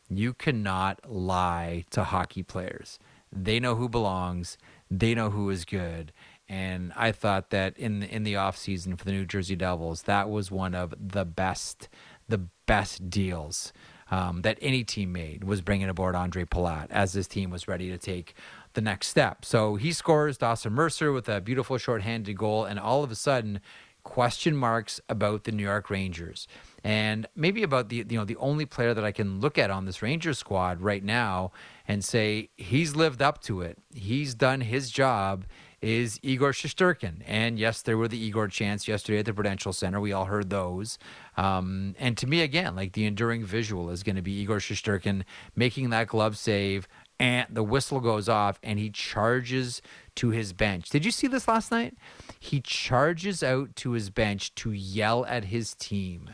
You 0.07 0.33
cannot 0.33 1.09
lie 1.09 1.85
to 1.89 2.03
hockey 2.03 2.43
players. 2.43 2.99
They 3.31 3.59
know 3.59 3.73
who 3.73 3.89
belongs. 3.89 4.55
They 4.91 5.15
know 5.15 5.31
who 5.31 5.49
is 5.49 5.65
good. 5.65 6.13
And 6.47 6.93
I 6.95 7.11
thought 7.11 7.49
that 7.49 7.75
in 7.75 8.03
in 8.03 8.21
the 8.21 8.35
offseason 8.35 8.99
for 8.99 9.05
the 9.05 9.13
New 9.13 9.25
Jersey 9.25 9.55
Devils, 9.55 10.03
that 10.03 10.29
was 10.29 10.51
one 10.51 10.75
of 10.75 10.93
the 10.95 11.25
best 11.25 11.89
the 12.29 12.45
best 12.67 13.09
deals 13.09 13.73
um, 14.11 14.41
that 14.41 14.57
any 14.61 14.83
team 14.83 15.11
made 15.11 15.43
was 15.43 15.61
bringing 15.61 15.89
aboard 15.89 16.13
Ondrej 16.15 16.49
Palat 16.49 16.87
as 16.91 17.13
this 17.13 17.27
team 17.27 17.49
was 17.49 17.67
ready 17.67 17.89
to 17.89 17.97
take 17.97 18.35
the 18.73 18.81
next 18.81 19.07
step. 19.07 19.43
So 19.43 19.75
he 19.75 19.91
scores 19.91 20.37
Dawson 20.37 20.73
Mercer 20.73 21.11
with 21.11 21.27
a 21.27 21.41
beautiful 21.41 21.77
shorthanded 21.77 22.37
goal, 22.37 22.65
and 22.65 22.79
all 22.79 23.03
of 23.03 23.11
a 23.11 23.15
sudden, 23.15 23.61
question 24.03 24.55
marks 24.55 24.99
about 25.09 25.43
the 25.43 25.51
New 25.51 25.63
York 25.63 25.89
Rangers 25.89 26.47
and 26.83 27.27
maybe 27.35 27.61
about 27.63 27.89
the 27.89 27.97
you 27.97 28.17
know 28.17 28.25
the 28.25 28.35
only 28.37 28.65
player 28.65 28.93
that 28.93 29.03
I 29.03 29.11
can 29.11 29.39
look 29.39 29.57
at 29.57 29.69
on 29.69 29.85
this 29.85 30.01
Rangers 30.01 30.39
squad 30.39 30.81
right 30.81 31.03
now 31.03 31.51
and 31.87 32.03
say 32.03 32.49
he's 32.57 32.95
lived 32.95 33.21
up 33.21 33.41
to 33.43 33.61
it. 33.61 33.77
He's 33.93 34.33
done 34.33 34.61
his 34.61 34.89
job. 34.89 35.45
Is 35.81 36.19
Igor 36.21 36.51
Shesterkin. 36.51 37.23
And 37.25 37.57
yes, 37.57 37.81
there 37.81 37.97
were 37.97 38.07
the 38.07 38.17
Igor 38.17 38.47
chants 38.49 38.87
yesterday 38.87 39.19
at 39.19 39.25
the 39.25 39.33
Prudential 39.33 39.73
Center. 39.73 39.99
We 39.99 40.13
all 40.13 40.25
heard 40.25 40.49
those. 40.49 40.99
Um, 41.37 41.95
and 41.97 42.15
to 42.17 42.27
me, 42.27 42.41
again, 42.41 42.75
like 42.75 42.93
the 42.93 43.05
enduring 43.05 43.43
visual 43.43 43.89
is 43.89 44.03
going 44.03 44.15
to 44.15 44.21
be 44.21 44.33
Igor 44.33 44.57
Shesterkin 44.57 45.23
making 45.55 45.89
that 45.89 46.07
glove 46.07 46.37
save, 46.37 46.87
and 47.19 47.47
the 47.49 47.63
whistle 47.63 47.99
goes 47.99 48.29
off, 48.29 48.59
and 48.61 48.77
he 48.77 48.89
charges 48.89 49.81
to 50.15 50.29
his 50.29 50.53
bench. 50.53 50.89
Did 50.89 51.03
you 51.03 51.11
see 51.11 51.27
this 51.27 51.47
last 51.47 51.71
night? 51.71 51.95
He 52.39 52.61
charges 52.61 53.41
out 53.41 53.75
to 53.77 53.91
his 53.91 54.09
bench 54.09 54.53
to 54.55 54.71
yell 54.71 55.25
at 55.25 55.45
his 55.45 55.73
team 55.73 56.31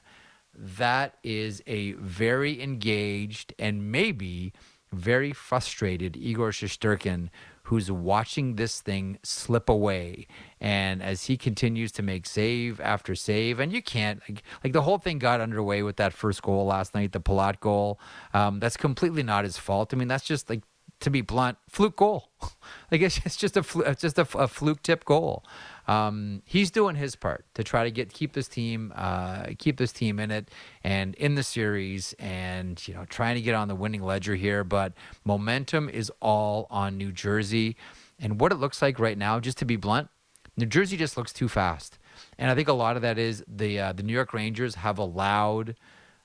that 0.58 1.18
is 1.24 1.62
a 1.68 1.92
very 1.94 2.62
engaged 2.62 3.54
and 3.60 3.92
maybe 3.92 4.52
very 4.92 5.32
frustrated 5.32 6.18
Igor 6.18 6.50
Shesterkin 6.50 7.30
who's 7.68 7.92
watching 7.92 8.56
this 8.56 8.80
thing 8.80 9.20
slip 9.24 9.68
away. 9.68 10.26
And 10.62 11.04
as 11.04 11.26
he 11.26 11.36
continues 11.36 11.92
to 11.94 12.02
make 12.02 12.26
save 12.26 12.80
after 12.80 13.14
save, 13.14 13.60
and 13.60 13.74
you 13.74 13.82
can't, 13.82 14.22
like, 14.30 14.42
like 14.64 14.72
the 14.72 14.84
whole 14.84 14.98
thing 14.98 15.20
got 15.20 15.42
underway 15.42 15.84
with 15.84 15.98
that 15.98 16.14
first 16.14 16.42
goal 16.42 16.66
last 16.66 16.96
night, 16.96 17.12
the 17.12 17.20
Palat 17.20 17.60
goal. 17.60 18.00
Um, 18.34 18.62
that's 18.62 18.78
completely 18.78 19.22
not 19.22 19.44
his 19.44 19.58
fault. 19.58 19.94
I 19.94 19.98
mean, 19.98 20.08
that's 20.08 20.24
just 20.24 20.50
like, 20.50 20.64
to 21.00 21.10
be 21.10 21.22
blunt, 21.22 21.58
fluke 21.70 21.96
goal. 21.96 22.30
like 22.92 23.02
it's, 23.02 23.20
it's 23.26 23.36
just 23.36 23.58
a 23.58 23.64
it's 23.86 24.02
just 24.02 24.18
a, 24.18 24.28
a 24.38 24.48
fluke 24.48 24.82
tip 24.82 25.06
goal. 25.06 25.44
Um, 25.88 26.42
he's 26.46 26.72
doing 26.72 26.96
his 26.96 27.16
part 27.16 27.46
to 27.54 27.64
try 27.64 27.84
to 27.84 27.92
get 27.92 28.12
keep 28.12 28.34
this 28.34 28.48
team 28.48 28.94
uh, 28.96 29.48
keep 29.58 29.78
this 29.78 29.92
team 29.92 30.20
in 30.20 30.32
it 30.32 30.50
and 30.84 31.16
in 31.16 31.36
the 31.36 31.44
series 31.44 32.14
and 32.20 32.86
you 32.88 32.94
know 32.94 33.06
trying 33.06 33.36
to 33.36 33.42
get 33.42 33.56
on 33.56 33.68
the 33.68 33.76
winning 33.76 34.02
ledger 34.02 34.36
here. 34.36 34.64
But 34.64 34.94
momentum 35.24 35.90
is 35.90 36.12
all 36.22 36.68
on 36.70 36.98
New 36.98 37.12
Jersey. 37.12 37.76
And 38.20 38.40
what 38.40 38.52
it 38.52 38.56
looks 38.56 38.82
like 38.82 38.98
right 38.98 39.18
now 39.18 39.40
just 39.40 39.60
to 39.60 39.66
be 39.66 39.76
blunt 39.76 40.10
New 40.58 40.66
Jersey 40.66 40.98
just 40.98 41.16
looks 41.16 41.32
too 41.32 41.48
fast. 41.48 42.00
And 42.40 42.50
I 42.50 42.56
think 42.56 42.68
a 42.68 42.74
lot 42.74 42.96
of 42.96 43.04
that 43.04 43.20
is 43.20 43.44
the 43.48 43.80
uh, 43.80 43.94
the 43.94 44.02
New 44.02 44.14
York 44.14 44.34
Rangers 44.34 44.76
have 44.76 44.98
allowed 44.98 45.76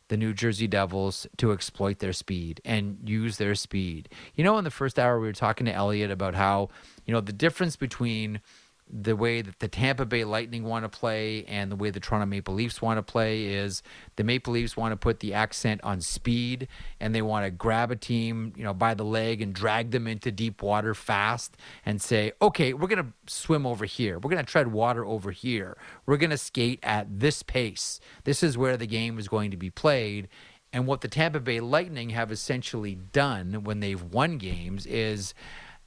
the 0.08 0.16
New 0.16 0.32
Jersey 0.32 0.66
Devils 0.66 1.26
to 1.38 1.52
exploit 1.52 1.98
their 1.98 2.12
speed 2.12 2.60
and 2.64 2.98
use 3.04 3.36
their 3.36 3.54
speed. 3.54 4.08
You 4.34 4.44
know, 4.44 4.58
in 4.58 4.64
the 4.64 4.70
first 4.70 4.98
hour, 4.98 5.20
we 5.20 5.26
were 5.26 5.32
talking 5.32 5.66
to 5.66 5.72
Elliotte 5.72 6.10
about 6.10 6.34
how, 6.34 6.68
you 7.06 7.14
know, 7.14 7.20
the 7.20 7.32
difference 7.32 7.76
between 7.76 8.40
the 8.92 9.16
way 9.16 9.40
that 9.40 9.58
the 9.58 9.68
Tampa 9.68 10.04
Bay 10.04 10.24
Lightning 10.24 10.64
want 10.64 10.84
to 10.84 10.88
play 10.88 11.44
and 11.46 11.72
the 11.72 11.76
way 11.76 11.88
the 11.88 11.98
Toronto 11.98 12.26
Maple 12.26 12.52
Leafs 12.52 12.82
want 12.82 12.98
to 12.98 13.02
play 13.02 13.46
is 13.46 13.82
the 14.16 14.24
Maple 14.24 14.52
Leafs 14.52 14.76
want 14.76 14.92
to 14.92 14.96
put 14.96 15.20
the 15.20 15.32
accent 15.32 15.80
on 15.82 16.02
speed 16.02 16.68
and 17.00 17.14
they 17.14 17.22
want 17.22 17.46
to 17.46 17.50
grab 17.50 17.90
a 17.90 17.96
team, 17.96 18.52
you 18.54 18.62
know, 18.62 18.74
by 18.74 18.92
the 18.92 19.04
leg 19.04 19.40
and 19.40 19.54
drag 19.54 19.92
them 19.92 20.06
into 20.06 20.30
deep 20.30 20.62
water 20.62 20.94
fast 20.94 21.56
and 21.86 22.02
say, 22.02 22.32
"Okay, 22.42 22.74
we're 22.74 22.88
going 22.88 23.04
to 23.04 23.32
swim 23.32 23.66
over 23.66 23.86
here. 23.86 24.18
We're 24.18 24.30
going 24.30 24.44
to 24.44 24.50
tread 24.50 24.68
water 24.68 25.04
over 25.06 25.30
here. 25.30 25.78
We're 26.04 26.18
going 26.18 26.30
to 26.30 26.38
skate 26.38 26.80
at 26.82 27.20
this 27.20 27.42
pace. 27.42 27.98
This 28.24 28.42
is 28.42 28.58
where 28.58 28.76
the 28.76 28.86
game 28.86 29.18
is 29.18 29.28
going 29.28 29.50
to 29.50 29.56
be 29.56 29.70
played." 29.70 30.28
And 30.74 30.86
what 30.86 31.02
the 31.02 31.08
Tampa 31.08 31.38
Bay 31.38 31.60
Lightning 31.60 32.10
have 32.10 32.32
essentially 32.32 32.94
done 32.94 33.64
when 33.64 33.80
they've 33.80 34.02
won 34.02 34.38
games 34.38 34.86
is 34.86 35.34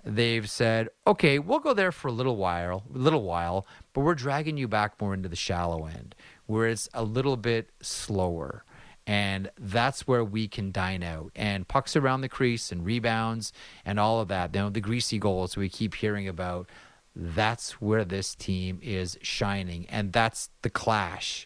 they've 0.05 0.49
said, 0.49 0.89
okay, 1.05 1.39
we'll 1.39 1.59
go 1.59 1.73
there 1.73 1.91
for 1.91 2.07
a 2.07 2.13
little 2.13 2.37
while, 2.37 2.83
a 2.93 2.97
little 2.97 3.23
while, 3.23 3.65
but 3.93 4.01
we're 4.01 4.15
dragging 4.15 4.57
you 4.57 4.67
back 4.67 5.01
more 5.01 5.13
into 5.13 5.27
the 5.27 5.35
shallow 5.35 5.85
end, 5.85 6.15
where 6.45 6.67
it's 6.67 6.87
a 6.93 7.03
little 7.03 7.37
bit 7.37 7.71
slower. 7.81 8.63
And 9.07 9.51
that's 9.59 10.07
where 10.07 10.23
we 10.23 10.47
can 10.47 10.71
dine 10.71 11.03
out. 11.03 11.31
And 11.35 11.67
pucks 11.67 11.95
around 11.95 12.21
the 12.21 12.29
crease 12.29 12.71
and 12.71 12.85
rebounds 12.85 13.53
and 13.83 13.99
all 13.99 14.19
of 14.19 14.29
that. 14.29 14.55
You 14.55 14.61
know, 14.61 14.69
the 14.69 14.81
greasy 14.81 15.19
goals 15.19 15.55
we 15.55 15.69
keep 15.69 15.95
hearing 15.95 16.27
about. 16.27 16.69
That's 17.15 17.79
where 17.79 18.03
this 18.03 18.33
team 18.33 18.79
is 18.81 19.17
shining. 19.21 19.85
And 19.89 20.11
that's 20.11 20.49
the 20.63 20.71
clash. 20.71 21.45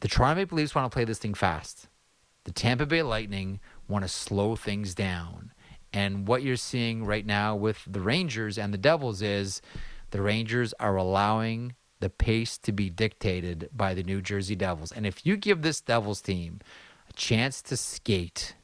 The 0.00 0.08
Toronto 0.08 0.36
Maple 0.36 0.56
Leafs 0.56 0.74
want 0.74 0.90
to 0.90 0.94
play 0.94 1.04
this 1.04 1.18
thing 1.18 1.34
fast. 1.34 1.88
The 2.44 2.52
Tampa 2.52 2.86
Bay 2.86 3.02
Lightning 3.02 3.58
want 3.88 4.04
to 4.04 4.08
slow 4.08 4.54
things 4.54 4.94
down. 4.94 5.52
And 5.92 6.28
what 6.28 6.42
you're 6.42 6.56
seeing 6.56 7.04
right 7.04 7.24
now 7.24 7.56
with 7.56 7.82
the 7.86 8.00
Rangers 8.00 8.58
and 8.58 8.72
the 8.72 8.78
Devils 8.78 9.22
is 9.22 9.62
the 10.10 10.22
Rangers 10.22 10.74
are 10.78 10.96
allowing 10.96 11.74
the 12.00 12.10
pace 12.10 12.58
to 12.58 12.72
be 12.72 12.90
dictated 12.90 13.68
by 13.74 13.94
the 13.94 14.02
New 14.02 14.22
Jersey 14.22 14.54
Devils. 14.54 14.92
And 14.92 15.06
if 15.06 15.26
you 15.26 15.36
give 15.36 15.62
this 15.62 15.80
Devils 15.80 16.20
team 16.20 16.60
a 17.08 17.12
chance 17.12 17.60
to 17.62 17.76
skate, 17.76 18.54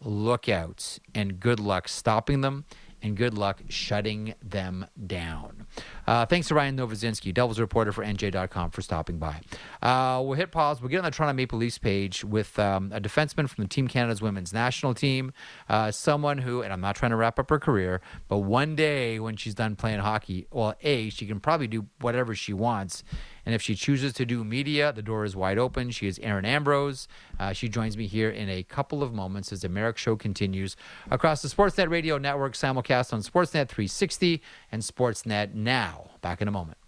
look 0.00 0.48
out 0.48 0.98
and 1.14 1.40
good 1.40 1.60
luck 1.60 1.88
stopping 1.88 2.40
them 2.40 2.64
and 3.00 3.16
good 3.16 3.36
luck 3.36 3.62
shutting 3.68 4.34
them 4.42 4.86
down. 5.06 5.66
Uh, 6.06 6.26
thanks 6.26 6.48
to 6.48 6.54
Ryan 6.54 6.76
Novozinsky, 6.76 7.32
Devils 7.32 7.58
reporter 7.58 7.92
for 7.92 8.04
NJ.com, 8.04 8.70
for 8.70 8.82
stopping 8.82 9.18
by. 9.18 9.40
Uh, 9.82 10.22
we'll 10.24 10.34
hit 10.34 10.50
pause. 10.50 10.80
We'll 10.80 10.90
get 10.90 10.98
on 10.98 11.04
the 11.04 11.10
Toronto 11.10 11.34
Maple 11.34 11.58
Leafs 11.58 11.78
page 11.78 12.24
with 12.24 12.58
um, 12.58 12.92
a 12.92 13.00
defenseman 13.00 13.48
from 13.48 13.64
the 13.64 13.68
Team 13.68 13.88
Canada's 13.88 14.22
women's 14.22 14.52
national 14.52 14.94
team, 14.94 15.32
uh, 15.68 15.90
someone 15.90 16.38
who, 16.38 16.62
and 16.62 16.72
I'm 16.72 16.80
not 16.80 16.96
trying 16.96 17.10
to 17.10 17.16
wrap 17.16 17.38
up 17.38 17.50
her 17.50 17.58
career, 17.58 18.00
but 18.28 18.38
one 18.38 18.76
day 18.76 19.18
when 19.18 19.36
she's 19.36 19.54
done 19.54 19.76
playing 19.76 20.00
hockey, 20.00 20.46
well, 20.50 20.74
A, 20.82 21.10
she 21.10 21.26
can 21.26 21.40
probably 21.40 21.66
do 21.66 21.86
whatever 22.00 22.34
she 22.34 22.52
wants 22.52 23.04
and 23.46 23.54
if 23.54 23.62
she 23.62 23.74
chooses 23.74 24.12
to 24.14 24.24
do 24.24 24.42
media, 24.44 24.92
the 24.92 25.02
door 25.02 25.24
is 25.24 25.36
wide 25.36 25.58
open. 25.58 25.90
She 25.90 26.06
is 26.06 26.18
Erin 26.20 26.44
Ambrose. 26.44 27.08
Uh, 27.38 27.52
she 27.52 27.68
joins 27.68 27.96
me 27.96 28.06
here 28.06 28.30
in 28.30 28.48
a 28.48 28.62
couple 28.62 29.02
of 29.02 29.12
moments 29.12 29.52
as 29.52 29.60
the 29.62 29.68
Marek 29.68 29.98
Show 29.98 30.16
continues 30.16 30.76
across 31.10 31.42
the 31.42 31.48
Sportsnet 31.48 31.90
Radio 31.90 32.18
Network, 32.18 32.54
simulcast 32.54 33.12
on 33.12 33.20
Sportsnet 33.20 33.68
360 33.68 34.42
and 34.72 34.82
Sportsnet 34.82 35.54
Now. 35.54 35.93
Back 36.20 36.42
in 36.42 36.48
a 36.48 36.50
moment. 36.50 36.78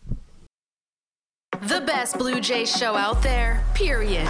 The 1.63 1.81
best 1.81 2.19
Blue 2.19 2.41
Jays 2.41 2.75
show 2.75 2.97
out 2.97 3.23
there, 3.23 3.65
period. 3.75 4.29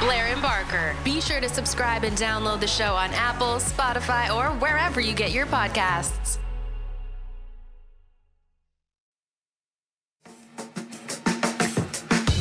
Blair 0.00 0.26
and 0.26 0.42
Barker. 0.42 0.94
Be 1.04 1.20
sure 1.20 1.40
to 1.40 1.48
subscribe 1.48 2.04
and 2.04 2.16
download 2.16 2.60
the 2.60 2.66
show 2.66 2.94
on 2.94 3.10
Apple, 3.14 3.56
Spotify, 3.56 4.34
or 4.34 4.48
wherever 4.58 5.00
you 5.00 5.14
get 5.14 5.32
your 5.32 5.46
podcasts. 5.46 6.38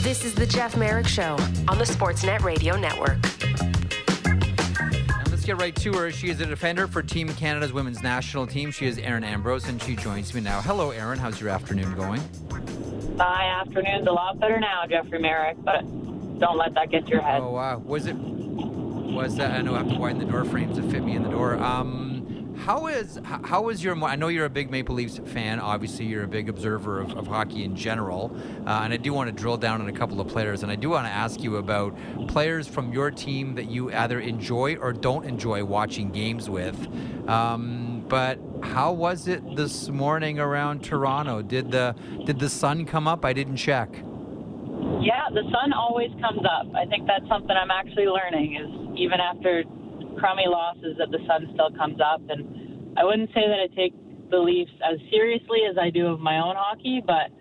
This 0.03 0.23
is 0.23 0.35
the 0.35 0.45
Jeff 0.45 0.77
Marek 0.77 1.07
Show 1.07 1.37
on 1.67 1.77
the 1.77 1.85
Sportsnet 1.85 2.41
Radio 2.43 2.77
Network. 2.77 3.17
Let's 5.45 5.59
get 5.59 5.63
right 5.63 5.75
to 5.75 5.93
her. 5.99 6.11
She 6.11 6.29
is 6.31 6.41
a 6.41 6.47
defender 6.47 6.87
for 6.87 7.03
Team 7.03 7.27
Canada's 7.27 7.71
women's 7.71 8.01
national 8.01 8.47
team. 8.47 8.71
She 8.71 8.87
is 8.87 8.97
Erin 8.97 9.23
Ambrose, 9.23 9.67
and 9.67 9.79
she 9.79 9.95
joins 9.95 10.33
me 10.33 10.41
now. 10.41 10.59
Hello, 10.59 10.89
Erin. 10.89 11.19
How's 11.19 11.39
your 11.39 11.51
afternoon 11.51 11.93
going? 11.93 12.19
My 13.15 13.43
afternoon's 13.61 14.07
a 14.07 14.11
lot 14.11 14.39
better 14.39 14.59
now, 14.59 14.87
Jeffrey 14.89 15.19
Marek, 15.19 15.57
but 15.63 15.81
don't 16.39 16.57
let 16.57 16.73
that 16.73 16.89
get 16.89 17.05
to 17.05 17.11
your 17.11 17.21
head. 17.21 17.41
Oh 17.43 17.51
wow, 17.51 17.77
was 17.77 18.07
it? 18.07 18.15
Was 18.15 19.35
that? 19.35 19.51
I 19.51 19.61
know 19.61 19.75
I 19.75 19.83
have 19.83 19.89
to 19.89 19.99
widen 19.99 20.17
the 20.17 20.25
door 20.25 20.45
frames 20.45 20.77
to 20.77 20.89
fit 20.89 21.03
me 21.03 21.15
in 21.15 21.21
the 21.21 21.29
door. 21.29 21.61
Um, 21.61 22.14
how 22.57 22.87
is 22.87 23.19
how 23.25 23.69
is 23.69 23.83
your? 23.83 24.01
I 24.03 24.15
know 24.15 24.27
you're 24.27 24.45
a 24.45 24.49
big 24.49 24.71
Maple 24.71 24.95
Leafs 24.95 25.19
fan. 25.25 25.59
Obviously, 25.59 26.05
you're 26.05 26.23
a 26.23 26.27
big 26.27 26.49
observer 26.49 26.99
of, 26.99 27.15
of 27.15 27.27
hockey 27.27 27.63
in 27.63 27.75
general, 27.75 28.35
uh, 28.65 28.81
and 28.83 28.93
I 28.93 28.97
do 28.97 29.13
want 29.13 29.27
to 29.27 29.31
drill 29.31 29.57
down 29.57 29.81
on 29.81 29.89
a 29.89 29.93
couple 29.93 30.21
of 30.21 30.27
players. 30.27 30.63
And 30.63 30.71
I 30.71 30.75
do 30.75 30.89
want 30.89 31.05
to 31.05 31.11
ask 31.11 31.41
you 31.41 31.57
about 31.57 31.95
players 32.27 32.67
from 32.67 32.93
your 32.93 33.11
team 33.11 33.55
that 33.55 33.69
you 33.69 33.91
either 33.91 34.19
enjoy 34.19 34.75
or 34.75 34.93
don't 34.93 35.25
enjoy 35.25 35.63
watching 35.63 36.11
games 36.11 36.49
with. 36.49 36.75
Um, 37.27 38.05
but 38.07 38.39
how 38.61 38.91
was 38.91 39.27
it 39.27 39.55
this 39.55 39.89
morning 39.89 40.39
around 40.39 40.83
Toronto? 40.83 41.41
Did 41.41 41.71
the 41.71 41.95
did 42.25 42.39
the 42.39 42.49
sun 42.49 42.85
come 42.85 43.07
up? 43.07 43.25
I 43.25 43.33
didn't 43.33 43.57
check. 43.57 43.89
Yeah, 45.01 45.29
the 45.31 45.43
sun 45.51 45.73
always 45.73 46.11
comes 46.21 46.41
up. 46.45 46.73
I 46.75 46.85
think 46.85 47.05
that's 47.05 47.27
something 47.27 47.55
I'm 47.55 47.71
actually 47.71 48.07
learning. 48.07 48.55
Is 48.55 48.99
even 48.99 49.19
after 49.19 49.63
crummy 50.17 50.45
losses, 50.47 50.97
that 50.97 51.11
the 51.11 51.19
sun 51.27 51.49
still 51.53 51.71
comes 51.71 51.99
up. 52.01 52.21
And 52.29 52.97
I 52.97 53.03
wouldn't 53.03 53.29
say 53.29 53.47
that 53.47 53.59
I 53.59 53.67
take 53.75 53.93
the 54.29 54.37
Leafs 54.37 54.71
as 54.83 54.99
seriously 55.11 55.59
as 55.69 55.77
I 55.77 55.89
do 55.89 56.07
of 56.07 56.19
my 56.19 56.37
own 56.37 56.55
hockey, 56.55 57.03
but 57.05 57.31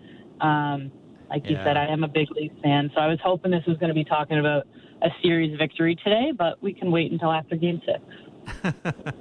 um, 0.45 0.91
like 1.29 1.43
yeah. 1.45 1.51
you 1.51 1.57
said, 1.63 1.77
I 1.77 1.87
am 1.87 2.03
a 2.03 2.07
big 2.07 2.29
Leafs 2.31 2.55
fan. 2.61 2.91
So 2.93 3.01
I 3.01 3.07
was 3.07 3.19
hoping 3.23 3.51
this 3.51 3.65
was 3.67 3.77
going 3.77 3.89
to 3.89 3.95
be 3.95 4.03
talking 4.03 4.39
about 4.39 4.67
a 5.01 5.09
series 5.21 5.57
victory 5.57 5.95
today, 6.03 6.31
but 6.37 6.61
we 6.61 6.73
can 6.73 6.91
wait 6.91 7.11
until 7.11 7.31
after 7.31 7.55
Game 7.55 7.81
Six. 7.85 8.73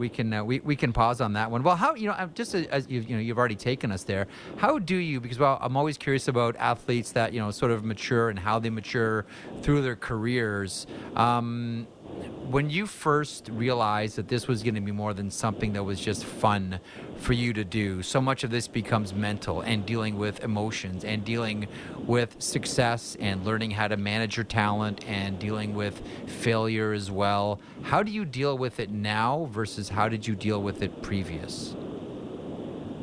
we 0.00 0.08
can 0.08 0.32
uh, 0.32 0.42
we, 0.42 0.60
we 0.60 0.74
can 0.74 0.92
pause 0.92 1.20
on 1.20 1.34
that 1.34 1.50
one. 1.50 1.62
Well, 1.62 1.76
how 1.76 1.94
you 1.94 2.08
know 2.08 2.14
I'm 2.14 2.32
just 2.34 2.54
as 2.54 2.88
you've 2.88 3.08
you 3.08 3.16
know 3.16 3.22
you've 3.22 3.38
already 3.38 3.54
taken 3.54 3.92
us 3.92 4.02
there. 4.04 4.26
How 4.56 4.78
do 4.78 4.96
you 4.96 5.20
because 5.20 5.38
well 5.38 5.58
I'm 5.60 5.76
always 5.76 5.98
curious 5.98 6.26
about 6.26 6.56
athletes 6.56 7.12
that 7.12 7.32
you 7.32 7.40
know 7.40 7.50
sort 7.50 7.70
of 7.70 7.84
mature 7.84 8.30
and 8.30 8.38
how 8.38 8.58
they 8.58 8.70
mature 8.70 9.26
through 9.62 9.82
their 9.82 9.96
careers. 9.96 10.86
Um, 11.14 11.86
when 12.50 12.68
you 12.68 12.84
first 12.84 13.48
realized 13.52 14.16
that 14.16 14.26
this 14.26 14.48
was 14.48 14.64
going 14.64 14.74
to 14.74 14.80
be 14.80 14.90
more 14.90 15.14
than 15.14 15.30
something 15.30 15.72
that 15.74 15.84
was 15.84 16.00
just 16.00 16.24
fun 16.24 16.80
for 17.16 17.32
you 17.32 17.52
to 17.52 17.64
do, 17.64 18.02
so 18.02 18.20
much 18.20 18.42
of 18.42 18.50
this 18.50 18.66
becomes 18.66 19.14
mental 19.14 19.60
and 19.60 19.86
dealing 19.86 20.18
with 20.18 20.42
emotions 20.42 21.04
and 21.04 21.24
dealing 21.24 21.68
with 22.06 22.34
success 22.42 23.16
and 23.20 23.44
learning 23.44 23.70
how 23.70 23.86
to 23.86 23.96
manage 23.96 24.36
your 24.36 24.44
talent 24.44 25.06
and 25.06 25.38
dealing 25.38 25.74
with 25.74 26.02
failure 26.26 26.92
as 26.92 27.08
well. 27.08 27.60
How 27.82 28.02
do 28.02 28.10
you 28.10 28.24
deal 28.24 28.58
with 28.58 28.80
it 28.80 28.90
now 28.90 29.48
versus 29.52 29.88
how 29.88 30.08
did 30.08 30.26
you 30.26 30.34
deal 30.34 30.60
with 30.60 30.82
it 30.82 31.02
previous? 31.02 31.76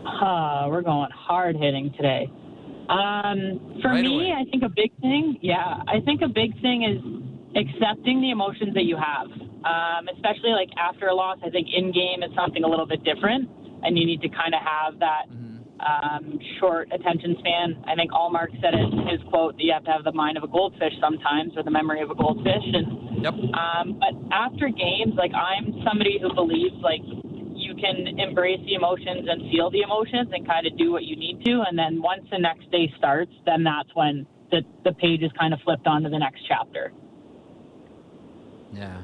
Uh, 0.06 0.68
we're 0.70 0.82
going 0.82 1.12
hard 1.12 1.56
hitting 1.56 1.94
today. 1.94 2.30
Um, 2.90 3.80
for 3.82 3.90
right 3.90 4.02
me, 4.02 4.16
away. 4.16 4.34
I 4.38 4.50
think 4.50 4.64
a 4.64 4.70
big 4.70 4.92
thing, 5.00 5.38
yeah, 5.42 5.82
I 5.88 6.02
think 6.02 6.22
a 6.22 6.28
big 6.28 6.60
thing 6.62 6.84
is 6.84 7.27
accepting 7.58 8.22
the 8.22 8.30
emotions 8.30 8.74
that 8.76 8.86
you 8.86 8.96
have, 8.96 9.28
um, 9.66 10.08
especially 10.14 10.54
like 10.54 10.70
after 10.78 11.08
a 11.08 11.16
loss. 11.16 11.38
I 11.44 11.50
think 11.50 11.68
in 11.74 11.92
game 11.92 12.22
is 12.22 12.30
something 12.36 12.64
a 12.64 12.68
little 12.68 12.86
bit 12.86 13.04
different, 13.04 13.50
and 13.84 13.98
you 13.98 14.06
need 14.06 14.22
to 14.22 14.30
kind 14.30 14.54
of 14.54 14.62
have 14.62 15.00
that 15.00 15.26
mm-hmm. 15.28 15.82
um, 15.82 16.40
short 16.60 16.88
attention 16.94 17.36
span. 17.40 17.84
I 17.88 17.96
think 17.96 18.12
Ullmark 18.12 18.54
said 18.62 18.78
it 18.78 18.86
in 18.86 19.08
his 19.10 19.22
quote 19.30 19.58
that 19.58 19.64
you 19.64 19.74
have 19.74 19.84
to 19.86 19.92
have 19.92 20.04
the 20.04 20.14
mind 20.14 20.38
of 20.38 20.44
a 20.44 20.48
goldfish 20.48 20.94
sometimes, 21.02 21.58
or 21.58 21.64
the 21.64 21.74
memory 21.74 22.02
of 22.02 22.12
a 22.12 22.16
goldfish. 22.16 22.66
And 22.74 23.24
yep. 23.24 23.34
um, 23.34 24.00
but 24.00 24.14
after 24.32 24.70
games, 24.70 25.18
like 25.18 25.34
I'm 25.34 25.82
somebody 25.84 26.22
who 26.22 26.34
believes 26.34 26.78
like 26.86 27.02
you 27.58 27.74
can 27.74 28.20
embrace 28.20 28.62
the 28.70 28.76
emotions 28.76 29.26
and 29.28 29.50
feel 29.50 29.72
the 29.72 29.82
emotions 29.82 30.30
and 30.32 30.46
kind 30.46 30.68
of 30.68 30.78
do 30.78 30.92
what 30.92 31.04
you 31.04 31.16
need 31.18 31.44
to, 31.46 31.64
and 31.68 31.78
then 31.78 32.02
once 32.02 32.22
the 32.30 32.38
next 32.38 32.70
day 32.72 32.92
starts, 32.98 33.34
then 33.46 33.64
that's 33.64 33.90
when 33.96 34.28
the 34.52 34.62
the 34.86 34.94
page 34.94 35.24
is 35.24 35.32
kind 35.40 35.54
of 35.54 35.60
flipped 35.66 35.88
onto 35.88 36.10
the 36.10 36.20
next 36.20 36.42
chapter. 36.48 36.94
Yeah. 38.78 39.02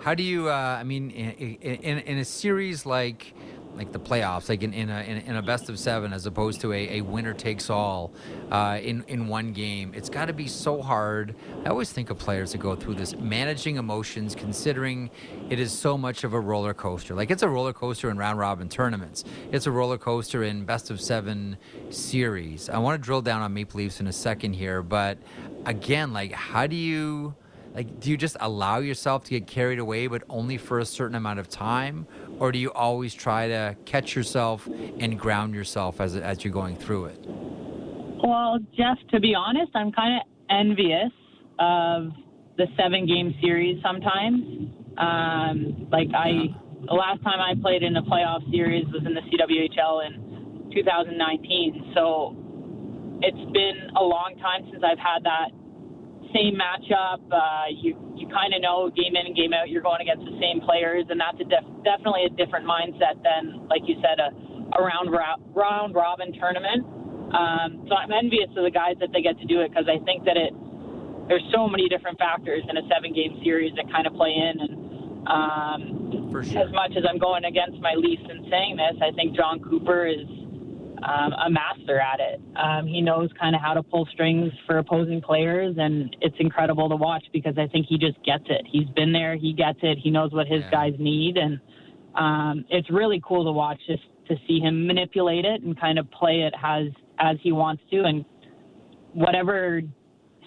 How 0.00 0.14
do 0.14 0.24
you? 0.24 0.48
Uh, 0.48 0.78
I 0.80 0.82
mean, 0.82 1.10
in, 1.10 1.30
in, 1.60 1.98
in 1.98 2.18
a 2.18 2.24
series 2.24 2.84
like 2.84 3.34
like 3.76 3.92
the 3.92 4.00
playoffs, 4.00 4.48
like 4.48 4.62
in, 4.62 4.74
in 4.74 4.90
a 4.90 5.00
in, 5.00 5.36
a 5.36 5.42
best 5.42 5.68
of 5.68 5.78
seven, 5.78 6.12
as 6.12 6.26
opposed 6.26 6.60
to 6.62 6.72
a, 6.72 6.98
a 6.98 7.00
winner 7.02 7.32
takes 7.32 7.70
all 7.70 8.12
uh, 8.50 8.78
in 8.82 9.04
in 9.08 9.28
one 9.28 9.52
game, 9.52 9.92
it's 9.94 10.08
got 10.08 10.26
to 10.26 10.32
be 10.32 10.48
so 10.48 10.82
hard. 10.82 11.34
I 11.64 11.68
always 11.68 11.92
think 11.92 12.10
of 12.10 12.18
players 12.18 12.52
that 12.52 12.58
go 12.58 12.74
through 12.74 12.94
this, 12.94 13.16
managing 13.16 13.76
emotions, 13.76 14.34
considering 14.34 15.10
it 15.48 15.58
is 15.58 15.72
so 15.72 15.96
much 15.96 16.24
of 16.24 16.34
a 16.34 16.40
roller 16.40 16.74
coaster. 16.74 17.14
Like 17.14 17.30
it's 17.30 17.42
a 17.42 17.48
roller 17.48 17.72
coaster 17.72 18.10
in 18.10 18.18
round 18.18 18.38
robin 18.38 18.68
tournaments. 18.68 19.24
It's 19.52 19.66
a 19.66 19.70
roller 19.70 19.98
coaster 19.98 20.42
in 20.42 20.64
best 20.64 20.90
of 20.90 21.00
seven 21.00 21.56
series. 21.90 22.68
I 22.68 22.78
want 22.78 23.00
to 23.00 23.04
drill 23.04 23.22
down 23.22 23.40
on 23.40 23.54
Maple 23.54 23.78
Leafs 23.78 24.00
in 24.00 24.08
a 24.08 24.12
second 24.12 24.54
here, 24.54 24.82
but 24.82 25.18
again, 25.64 26.12
like 26.12 26.32
how 26.32 26.66
do 26.66 26.76
you? 26.76 27.34
Like 27.74 28.00
do 28.00 28.10
you 28.10 28.16
just 28.16 28.36
allow 28.40 28.78
yourself 28.78 29.24
to 29.24 29.30
get 29.30 29.46
carried 29.46 29.78
away 29.78 30.06
but 30.06 30.22
only 30.28 30.58
for 30.58 30.78
a 30.78 30.84
certain 30.84 31.16
amount 31.16 31.38
of 31.38 31.48
time? 31.48 32.06
Or 32.38 32.52
do 32.52 32.58
you 32.58 32.72
always 32.72 33.14
try 33.14 33.48
to 33.48 33.76
catch 33.84 34.14
yourself 34.16 34.68
and 34.98 35.18
ground 35.18 35.54
yourself 35.54 36.00
as 36.00 36.16
as 36.16 36.44
you're 36.44 36.52
going 36.52 36.76
through 36.76 37.06
it? 37.06 37.18
Well 37.26 38.58
jeff 38.76 38.98
to 39.10 39.20
be 39.20 39.34
honest 39.34 39.72
i'm 39.74 39.92
kind 39.92 40.20
of 40.20 40.22
envious 40.50 41.12
of 41.58 42.10
the 42.58 42.66
seven 42.76 43.06
game 43.06 43.34
series 43.40 43.82
sometimes. 43.82 44.68
Um, 44.98 45.88
like 45.90 46.08
i 46.14 46.28
yeah. 46.28 46.52
the 46.86 46.94
last 46.94 47.22
time 47.24 47.40
i 47.40 47.54
played 47.60 47.82
in 47.82 47.96
a 47.96 48.02
playoff 48.02 48.44
series 48.50 48.84
was 48.92 49.02
in 49.06 49.14
the 49.14 49.22
cwhl 49.22 50.06
in 50.06 50.70
2019 50.74 51.92
so 51.94 52.36
it's 53.22 53.52
been 53.52 53.88
a 53.96 54.02
long 54.02 54.36
time 54.42 54.68
since 54.70 54.84
i've 54.84 54.98
had 54.98 55.24
that 55.24 55.48
same 56.34 56.56
matchup. 56.58 57.20
Uh, 57.30 57.68
you 57.70 57.96
you 58.16 58.28
kind 58.28 58.52
of 58.54 58.60
know 58.60 58.90
game 58.90 59.16
in 59.16 59.26
and 59.26 59.36
game 59.36 59.52
out 59.52 59.68
you're 59.68 59.84
going 59.84 60.00
against 60.00 60.24
the 60.24 60.36
same 60.40 60.60
players, 60.60 61.04
and 61.08 61.20
that's 61.20 61.38
a 61.40 61.46
def- 61.48 61.84
definitely 61.84 62.26
a 62.26 62.32
different 62.34 62.66
mindset 62.66 63.20
than, 63.22 63.68
like 63.68 63.82
you 63.84 63.96
said, 64.00 64.20
a, 64.20 64.32
a 64.76 64.80
round 64.82 65.10
ro- 65.12 65.40
round 65.54 65.94
robin 65.94 66.32
tournament. 66.32 66.84
Um, 67.32 67.88
so 67.88 67.96
I'm 67.96 68.12
envious 68.12 68.52
of 68.56 68.64
the 68.64 68.74
guys 68.74 68.96
that 69.00 69.08
they 69.12 69.22
get 69.22 69.38
to 69.40 69.46
do 69.46 69.60
it 69.60 69.72
because 69.72 69.88
I 69.88 70.02
think 70.04 70.24
that 70.24 70.36
it 70.36 70.52
there's 71.28 71.44
so 71.54 71.68
many 71.68 71.88
different 71.88 72.18
factors 72.18 72.62
in 72.68 72.76
a 72.76 72.82
seven 72.92 73.12
game 73.14 73.40
series 73.44 73.72
that 73.76 73.90
kind 73.90 74.06
of 74.06 74.14
play 74.14 74.34
in. 74.34 74.54
And 74.60 74.72
um, 75.28 75.80
sure. 76.28 76.42
as 76.58 76.70
much 76.72 76.92
as 76.96 77.04
I'm 77.08 77.18
going 77.18 77.44
against 77.44 77.78
my 77.80 77.94
Leafs 77.96 78.26
in 78.28 78.44
saying 78.50 78.76
this, 78.76 79.00
I 79.00 79.14
think 79.14 79.36
Jon 79.36 79.60
Cooper 79.60 80.06
is 80.06 80.26
um, 81.02 81.32
a 81.32 81.50
master 81.50 82.00
at 82.00 82.20
it. 82.20 82.40
Um, 82.56 82.86
he 82.86 83.00
knows 83.00 83.30
kind 83.40 83.54
of 83.54 83.60
how 83.60 83.74
to 83.74 83.82
pull 83.82 84.06
strings 84.12 84.52
for 84.66 84.78
opposing 84.78 85.20
players, 85.20 85.76
and 85.78 86.14
it's 86.20 86.36
incredible 86.38 86.88
to 86.88 86.96
watch 86.96 87.24
because 87.32 87.54
I 87.58 87.66
think 87.66 87.86
he 87.88 87.98
just 87.98 88.22
gets 88.24 88.44
it. 88.48 88.62
He's 88.70 88.88
been 88.94 89.12
there, 89.12 89.36
he 89.36 89.52
gets 89.52 89.78
it, 89.82 89.98
he 89.98 90.10
knows 90.10 90.32
what 90.32 90.46
his 90.46 90.62
yeah. 90.62 90.70
guys 90.70 90.94
need, 90.98 91.36
and 91.36 91.60
um, 92.14 92.64
it's 92.68 92.90
really 92.90 93.20
cool 93.26 93.44
to 93.44 93.52
watch 93.52 93.80
just 93.86 94.02
to 94.28 94.36
see 94.46 94.60
him 94.60 94.86
manipulate 94.86 95.44
it 95.44 95.62
and 95.62 95.78
kind 95.78 95.98
of 95.98 96.10
play 96.10 96.42
it 96.42 96.54
as 96.62 96.88
as 97.18 97.36
he 97.42 97.52
wants 97.52 97.82
to, 97.90 98.04
and 98.04 98.24
whatever 99.12 99.82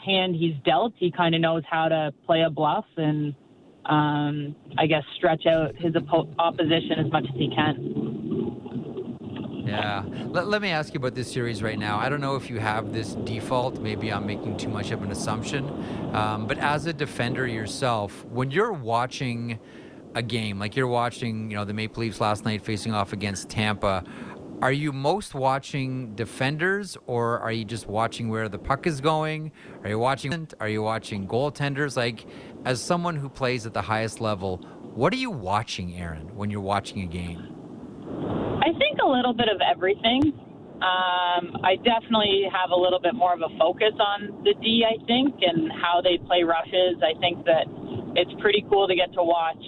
hand 0.05 0.35
he's 0.35 0.55
dealt, 0.63 0.93
he 0.97 1.11
kind 1.11 1.35
of 1.35 1.41
knows 1.41 1.63
how 1.69 1.87
to 1.87 2.13
play 2.25 2.41
a 2.41 2.49
bluff 2.49 2.85
and 2.97 3.33
um, 3.85 4.55
I 4.77 4.87
guess 4.87 5.03
stretch 5.17 5.45
out 5.45 5.75
his 5.75 5.93
oppo- 5.93 6.33
opposition 6.39 6.99
as 7.05 7.11
much 7.11 7.25
as 7.25 7.35
he 7.35 7.49
can. 7.53 8.24
Yeah. 9.65 10.03
Let, 10.27 10.47
let 10.47 10.61
me 10.61 10.69
ask 10.69 10.93
you 10.93 10.99
about 10.99 11.15
this 11.15 11.31
series 11.31 11.63
right 11.63 11.79
now. 11.79 11.97
I 11.97 12.07
don't 12.07 12.21
know 12.21 12.35
if 12.35 12.49
you 12.49 12.59
have 12.59 12.93
this 12.93 13.15
default. 13.15 13.79
Maybe 13.79 14.13
I'm 14.13 14.25
making 14.27 14.57
too 14.57 14.69
much 14.69 14.91
of 14.91 15.01
an 15.01 15.11
assumption. 15.11 15.67
Um, 16.13 16.45
but 16.45 16.59
as 16.59 16.85
a 16.85 16.93
defender 16.93 17.47
yourself, 17.47 18.23
when 18.25 18.51
you're 18.51 18.73
watching 18.73 19.59
a 20.13 20.21
game, 20.21 20.59
like 20.59 20.75
you're 20.75 20.87
watching, 20.87 21.49
you 21.49 21.57
know, 21.57 21.65
the 21.65 21.73
Maple 21.73 22.01
Leafs 22.01 22.21
last 22.21 22.45
night 22.45 22.63
facing 22.63 22.93
off 22.93 23.11
against 23.11 23.49
Tampa, 23.49 24.03
are 24.61 24.71
you 24.71 24.93
most 24.93 25.33
watching 25.33 26.15
defenders 26.15 26.95
or 27.07 27.39
are 27.39 27.51
you 27.51 27.65
just 27.65 27.87
watching 27.87 28.29
where 28.29 28.47
the 28.47 28.59
puck 28.59 28.87
is 28.87 29.01
going? 29.01 29.51
Are 29.83 29.89
you 29.89 29.99
watching 29.99 30.47
are 30.59 30.69
you 30.69 30.81
watching 30.81 31.27
goaltenders? 31.27 31.97
Like 31.97 32.25
as 32.65 32.81
someone 32.81 33.15
who 33.15 33.29
plays 33.29 33.65
at 33.65 33.73
the 33.73 33.81
highest 33.81 34.21
level, 34.21 34.57
what 34.93 35.11
are 35.11 35.17
you 35.17 35.31
watching, 35.31 35.97
Erin, 35.97 36.35
when 36.35 36.49
you're 36.49 36.61
watching 36.61 37.01
a 37.01 37.05
game? 37.05 37.54
A 39.05 39.07
little 39.07 39.35
bit 39.37 39.49
of 39.53 39.61
everything. 39.61 40.33
Um, 40.81 41.61
I 41.61 41.77
definitely 41.85 42.49
have 42.49 42.71
a 42.71 42.75
little 42.75 42.99
bit 42.99 43.13
more 43.13 43.33
of 43.35 43.41
a 43.45 43.53
focus 43.59 43.93
on 44.01 44.41
the 44.43 44.55
D, 44.65 44.81
I 44.81 44.97
think, 45.05 45.35
and 45.45 45.69
how 45.69 46.01
they 46.01 46.17
play 46.25 46.41
rushes. 46.41 46.97
I 47.05 47.13
think 47.21 47.45
that 47.45 47.69
it's 48.17 48.33
pretty 48.41 48.65
cool 48.65 48.87
to 48.87 48.95
get 48.95 49.13
to 49.13 49.21
watch 49.21 49.61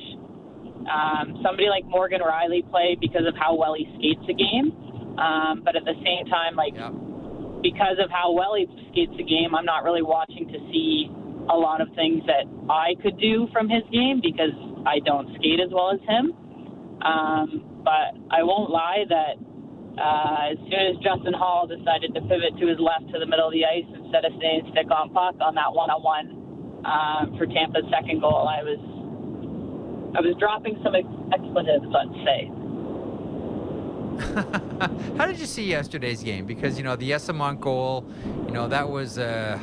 um, 0.90 1.38
somebody 1.46 1.70
like 1.70 1.86
Morgan 1.86 2.22
Rielly 2.26 2.66
play 2.72 2.98
because 3.00 3.30
of 3.30 3.38
how 3.38 3.54
well 3.54 3.76
he 3.78 3.86
skates 4.02 4.26
the 4.26 4.34
game. 4.34 4.74
Um, 5.22 5.62
but 5.62 5.76
at 5.76 5.86
the 5.86 5.94
same 6.02 6.26
time, 6.34 6.58
like 6.58 6.74
yeah. 6.74 6.90
because 7.62 8.02
of 8.02 8.10
how 8.10 8.34
well 8.34 8.58
he 8.58 8.66
skates 8.90 9.14
the 9.22 9.28
game, 9.28 9.54
I'm 9.54 9.70
not 9.70 9.86
really 9.86 10.02
watching 10.02 10.50
to 10.50 10.58
see 10.74 11.14
a 11.46 11.56
lot 11.56 11.80
of 11.80 11.94
things 11.94 12.26
that 12.26 12.50
I 12.74 12.98
could 13.06 13.22
do 13.22 13.48
from 13.54 13.70
his 13.70 13.84
game 13.94 14.18
because 14.18 14.56
I 14.90 14.98
don't 15.06 15.30
skate 15.38 15.62
as 15.62 15.70
well 15.70 15.94
as 15.94 16.02
him. 16.10 16.34
Um, 17.06 17.77
but 17.88 18.20
I 18.28 18.44
won't 18.44 18.68
lie 18.68 19.08
that 19.08 19.40
uh, 19.96 20.52
as 20.52 20.60
soon 20.68 20.84
as 20.92 20.96
Justin 21.00 21.32
Holl 21.32 21.72
decided 21.72 22.12
to 22.20 22.22
pivot 22.28 22.60
to 22.60 22.68
his 22.68 22.76
left 22.84 23.08
to 23.16 23.18
the 23.18 23.26
middle 23.26 23.48
of 23.48 23.56
the 23.56 23.64
ice 23.64 23.88
instead 23.96 24.28
of 24.28 24.36
staying 24.44 24.68
stick 24.76 24.92
on 24.92 25.08
puck 25.16 25.40
on 25.40 25.56
that 25.56 25.72
one-on-one 25.72 26.84
uh, 26.84 27.32
for 27.40 27.48
Tampa's 27.48 27.88
second 27.88 28.20
goal, 28.20 28.44
I 28.44 28.60
was 28.60 28.84
I 30.16 30.20
was 30.20 30.36
dropping 30.36 30.76
some 30.84 31.00
expletives, 31.00 31.88
let's 31.88 32.12
say. 32.28 32.52
How 35.18 35.26
did 35.26 35.40
you 35.40 35.46
see 35.46 35.66
yesterday's 35.66 36.24
game? 36.24 36.46
Because 36.46 36.78
you 36.78 36.84
know 36.84 36.96
the 36.96 37.12
Eyssimont 37.12 37.60
goal, 37.60 38.10
you 38.48 38.54
know 38.54 38.68
that 38.68 38.90
was 38.90 39.18
uh, 39.18 39.60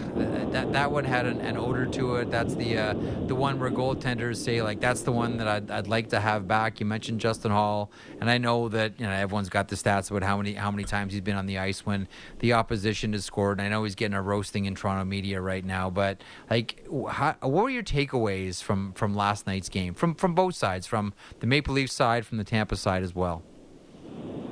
that 0.50 0.72
that 0.72 0.90
one 0.90 1.04
had 1.04 1.26
an, 1.26 1.40
an 1.40 1.56
odor 1.56 1.86
to 1.86 2.16
it. 2.16 2.30
That's 2.30 2.54
the 2.54 2.78
uh, 2.78 2.94
the 3.26 3.34
one 3.34 3.58
where 3.58 3.70
goaltenders 3.70 4.36
say 4.36 4.62
like 4.62 4.80
that's 4.80 5.02
the 5.02 5.12
one 5.12 5.38
that 5.38 5.48
I'd, 5.48 5.70
I'd 5.70 5.86
like 5.88 6.10
to 6.10 6.20
have 6.20 6.46
back. 6.46 6.80
You 6.80 6.86
mentioned 6.86 7.20
Justin 7.20 7.50
Holl, 7.50 7.90
and 8.20 8.30
I 8.30 8.38
know 8.38 8.68
that 8.68 8.98
you 8.98 9.06
know 9.06 9.12
everyone's 9.12 9.48
got 9.48 9.68
the 9.68 9.76
stats 9.76 10.10
about 10.10 10.22
how 10.22 10.36
many 10.36 10.54
how 10.54 10.70
many 10.70 10.84
times 10.84 11.12
he's 11.12 11.22
been 11.22 11.36
on 11.36 11.46
the 11.46 11.58
ice 11.58 11.84
when 11.84 12.08
the 12.38 12.52
opposition 12.52 13.12
has 13.12 13.24
scored. 13.24 13.58
And 13.58 13.66
I 13.66 13.70
know 13.70 13.84
he's 13.84 13.94
getting 13.94 14.14
a 14.14 14.22
roasting 14.22 14.66
in 14.66 14.74
Toronto 14.74 15.04
media 15.04 15.40
right 15.40 15.64
now, 15.64 15.90
but 15.90 16.22
like, 16.50 16.86
how, 17.10 17.36
what 17.40 17.64
were 17.64 17.70
your 17.70 17.82
takeaways 17.82 18.62
from 18.62 18.92
from 18.92 19.14
last 19.14 19.46
night's 19.46 19.68
game 19.68 19.94
from 19.94 20.14
from 20.14 20.34
both 20.34 20.54
sides, 20.54 20.86
from 20.86 21.12
the 21.40 21.46
Maple 21.46 21.74
Leaf 21.74 21.90
side, 21.90 22.26
from 22.26 22.38
the 22.38 22.44
Tampa 22.44 22.76
side 22.76 23.02
as 23.02 23.14
well? 23.14 23.42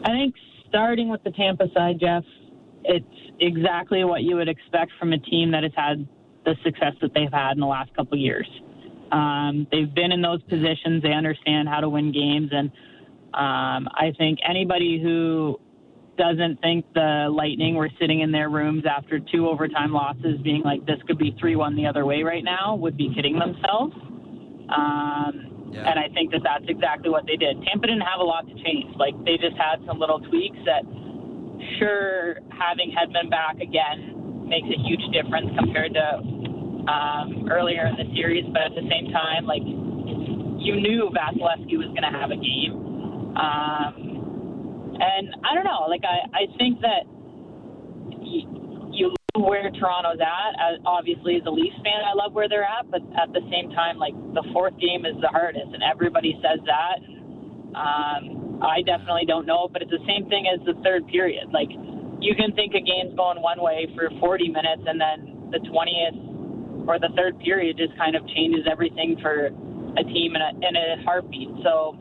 I 0.04 0.08
think 0.08 0.34
starting 0.68 1.08
with 1.08 1.22
the 1.22 1.30
Tampa 1.30 1.66
side, 1.74 2.00
Jeff, 2.00 2.24
it's 2.84 3.06
exactly 3.40 4.04
what 4.04 4.22
you 4.22 4.36
would 4.36 4.48
expect 4.48 4.92
from 4.98 5.12
a 5.12 5.18
team 5.18 5.50
that 5.52 5.62
has 5.62 5.72
had 5.76 6.06
the 6.44 6.54
success 6.64 6.94
that 7.00 7.12
they've 7.14 7.32
had 7.32 7.52
in 7.52 7.60
the 7.60 7.66
last 7.66 7.94
couple 7.94 8.18
years. 8.18 8.48
Um, 9.12 9.66
they've 9.70 9.92
been 9.94 10.10
in 10.10 10.22
those 10.22 10.42
positions. 10.44 11.02
They 11.02 11.12
understand 11.12 11.68
how 11.68 11.80
to 11.80 11.88
win 11.88 12.12
games, 12.12 12.50
and 12.50 12.70
um, 13.34 13.88
I 13.94 14.12
think 14.18 14.38
anybody 14.48 15.00
who 15.02 15.60
doesn't 16.18 16.60
think 16.60 16.84
the 16.94 17.28
Lightning 17.30 17.74
were 17.74 17.90
sitting 18.00 18.20
in 18.20 18.32
their 18.32 18.48
rooms 18.48 18.84
after 18.86 19.18
two 19.18 19.48
overtime 19.48 19.92
losses, 19.92 20.40
being 20.42 20.62
like 20.62 20.84
this 20.86 20.98
could 21.06 21.18
be 21.18 21.34
three-one 21.38 21.76
the 21.76 21.86
other 21.86 22.04
way 22.04 22.22
right 22.22 22.44
now, 22.44 22.74
would 22.74 22.96
be 22.96 23.12
kidding 23.14 23.38
themselves. 23.38 23.94
Um, 24.74 25.51
yeah. 25.72 25.88
And 25.88 25.98
I 25.98 26.12
think 26.12 26.30
that 26.32 26.44
that's 26.44 26.68
exactly 26.68 27.08
what 27.08 27.24
they 27.24 27.36
did. 27.36 27.56
Tampa 27.64 27.88
didn't 27.88 28.04
have 28.04 28.20
a 28.20 28.28
lot 28.28 28.46
to 28.46 28.54
change. 28.60 28.92
Like 29.00 29.16
they 29.24 29.40
just 29.40 29.56
had 29.56 29.80
some 29.88 29.98
little 29.98 30.20
tweaks 30.20 30.60
that, 30.68 30.84
sure, 31.80 32.36
having 32.52 32.92
Hedman 32.92 33.32
back 33.32 33.56
again 33.56 34.44
makes 34.44 34.68
a 34.68 34.78
huge 34.84 35.00
difference 35.16 35.48
compared 35.56 35.96
to 35.96 36.06
um, 36.92 37.48
earlier 37.48 37.88
in 37.88 37.96
the 37.96 38.04
series. 38.14 38.44
But 38.52 38.68
at 38.68 38.74
the 38.76 38.84
same 38.84 39.10
time, 39.12 39.48
like 39.48 39.64
you 39.64 40.76
knew 40.76 41.08
Vasilevskiy 41.08 41.80
was 41.80 41.88
going 41.96 42.04
to 42.04 42.12
have 42.12 42.30
a 42.30 42.36
game. 42.36 42.76
Um, 43.32 44.12
and 45.00 45.34
I 45.40 45.54
don't 45.56 45.64
know. 45.64 45.88
Like 45.88 46.04
I, 46.04 46.28
I 46.36 46.44
think 46.60 46.84
that 46.84 47.08
you 48.20 48.61
where 49.34 49.70
Toronto's 49.70 50.20
at. 50.20 50.84
Obviously, 50.84 51.36
as 51.36 51.42
a 51.46 51.50
Leafs 51.50 51.76
fan, 51.80 52.04
I 52.04 52.12
love 52.12 52.34
where 52.34 52.48
they're 52.48 52.68
at, 52.68 52.90
but 52.90 53.00
at 53.16 53.32
the 53.32 53.40
same 53.48 53.72
time, 53.72 53.96
like 53.96 54.12
the 54.36 54.44
fourth 54.52 54.76
game 54.76 55.06
is 55.08 55.16
the 55.24 55.28
hardest, 55.28 55.72
and 55.72 55.82
everybody 55.82 56.36
says 56.44 56.60
that. 56.68 57.00
Um, 57.72 58.60
I 58.60 58.84
definitely 58.84 59.24
don't 59.24 59.46
know, 59.46 59.68
but 59.72 59.80
it's 59.80 59.90
the 59.90 60.04
same 60.04 60.28
thing 60.28 60.44
as 60.52 60.60
the 60.68 60.76
third 60.84 61.08
period. 61.08 61.48
Like 61.48 61.72
you 62.20 62.36
can 62.36 62.52
think 62.52 62.76
a 62.76 62.84
game's 62.84 63.16
going 63.16 63.40
one 63.40 63.60
way 63.62 63.88
for 63.96 64.12
40 64.20 64.52
minutes, 64.52 64.84
and 64.84 65.00
then 65.00 65.48
the 65.48 65.64
20th 65.64 66.86
or 66.86 66.98
the 66.98 67.08
third 67.16 67.38
period 67.40 67.80
just 67.80 67.96
kind 67.96 68.14
of 68.14 68.26
changes 68.36 68.68
everything 68.70 69.16
for 69.22 69.48
a 69.96 70.04
team 70.04 70.36
in 70.36 70.42
a, 70.44 70.50
in 70.60 70.76
a 70.76 71.02
heartbeat. 71.08 71.48
So 71.64 71.96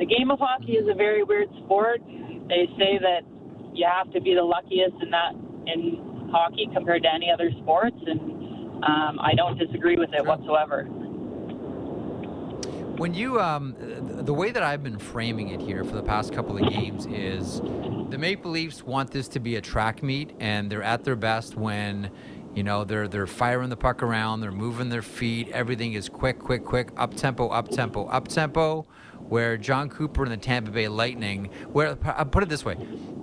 the 0.00 0.06
game 0.08 0.30
of 0.32 0.38
hockey 0.40 0.80
is 0.80 0.88
a 0.88 0.96
very 0.96 1.22
weird 1.22 1.48
sport. 1.64 2.00
They 2.48 2.64
say 2.80 2.96
that 2.96 3.28
you 3.76 3.84
have 3.84 4.10
to 4.12 4.20
be 4.20 4.32
the 4.32 4.42
luckiest 4.42 4.96
in 5.02 5.10
that 5.10 5.36
in 5.66 6.13
hockey 6.30 6.68
compared 6.72 7.02
to 7.02 7.12
any 7.12 7.30
other 7.30 7.50
sports, 7.62 7.96
and 8.06 8.20
um, 8.84 9.18
I 9.20 9.34
don't 9.36 9.58
disagree 9.58 9.96
with 9.96 10.10
it 10.12 10.24
whatsoever. 10.24 10.84
When 12.96 13.12
you, 13.12 13.40
um, 13.40 13.74
the 13.78 14.32
way 14.32 14.52
that 14.52 14.62
I've 14.62 14.84
been 14.84 14.98
framing 14.98 15.48
it 15.48 15.60
here 15.60 15.82
for 15.82 15.96
the 15.96 16.02
past 16.02 16.32
couple 16.32 16.56
of 16.56 16.70
games 16.70 17.06
is 17.06 17.60
the 18.10 18.18
Maple 18.18 18.52
Leafs 18.52 18.84
want 18.84 19.10
this 19.10 19.26
to 19.28 19.40
be 19.40 19.56
a 19.56 19.60
track 19.60 20.02
meet, 20.02 20.32
and 20.38 20.70
they're 20.70 20.82
at 20.82 21.02
their 21.02 21.16
best 21.16 21.56
when 21.56 22.10
you 22.54 22.62
know 22.62 22.84
they're 22.84 23.08
they're 23.08 23.26
firing 23.26 23.68
the 23.68 23.76
puck 23.76 24.02
around, 24.02 24.40
they're 24.40 24.52
moving 24.52 24.90
their 24.90 25.02
feet, 25.02 25.48
everything 25.48 25.94
is 25.94 26.08
quick, 26.08 26.38
quick, 26.38 26.64
quick, 26.64 26.90
up 26.96 27.14
tempo, 27.14 27.48
up 27.48 27.68
tempo, 27.68 28.06
up 28.06 28.28
tempo. 28.28 28.86
Where 29.28 29.56
Jon 29.56 29.88
Cooper 29.88 30.22
and 30.24 30.32
the 30.32 30.36
Tampa 30.36 30.70
Bay 30.70 30.88
Lightning, 30.88 31.50
where 31.72 31.96
I'll 32.04 32.26
put 32.26 32.42
it 32.42 32.48
this 32.48 32.64
way, 32.64 32.76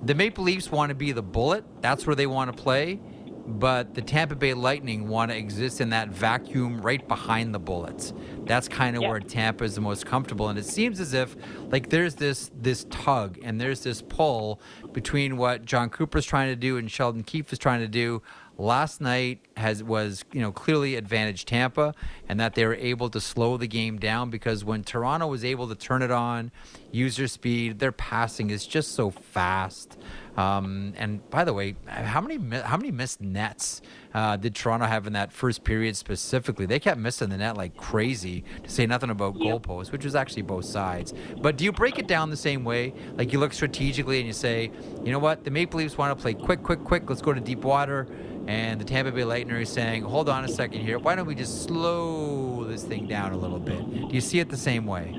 the 0.04 0.16
Maple 0.16 0.44
Leafs 0.44 0.72
want 0.72 0.90
to 0.90 0.96
be 0.96 1.12
the 1.12 1.22
bullet. 1.22 1.64
That's 1.82 2.08
where 2.08 2.16
they 2.16 2.28
want 2.28 2.56
to 2.56 2.62
play. 2.62 3.00
But 3.48 3.96
the 3.96 4.02
Tampa 4.02 4.36
Bay 4.36 4.54
Lightning 4.54 5.08
want 5.08 5.32
to 5.32 5.38
exist 5.38 5.82
in 5.82 5.90
that 5.90 6.10
vacuum 6.10 6.82
right 6.82 7.06
behind 7.08 7.54
the 7.54 7.60
bullets. 7.60 8.14
That's 8.46 8.68
kind 8.68 8.96
of 8.96 9.02
yeah. 9.02 9.10
where 9.10 9.20
Tampa 9.20 9.64
is 9.64 9.76
the 9.76 9.82
most 9.82 10.06
comfortable. 10.06 10.50
And 10.50 10.58
it 10.58 10.66
seems 10.66 11.00
as 11.00 11.14
if 11.14 11.36
like 11.70 11.90
there's 11.90 12.16
this 12.16 12.52
this 12.56 12.86
tug 12.90 13.40
and 13.44 13.60
there's 13.60 13.82
this 13.82 14.02
pull 14.02 14.62
between 14.94 15.38
what 15.38 15.66
Jon 15.66 15.90
Cooper's 15.90 16.26
trying 16.26 16.50
to 16.50 16.56
do 16.56 16.78
and 16.78 16.90
Sheldon 16.90 17.24
Keefe 17.24 17.52
is 17.52 17.60
trying 17.60 17.82
to 17.82 17.88
do 17.88 18.22
last 18.62 19.02
night 19.02 19.40
has 19.58 19.84
was 19.84 20.24
you 20.32 20.42
know 20.42 20.52
clearly 20.52 20.96
advantage 20.96 21.46
Tampa 21.46 21.94
and 22.30 22.40
that 22.40 22.56
they 22.56 22.66
were 22.66 22.76
able 22.76 23.10
to 23.10 23.20
slow 23.20 23.58
the 23.58 23.68
game 23.68 23.98
down 23.98 24.30
because 24.30 24.64
when 24.64 24.84
Toronto 24.84 25.28
was 25.28 25.44
able 25.44 25.68
to 25.68 25.76
turn 25.76 26.02
it 26.02 26.12
on, 26.12 26.52
use 26.92 27.18
their 27.18 27.28
speed, 27.28 27.80
their 27.80 27.92
passing 27.92 28.50
is 28.50 28.66
just 28.66 28.94
so 28.94 29.10
fast. 29.10 29.98
Um, 30.38 30.94
and 30.96 31.30
by 31.30 31.44
the 31.44 31.54
way, 31.54 31.76
how 31.88 32.22
many 32.22 32.38
how 32.62 32.78
many 32.78 32.92
missed 32.92 33.20
nets 33.20 33.82
uh, 34.14 34.38
did 34.38 34.56
Toronto 34.56 34.86
have 34.86 35.06
in 35.06 35.14
that 35.14 35.34
first 35.34 35.64
period 35.64 35.98
specifically? 35.98 36.66
They 36.66 36.80
kept 36.80 37.00
missing 37.00 37.30
the 37.30 37.38
net 37.38 37.58
like 37.58 37.76
crazy. 37.76 38.46
To 38.64 38.70
say 38.70 38.86
nothing 38.86 39.10
about 39.10 39.36
yep. 39.36 39.62
goalposts, 39.62 39.92
which 39.92 40.06
was 40.06 40.16
actually 40.16 40.44
both 40.44 40.66
sides. 40.66 41.14
But 41.42 41.58
do 41.58 41.66
you 41.66 41.72
break 41.72 42.00
it 42.00 42.08
down 42.08 42.30
the 42.30 42.38
same 42.38 42.64
way? 42.64 42.94
Like 43.16 43.34
you 43.34 43.40
look 43.40 43.54
strategically 43.54 44.20
and 44.20 44.28
you 44.28 44.34
say, 44.34 44.72
you 45.04 45.12
know 45.12 45.20
what, 45.20 45.44
the 45.44 45.52
Maple 45.52 45.80
Leafs 45.80 45.98
want 45.98 46.18
to 46.18 46.22
play 46.22 46.34
quick, 46.34 46.64
quick, 46.64 46.84
quick. 46.84 47.10
Let's 47.10 47.22
go 47.22 47.34
to 47.34 47.42
deep 47.42 47.64
water. 47.64 48.08
And 48.48 48.82
the 48.82 48.86
Tampa 48.86 49.12
Bay 49.12 49.24
Lightning 49.24 49.56
is 49.58 49.70
saying, 49.70 50.04
hold 50.04 50.28
on 50.28 50.44
a 50.46 50.48
second 50.48 50.82
here. 50.82 51.00
Why 51.00 51.16
don't 51.16 51.28
we 51.28 51.36
just 51.36 51.64
slow 51.64 52.64
this 52.66 52.84
thing 52.84 53.08
down 53.08 53.34
a 53.34 53.38
little 53.38 53.60
bit? 53.60 53.80
Do 54.10 54.14
you 54.14 54.22
see 54.22 54.40
it 54.40 54.50
the 54.50 54.58
same 54.58 54.86
way? 54.86 55.16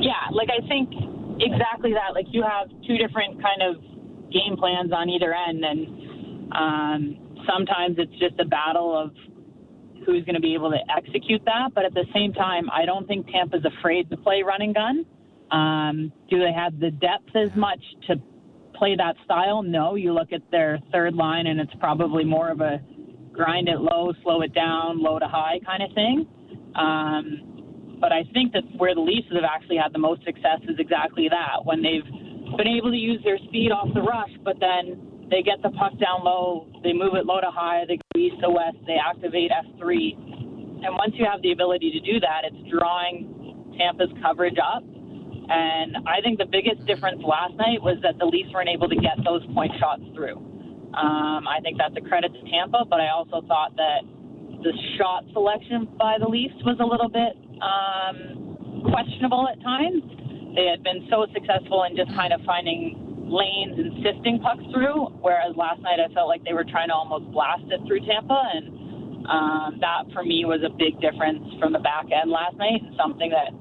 Yeah, 0.00 0.28
like 0.32 0.48
I 0.50 0.66
think 0.66 0.90
exactly 1.40 1.92
that. 1.92 2.14
Like 2.14 2.26
you 2.30 2.42
have 2.42 2.68
two 2.86 2.98
different 2.98 3.40
kind 3.42 3.62
of 3.62 3.82
game 4.32 4.56
plans 4.56 4.92
on 4.92 5.08
either 5.08 5.34
end, 5.34 5.64
and 5.64 6.52
um, 6.52 7.42
sometimes 7.46 7.96
it's 7.98 8.12
just 8.18 8.38
a 8.40 8.44
battle 8.44 8.96
of 8.96 9.12
who's 10.06 10.24
going 10.24 10.34
to 10.34 10.40
be 10.40 10.54
able 10.54 10.70
to 10.70 10.78
execute 10.96 11.42
that. 11.44 11.70
But 11.74 11.84
at 11.84 11.94
the 11.94 12.06
same 12.14 12.32
time, 12.32 12.68
I 12.70 12.84
don't 12.84 13.06
think 13.06 13.26
Tampa's 13.30 13.64
afraid 13.64 14.10
to 14.10 14.16
play 14.16 14.42
running 14.42 14.72
gun. 14.72 15.04
Um, 15.50 16.12
do 16.28 16.38
they 16.38 16.52
have 16.52 16.78
the 16.78 16.90
depth 16.90 17.34
as 17.34 17.54
much 17.56 17.80
to 18.06 18.16
play 18.80 18.96
that 18.96 19.14
style? 19.26 19.62
No. 19.62 19.94
You 19.94 20.14
look 20.14 20.32
at 20.32 20.40
their 20.50 20.78
third 20.90 21.14
line, 21.14 21.46
and 21.46 21.60
it's 21.60 21.74
probably 21.78 22.24
more 22.24 22.48
of 22.48 22.60
a 22.62 22.80
grind 23.30 23.68
it 23.68 23.78
low, 23.78 24.12
slow 24.22 24.40
it 24.40 24.54
down, 24.54 25.02
low 25.02 25.18
to 25.18 25.28
high 25.28 25.60
kind 25.64 25.82
of 25.82 25.92
thing. 25.94 26.26
Um, 26.74 27.98
but 28.00 28.10
I 28.10 28.24
think 28.32 28.52
that 28.54 28.64
where 28.76 28.94
the 28.94 29.00
Leafs 29.02 29.28
have 29.34 29.44
actually 29.44 29.76
had 29.76 29.92
the 29.92 29.98
most 29.98 30.24
success 30.24 30.64
is 30.64 30.76
exactly 30.78 31.28
that 31.28 31.64
when 31.64 31.82
they've 31.82 32.08
been 32.56 32.66
able 32.66 32.90
to 32.90 32.96
use 32.96 33.20
their 33.22 33.38
speed 33.48 33.70
off 33.70 33.92
the 33.92 34.00
rush, 34.00 34.32
but 34.42 34.56
then 34.58 35.28
they 35.30 35.42
get 35.42 35.60
the 35.62 35.70
puck 35.76 35.92
down 36.00 36.24
low, 36.24 36.66
they 36.82 36.92
move 36.92 37.14
it 37.14 37.26
low 37.26 37.40
to 37.40 37.52
high, 37.52 37.84
they 37.86 37.96
go 37.96 38.18
east 38.18 38.40
to 38.42 38.48
west, 38.48 38.80
they 38.86 38.96
activate 38.96 39.52
F3. 39.52 40.80
And 40.82 40.96
once 40.96 41.12
you 41.20 41.26
have 41.30 41.42
the 41.42 41.52
ability 41.52 41.92
to 41.92 42.00
do 42.00 42.18
that, 42.20 42.48
it's 42.48 42.70
drawing 42.72 43.76
Tampa's 43.76 44.10
coverage 44.22 44.56
up. 44.56 44.82
And 45.50 46.06
I 46.06 46.22
think 46.22 46.38
the 46.38 46.46
biggest 46.46 46.86
difference 46.86 47.18
last 47.26 47.58
night 47.58 47.82
was 47.82 47.98
that 48.06 48.22
the 48.22 48.24
Leafs 48.24 48.54
weren't 48.54 48.70
able 48.70 48.88
to 48.88 48.94
get 48.94 49.18
those 49.26 49.42
point 49.50 49.72
shots 49.82 50.06
through. 50.14 50.38
Um, 50.94 51.46
I 51.50 51.58
think 51.62 51.74
that's 51.78 51.94
a 51.98 52.04
credit 52.06 52.30
to 52.34 52.42
Tampa, 52.50 52.86
but 52.86 53.02
I 53.02 53.10
also 53.10 53.42
thought 53.50 53.74
that 53.74 54.06
the 54.62 54.70
shot 54.94 55.26
selection 55.32 55.90
by 55.98 56.22
the 56.22 56.28
Leafs 56.30 56.54
was 56.62 56.78
a 56.78 56.86
little 56.86 57.10
bit 57.10 57.34
um, 57.58 58.86
questionable 58.94 59.50
at 59.50 59.58
times. 59.62 60.02
They 60.54 60.70
had 60.70 60.82
been 60.86 61.06
so 61.10 61.26
successful 61.34 61.82
in 61.82 61.98
just 61.98 62.14
kind 62.14 62.30
of 62.30 62.42
finding 62.46 63.26
lanes 63.26 63.78
and 63.78 64.02
sifting 64.02 64.38
pucks 64.42 64.62
through, 64.74 65.18
whereas 65.22 65.54
last 65.54 65.82
night 65.82 65.98
I 66.02 66.12
felt 66.14 66.26
like 66.26 66.42
they 66.42 66.54
were 66.54 66.66
trying 66.66 66.90
to 66.90 66.96
almost 66.98 67.30
blast 67.30 67.66
it 67.70 67.78
through 67.86 68.06
Tampa, 68.06 68.38
and 68.54 69.26
um, 69.26 69.78
that 69.82 70.10
for 70.14 70.22
me 70.22 70.42
was 70.46 70.62
a 70.66 70.70
big 70.74 70.98
difference 70.98 71.42
from 71.58 71.72
the 71.72 71.82
back 71.82 72.06
end 72.10 72.30
last 72.30 72.58
night. 72.58 72.82
Something 72.98 73.30
that 73.30 73.54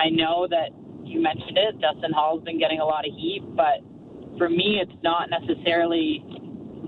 I 0.00 0.08
know 0.08 0.48
that 0.48 0.72
you 1.10 1.20
mentioned 1.20 1.58
it. 1.58 1.74
Justin 1.80 2.12
Holl's 2.14 2.42
been 2.44 2.58
getting 2.58 2.78
a 2.78 2.84
lot 2.84 3.06
of 3.06 3.12
heat, 3.12 3.42
but 3.56 3.82
for 4.38 4.48
me, 4.48 4.80
it's 4.80 4.94
not 5.02 5.28
necessarily 5.28 6.24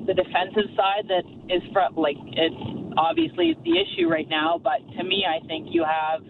the 0.06 0.14
defensive 0.14 0.70
side 0.76 1.06
that 1.08 1.24
is 1.50 1.62
from 1.72 1.94
like 1.96 2.16
it's 2.32 2.94
obviously 2.96 3.56
the 3.64 3.74
issue 3.78 4.08
right 4.08 4.28
now. 4.28 4.60
But 4.62 4.80
to 4.96 5.04
me, 5.04 5.24
I 5.26 5.44
think 5.46 5.68
you 5.70 5.84
have 5.84 6.22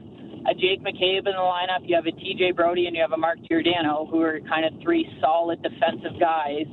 a 0.48 0.54
Jake 0.54 0.82
McCabe 0.82 1.28
in 1.28 1.36
the 1.36 1.46
lineup, 1.46 1.86
you 1.86 1.94
have 1.94 2.06
a 2.06 2.12
TJ 2.12 2.56
Brodie, 2.56 2.86
and 2.86 2.96
you 2.96 3.02
have 3.02 3.12
a 3.12 3.16
Mark 3.16 3.38
Giordano, 3.48 4.06
who 4.10 4.20
are 4.22 4.40
kind 4.48 4.64
of 4.64 4.72
three 4.82 5.06
solid 5.20 5.62
defensive 5.62 6.18
guys. 6.18 6.66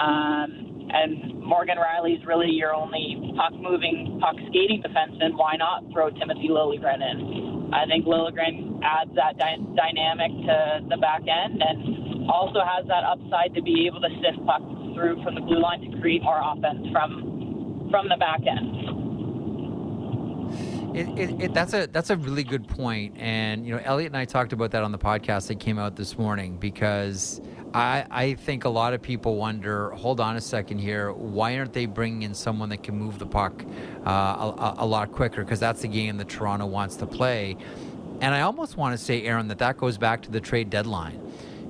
Um, 0.00 0.71
and 0.92 1.40
Morgan 1.40 1.76
Rielly's 1.78 2.24
really 2.26 2.50
your 2.50 2.74
only 2.74 3.32
puck 3.36 3.52
moving, 3.54 4.18
puck 4.20 4.36
skating 4.48 4.82
defenseman. 4.82 5.36
Why 5.36 5.56
not 5.56 5.84
throw 5.92 6.10
Timothy 6.10 6.48
Liljegren 6.48 7.00
in? 7.00 7.72
I 7.72 7.86
think 7.86 8.04
Liljegren 8.04 8.80
adds 8.84 9.10
that 9.14 9.38
dy- 9.38 9.64
dynamic 9.74 10.30
to 10.46 10.80
the 10.88 10.96
back 10.98 11.22
end 11.22 11.62
and 11.62 12.30
also 12.30 12.60
has 12.60 12.86
that 12.86 13.04
upside 13.04 13.54
to 13.54 13.62
be 13.62 13.86
able 13.86 14.00
to 14.00 14.08
sift 14.20 14.44
pucks 14.46 14.64
through 14.94 15.22
from 15.24 15.34
the 15.34 15.40
blue 15.40 15.60
line 15.60 15.80
to 15.80 16.00
create 16.00 16.22
more 16.22 16.40
offense 16.40 16.86
from 16.92 17.88
from 17.90 18.08
the 18.08 18.16
back 18.16 18.40
end. 18.46 18.92
It, 20.94 21.08
it, 21.18 21.42
it, 21.42 21.54
that's 21.54 21.72
a 21.72 21.86
that's 21.86 22.10
a 22.10 22.16
really 22.16 22.44
good 22.44 22.68
point, 22.68 23.16
and 23.16 23.66
you 23.66 23.74
know, 23.74 23.80
Elliotte 23.82 24.08
and 24.08 24.16
I 24.16 24.26
talked 24.26 24.52
about 24.52 24.72
that 24.72 24.82
on 24.82 24.92
the 24.92 24.98
podcast 24.98 25.48
that 25.48 25.58
came 25.58 25.78
out 25.78 25.96
this 25.96 26.18
morning 26.18 26.58
because 26.58 27.40
I 27.74 28.06
I 28.10 28.34
think 28.34 28.64
a 28.64 28.68
lot 28.68 28.94
of 28.94 29.02
people 29.02 29.36
wonder. 29.36 29.90
Hold 29.90 30.20
on 30.20 30.36
a 30.36 30.40
second 30.40 30.78
here. 30.78 31.12
Why 31.12 31.58
aren't 31.58 31.72
they 31.72 31.86
bringing 31.86 32.22
in 32.22 32.34
someone 32.34 32.68
that 32.70 32.82
can 32.82 32.98
move 32.98 33.18
the 33.18 33.26
puck 33.26 33.64
uh, 34.06 34.10
a, 34.10 34.74
a 34.78 34.86
lot 34.86 35.12
quicker? 35.12 35.42
Because 35.44 35.60
that's 35.60 35.82
the 35.82 35.88
game 35.88 36.16
that 36.18 36.28
Toronto 36.28 36.66
wants 36.66 36.96
to 36.96 37.06
play, 37.06 37.56
and 38.20 38.34
I 38.34 38.42
almost 38.42 38.76
want 38.76 38.98
to 38.98 39.02
say, 39.02 39.22
Erin, 39.22 39.48
that 39.48 39.58
that 39.58 39.76
goes 39.76 39.98
back 39.98 40.22
to 40.22 40.30
the 40.30 40.40
trade 40.40 40.70
deadline, 40.70 41.20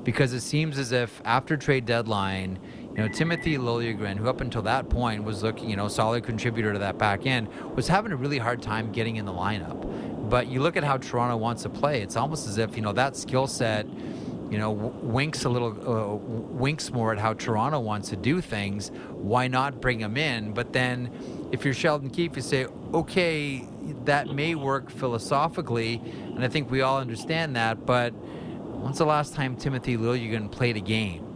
because 0.05 0.32
it 0.32 0.40
seems 0.40 0.78
as 0.78 0.92
if 0.92 1.22
after 1.24 1.57
trade 1.57 1.86
deadline 1.86 2.59
you 2.94 2.98
know, 2.98 3.09
Timothy 3.09 3.57
Liljegren, 3.57 4.18
who 4.18 4.28
up 4.28 4.42
until 4.42 4.61
that 4.62 4.90
point 4.90 5.24
was 5.24 5.42
looking, 5.42 5.70
you 5.70 5.76
know, 5.76 5.88
solid 5.88 6.24
contributor 6.24 6.74
to 6.74 6.78
that 6.80 6.98
back 6.98 7.24
end, 7.24 7.48
was 7.74 7.88
having 7.88 8.12
a 8.12 8.16
really 8.16 8.36
hard 8.36 8.61
time 8.61 8.92
getting 8.92 9.16
in 9.16 9.24
the 9.24 9.32
lineup. 9.32 10.28
But 10.28 10.48
you 10.48 10.61
look 10.61 10.76
at 10.76 10.84
how 10.84 10.98
Toronto 10.98 11.38
wants 11.38 11.62
to 11.62 11.70
play; 11.70 12.03
it's 12.03 12.16
almost 12.16 12.46
as 12.46 12.59
if 12.59 12.76
you 12.76 12.82
know 12.82 12.92
that 12.92 13.16
skill 13.16 13.46
set, 13.46 13.86
you 14.53 14.59
know, 14.59 14.70
winks 14.70 15.46
a 15.46 15.48
little, 15.48 15.70
uh, 15.70 16.14
winks 16.14 16.92
more 16.92 17.11
at 17.11 17.18
how 17.18 17.32
Toronto 17.32 17.80
wants 17.80 18.11
to 18.11 18.16
do 18.16 18.42
things. 18.42 18.90
Why 19.12 19.48
not 19.48 19.80
bring 19.80 19.98
him 19.98 20.18
in? 20.18 20.53
But 20.53 20.74
then, 20.74 21.11
if 21.53 21.64
you're 21.64 21.72
Sheldon 21.72 22.11
Keefe, 22.11 22.36
you 22.36 22.42
say, 22.42 22.66
okay, 22.92 23.66
that 24.05 24.28
may 24.28 24.55
work 24.55 24.90
philosophically, 24.90 26.03
and 26.05 26.44
I 26.44 26.48
think 26.48 26.70
we 26.70 26.82
all 26.82 26.98
understand 26.98 27.57
that. 27.57 27.86
But 27.86 28.11
when's 28.11 28.98
the 28.98 29.07
last 29.07 29.32
time 29.32 29.57
Timothy 29.57 29.96
Liljegren 29.96 30.53
played 30.53 30.76
a 30.76 30.80
game? 30.80 31.32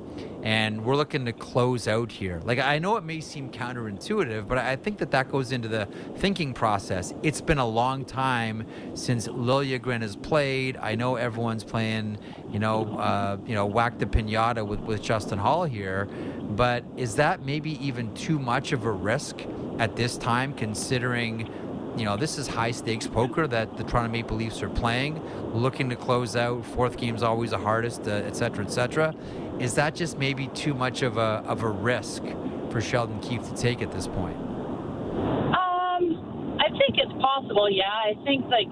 And 0.46 0.84
we're 0.84 0.94
looking 0.94 1.24
to 1.24 1.32
close 1.32 1.88
out 1.88 2.12
here. 2.12 2.40
Like 2.44 2.60
I 2.60 2.78
know 2.78 2.96
it 2.98 3.02
may 3.02 3.20
seem 3.20 3.50
counterintuitive, 3.50 4.46
but 4.46 4.58
I 4.58 4.76
think 4.76 4.98
that 4.98 5.10
that 5.10 5.28
goes 5.28 5.50
into 5.50 5.66
the 5.66 5.88
thinking 6.18 6.54
process. 6.54 7.12
It's 7.24 7.40
been 7.40 7.58
a 7.58 7.66
long 7.66 8.04
time 8.04 8.64
since 8.94 9.26
Liljegren 9.26 10.02
has 10.02 10.14
played. 10.14 10.76
I 10.76 10.94
know 10.94 11.16
everyone's 11.16 11.64
playing, 11.64 12.18
you 12.52 12.60
know, 12.60 12.96
uh, 12.96 13.38
you 13.44 13.56
know, 13.56 13.66
whack 13.66 13.98
the 13.98 14.06
pinata 14.06 14.64
with 14.64 14.78
with 14.82 15.02
Justin 15.02 15.40
Holl 15.40 15.64
here, 15.64 16.04
but 16.50 16.84
is 16.96 17.16
that 17.16 17.44
maybe 17.44 17.84
even 17.84 18.14
too 18.14 18.38
much 18.38 18.70
of 18.70 18.84
a 18.84 18.92
risk 18.92 19.44
at 19.80 19.96
this 19.96 20.16
time, 20.16 20.52
considering? 20.52 21.50
you 21.96 22.04
know, 22.04 22.16
this 22.16 22.36
is 22.36 22.46
high 22.46 22.72
stakes 22.72 23.06
poker 23.06 23.46
that 23.46 23.78
the 23.78 23.82
Toronto 23.82 24.10
Maple 24.10 24.36
Leafs 24.36 24.62
are 24.62 24.68
playing, 24.68 25.18
looking 25.54 25.88
to 25.88 25.96
close 25.96 26.36
out. 26.36 26.62
Fourth 26.62 26.98
game's 26.98 27.22
always 27.22 27.50
the 27.50 27.58
hardest, 27.58 28.06
uh, 28.06 28.10
et 28.10 28.36
cetera, 28.36 28.64
et 28.64 28.70
cetera. 28.70 29.14
Is 29.60 29.74
that 29.74 29.94
just 29.94 30.18
maybe 30.18 30.48
too 30.48 30.74
much 30.74 31.02
of 31.02 31.16
a 31.16 31.42
of 31.46 31.62
a 31.62 31.68
risk 31.68 32.22
for 32.70 32.80
Sheldon 32.80 33.20
Keefe 33.20 33.48
to 33.48 33.54
take 33.54 33.80
at 33.80 33.90
this 33.90 34.06
point? 34.06 34.36
Um, 34.36 36.58
I 36.60 36.68
think 36.68 37.00
it's 37.00 37.12
possible. 37.20 37.70
Yeah, 37.70 37.88
I 37.88 38.12
think 38.24 38.44
like, 38.52 38.68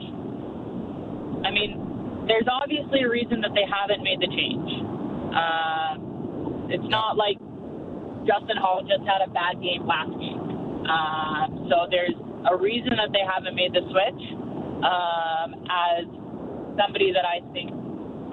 I 1.47 1.51
mean, 1.51 2.27
there's 2.29 2.47
obviously 2.51 3.03
a 3.03 3.09
reason 3.09 3.41
that 3.41 3.55
they 3.55 3.65
haven't 3.65 4.03
made 4.03 4.21
the 4.21 4.29
change. 4.29 4.71
Uh, 5.33 5.97
it's 6.69 6.89
not 6.91 7.17
like 7.17 7.39
Justin 8.29 8.61
Holl 8.61 8.85
just 8.85 9.09
had 9.09 9.25
a 9.25 9.31
bad 9.33 9.63
game 9.63 9.87
last 9.87 10.13
game. 10.21 10.85
Uh, 10.85 11.49
so 11.73 11.89
there's 11.91 12.15
a 12.51 12.57
reason 12.57 12.97
that 13.01 13.11
they 13.13 13.25
haven't 13.25 13.57
made 13.57 13.73
the 13.73 13.81
switch. 13.89 14.23
Um, 14.85 15.65
as 15.65 16.05
somebody 16.77 17.11
that 17.13 17.25
I 17.25 17.41
think 17.55 17.73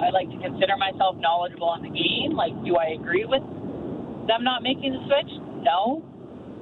I 0.02 0.10
like 0.10 0.30
to 0.34 0.39
consider 0.41 0.76
myself 0.78 1.16
knowledgeable 1.22 1.70
on 1.70 1.86
the 1.86 1.93
game, 1.93 2.34
like, 2.34 2.52
do 2.66 2.76
I 2.76 2.97
agree 2.97 3.26
with 3.26 3.45
them 4.26 4.41
not 4.43 4.66
making 4.66 4.97
the 4.97 5.02
switch? 5.06 5.32
No. 5.62 6.02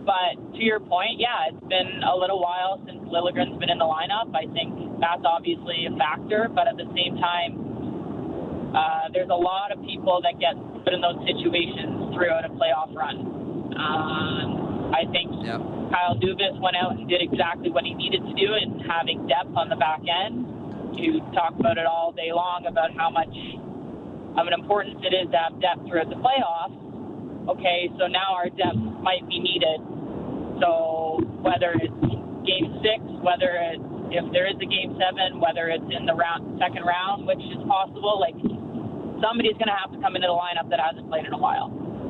But 0.04 0.58
to 0.58 0.62
your 0.64 0.80
point, 0.80 1.20
yeah, 1.20 1.52
it's 1.52 1.66
been 1.68 2.04
a 2.04 2.16
little 2.16 2.42
while 2.42 2.82
since 2.88 3.00
Liljegren's 3.08 3.60
been 3.60 3.70
in 3.70 3.78
the 3.78 3.88
lineup. 3.88 4.32
I 4.34 4.48
think 4.52 5.00
that's 5.00 5.24
obviously 5.24 5.88
a 5.88 5.94
factor, 5.96 6.50
but 6.50 6.68
at 6.68 6.76
the 6.76 6.88
same 6.96 7.20
time, 7.20 7.52
uh, 8.74 9.12
there's 9.14 9.30
a 9.30 9.38
lot 9.38 9.72
of 9.72 9.80
people 9.86 10.22
that 10.24 10.40
get 10.40 10.56
put 10.84 10.94
in 10.94 11.02
those 11.02 11.20
situations 11.26 12.16
throughout 12.16 12.44
a 12.46 12.52
playoff 12.58 12.92
run. 12.96 13.18
Um, 13.76 14.92
I 14.92 15.06
think 15.14 15.30
yep. 15.46 15.62
Kyle 15.94 16.18
Dubas 16.18 16.58
went 16.58 16.76
out 16.76 16.98
and 16.98 17.08
did 17.08 17.22
exactly 17.22 17.70
what 17.70 17.86
he 17.86 17.94
needed 17.94 18.26
to 18.26 18.34
do 18.34 18.50
in 18.58 18.82
having 18.90 19.28
depth 19.30 19.54
on 19.54 19.70
the 19.70 19.78
back 19.78 20.02
end. 20.06 20.59
You 20.94 21.22
talk 21.34 21.54
about 21.60 21.78
it 21.78 21.86
all 21.86 22.12
day 22.12 22.32
long 22.34 22.66
about 22.68 22.92
how 22.96 23.10
much 23.10 23.32
of 24.38 24.48
an 24.48 24.54
importance 24.54 25.00
it 25.02 25.14
is 25.14 25.30
to 25.32 25.38
have 25.38 25.60
depth 25.62 25.88
throughout 25.88 26.10
the 26.10 26.20
playoffs. 26.20 26.76
Okay, 27.50 27.90
so 27.98 28.08
now 28.08 28.36
our 28.36 28.50
depth 28.50 28.78
might 29.02 29.26
be 29.28 29.40
needed. 29.40 29.80
So 30.62 31.24
whether 31.42 31.74
it's 31.80 32.00
game 32.46 32.68
six, 32.84 33.00
whether 33.24 33.58
it's 33.58 33.84
if 34.10 34.26
there 34.34 34.50
is 34.50 34.58
a 34.58 34.66
game 34.66 34.98
seven, 34.98 35.40
whether 35.40 35.70
it's 35.70 35.86
in 35.94 36.06
the 36.06 36.14
round 36.14 36.58
second 36.58 36.84
round, 36.84 37.30
which 37.30 37.40
is 37.40 37.62
possible, 37.70 38.18
like 38.18 38.36
somebody's 39.22 39.56
going 39.62 39.70
to 39.70 39.78
have 39.78 39.94
to 39.94 40.00
come 40.02 40.18
into 40.18 40.28
the 40.28 40.36
lineup 40.36 40.70
that 40.70 40.82
hasn't 40.82 41.08
played 41.10 41.26
in 41.26 41.34
a 41.34 41.38
while. 41.38 41.70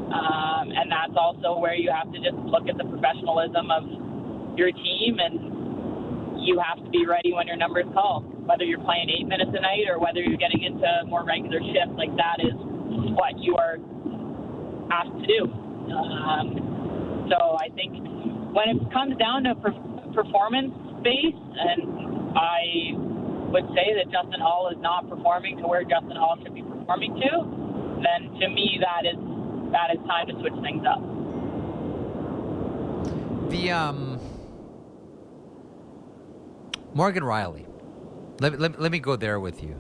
Um, 0.10 0.72
and 0.72 0.90
that's 0.90 1.14
also 1.20 1.60
where 1.60 1.76
you 1.76 1.92
have 1.92 2.10
to 2.12 2.20
just 2.20 2.40
look 2.48 2.66
at 2.72 2.80
the 2.80 2.88
professionalism 2.88 3.70
of 3.70 3.84
your 4.58 4.72
team 4.72 5.20
and 5.20 6.42
you 6.42 6.58
have 6.58 6.84
to 6.84 6.90
be 6.90 7.06
ready 7.06 7.34
when 7.34 7.48
your 7.48 7.58
number 7.58 7.80
is 7.80 7.90
called. 7.94 8.39
Whether 8.50 8.66
you're 8.66 8.82
playing 8.82 9.14
eight 9.14 9.28
minutes 9.28 9.52
a 9.54 9.62
night 9.62 9.86
or 9.86 10.02
whether 10.02 10.26
you're 10.26 10.42
getting 10.42 10.64
into 10.66 10.90
more 11.06 11.24
regular 11.24 11.60
shifts, 11.62 11.94
like 12.02 12.10
that 12.18 12.42
is 12.42 12.58
what 13.14 13.38
you 13.38 13.54
are 13.62 13.78
asked 14.90 15.14
to 15.14 15.26
do. 15.30 15.46
Um, 15.94 17.30
so 17.30 17.38
I 17.62 17.70
think 17.78 17.94
when 18.50 18.74
it 18.74 18.82
comes 18.92 19.14
down 19.22 19.44
to 19.46 19.54
per- 19.54 19.78
performance 20.18 20.74
based, 21.06 21.38
and 21.38 22.34
I 22.34 22.98
would 23.54 23.70
say 23.78 23.94
that 24.02 24.10
Justin 24.10 24.42
Holl 24.42 24.74
is 24.74 24.82
not 24.82 25.08
performing 25.08 25.58
to 25.62 25.68
where 25.68 25.84
Justin 25.84 26.18
Holl 26.18 26.42
should 26.42 26.56
be 26.56 26.64
performing 26.64 27.22
to, 27.22 28.02
then 28.02 28.34
to 28.42 28.50
me 28.50 28.82
that 28.82 29.06
is 29.06 29.22
that 29.70 29.94
is 29.94 30.02
time 30.10 30.26
to 30.26 30.34
switch 30.42 30.58
things 30.66 30.82
up. 30.90 31.06
The 33.52 33.70
um, 33.70 34.20
Morgan 36.96 37.22
Rielly. 37.22 37.69
Let, 38.40 38.60
let, 38.60 38.80
let 38.80 38.92
me 38.92 39.00
go 39.00 39.16
there 39.16 39.40
with 39.40 39.64
you. 39.64 39.80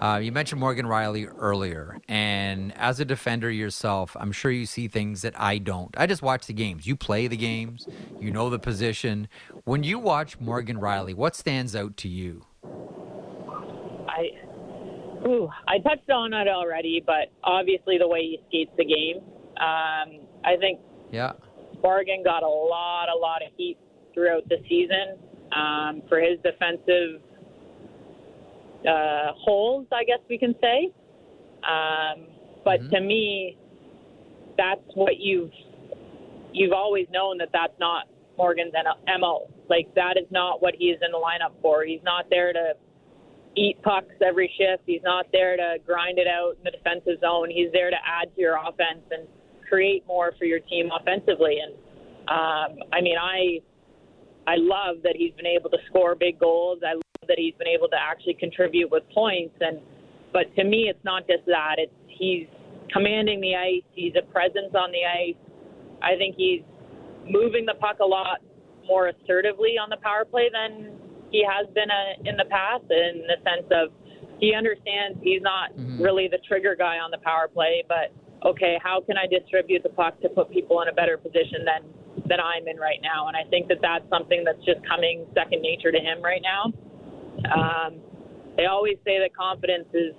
Uh, 0.00 0.20
you 0.22 0.30
mentioned 0.30 0.60
Morgan 0.60 0.86
Rielly 0.86 1.28
earlier, 1.38 1.98
and 2.08 2.72
as 2.76 3.00
a 3.00 3.04
defender 3.04 3.50
yourself, 3.50 4.16
I'm 4.18 4.30
sure 4.30 4.50
you 4.50 4.64
see 4.64 4.86
things 4.86 5.22
that 5.22 5.38
I 5.38 5.58
don't. 5.58 5.92
I 5.98 6.06
just 6.06 6.22
watch 6.22 6.46
the 6.46 6.52
games. 6.52 6.86
You 6.86 6.94
play 6.94 7.26
the 7.26 7.36
games, 7.36 7.88
you 8.20 8.30
know 8.30 8.48
the 8.48 8.60
position. 8.60 9.28
When 9.64 9.82
you 9.82 9.98
watch 9.98 10.38
Morgan 10.38 10.78
Rielly, 10.78 11.14
what 11.14 11.34
stands 11.34 11.74
out 11.74 11.96
to 11.98 12.08
you? 12.08 12.46
I 12.64 14.30
Ooh, 15.26 15.48
I 15.66 15.78
touched 15.78 16.08
on 16.10 16.32
it 16.32 16.48
already, 16.48 17.02
but 17.04 17.32
obviously 17.42 17.98
the 17.98 18.06
way 18.06 18.20
he 18.20 18.40
skates 18.48 18.70
the 18.78 18.84
game. 18.84 19.16
Um, 19.56 20.20
I 20.44 20.56
think 20.60 20.80
yeah. 21.10 21.32
Morgan 21.82 22.22
got 22.24 22.42
a 22.42 22.48
lot, 22.48 23.08
a 23.08 23.18
lot 23.18 23.42
of 23.42 23.52
heat 23.56 23.78
throughout 24.14 24.48
the 24.48 24.56
season 24.68 25.18
um, 25.52 26.02
for 26.08 26.20
his 26.20 26.38
defensive 26.44 27.20
uh, 28.86 29.32
holes, 29.34 29.86
I 29.92 30.04
guess 30.04 30.20
we 30.28 30.38
can 30.38 30.54
say. 30.60 30.92
Um, 31.62 32.26
but 32.64 32.80
mm-hmm. 32.80 32.90
to 32.90 33.00
me, 33.00 33.56
that's 34.56 34.80
what 34.94 35.18
you've 35.18 35.50
you've 36.52 36.72
always 36.72 37.06
known 37.12 37.38
that 37.38 37.48
that's 37.52 37.78
not 37.78 38.08
Morgan's 38.36 38.72
mo. 39.18 39.48
Like 39.68 39.92
that 39.94 40.16
is 40.16 40.26
not 40.30 40.62
what 40.62 40.74
he 40.76 40.86
is 40.86 41.00
in 41.04 41.12
the 41.12 41.18
lineup 41.18 41.52
for. 41.60 41.84
He's 41.84 42.02
not 42.02 42.26
there 42.30 42.52
to 42.52 42.72
eat 43.56 43.80
pucks 43.82 44.14
every 44.24 44.50
shift. 44.58 44.84
He's 44.86 45.02
not 45.02 45.26
there 45.32 45.56
to 45.56 45.76
grind 45.84 46.18
it 46.18 46.26
out 46.26 46.56
in 46.58 46.64
the 46.64 46.70
defensive 46.70 47.20
zone. 47.20 47.50
He's 47.50 47.72
there 47.72 47.90
to 47.90 47.96
add 47.96 48.34
to 48.34 48.40
your 48.40 48.56
offense 48.56 49.04
and 49.10 49.26
create 49.68 50.06
more 50.06 50.32
for 50.38 50.44
your 50.44 50.60
team 50.60 50.90
offensively. 50.98 51.58
And 51.62 51.74
um, 52.28 52.78
I 52.92 53.00
mean, 53.00 53.16
I 53.20 53.60
I 54.46 54.56
love 54.56 55.02
that 55.02 55.14
he's 55.16 55.34
been 55.34 55.46
able 55.46 55.70
to 55.70 55.78
score 55.88 56.14
big 56.14 56.38
goals. 56.38 56.80
I 56.84 56.94
that 57.28 57.38
he's 57.38 57.54
been 57.58 57.68
able 57.68 57.88
to 57.88 57.96
actually 57.98 58.34
contribute 58.34 58.90
with 58.90 59.02
points. 59.14 59.54
And 59.60 59.80
but 60.32 60.54
to 60.56 60.64
me, 60.64 60.88
it's 60.88 61.02
not 61.04 61.26
just 61.26 61.46
that. 61.46 61.76
It's 61.78 61.92
he's 62.08 62.46
commanding 62.92 63.40
the 63.40 63.54
ice. 63.54 63.86
He's 63.94 64.12
a 64.18 64.24
presence 64.32 64.74
on 64.74 64.90
the 64.92 65.04
ice. 65.04 65.38
I 66.02 66.16
think 66.16 66.36
he's 66.36 66.62
moving 67.28 67.66
the 67.66 67.74
puck 67.74 67.98
a 68.00 68.06
lot 68.06 68.40
more 68.86 69.08
assertively 69.08 69.76
on 69.76 69.90
the 69.90 69.98
power 70.02 70.24
play 70.24 70.48
than 70.52 70.96
he 71.30 71.44
has 71.44 71.68
been 71.74 71.90
a, 71.90 72.28
in 72.28 72.36
the 72.36 72.46
past 72.48 72.84
in 72.88 73.22
the 73.28 73.36
sense 73.44 73.68
of 73.70 73.92
he 74.40 74.54
understands 74.54 75.18
he's 75.22 75.42
not 75.42 75.74
mm-hmm. 75.76 76.00
really 76.02 76.28
the 76.28 76.38
trigger 76.48 76.74
guy 76.76 76.96
on 76.98 77.10
the 77.10 77.18
power 77.18 77.48
play, 77.48 77.84
but 77.86 78.14
okay, 78.46 78.78
how 78.82 79.00
can 79.00 79.16
I 79.18 79.26
distribute 79.26 79.82
the 79.82 79.90
puck 79.90 80.20
to 80.22 80.28
put 80.28 80.50
people 80.50 80.80
in 80.82 80.88
a 80.88 80.92
better 80.92 81.18
position 81.18 81.64
than 81.66 81.82
than 82.26 82.40
I'm 82.40 82.66
in 82.68 82.78
right 82.78 83.00
now? 83.02 83.28
And 83.28 83.36
I 83.36 83.48
think 83.50 83.68
that 83.68 83.78
that's 83.82 84.08
something 84.08 84.44
that's 84.44 84.62
just 84.64 84.80
coming 84.86 85.26
second 85.34 85.60
nature 85.62 85.92
to 85.92 85.98
him 85.98 86.22
right 86.22 86.42
now. 86.42 86.72
Um, 87.46 88.00
they 88.56 88.66
always 88.66 88.96
say 89.04 89.18
that 89.18 89.34
confidence 89.36 89.88
is 89.94 90.14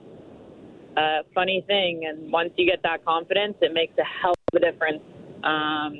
a 0.97 1.20
funny 1.34 1.63
thing, 1.67 2.05
and 2.07 2.32
once 2.32 2.51
you 2.57 2.65
get 2.65 2.82
that 2.84 3.03
confidence, 3.05 3.55
it 3.61 3.74
makes 3.74 3.93
a 3.97 4.03
hell 4.03 4.34
of 4.53 4.61
a 4.61 4.72
difference 4.72 5.01
um, 5.43 5.99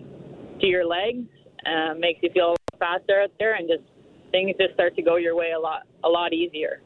to 0.60 0.68
your 0.68 0.86
legs, 0.86 1.28
uh, 1.66 1.94
makes 1.98 2.20
you 2.24 2.30
feel 2.34 2.56
faster 2.80 3.22
out 3.22 3.32
there, 3.40 3.56
and 3.56 3.68
just 3.68 3.84
things 4.32 4.56
just 4.60 4.74
start 4.74 4.96
to 4.96 5.02
go 5.02 5.18
your 5.18 5.36
way 5.36 5.52
a 5.56 5.60
lot 5.60 5.84
a 6.04 6.10
lot 6.10 6.34
easier. 6.34 6.82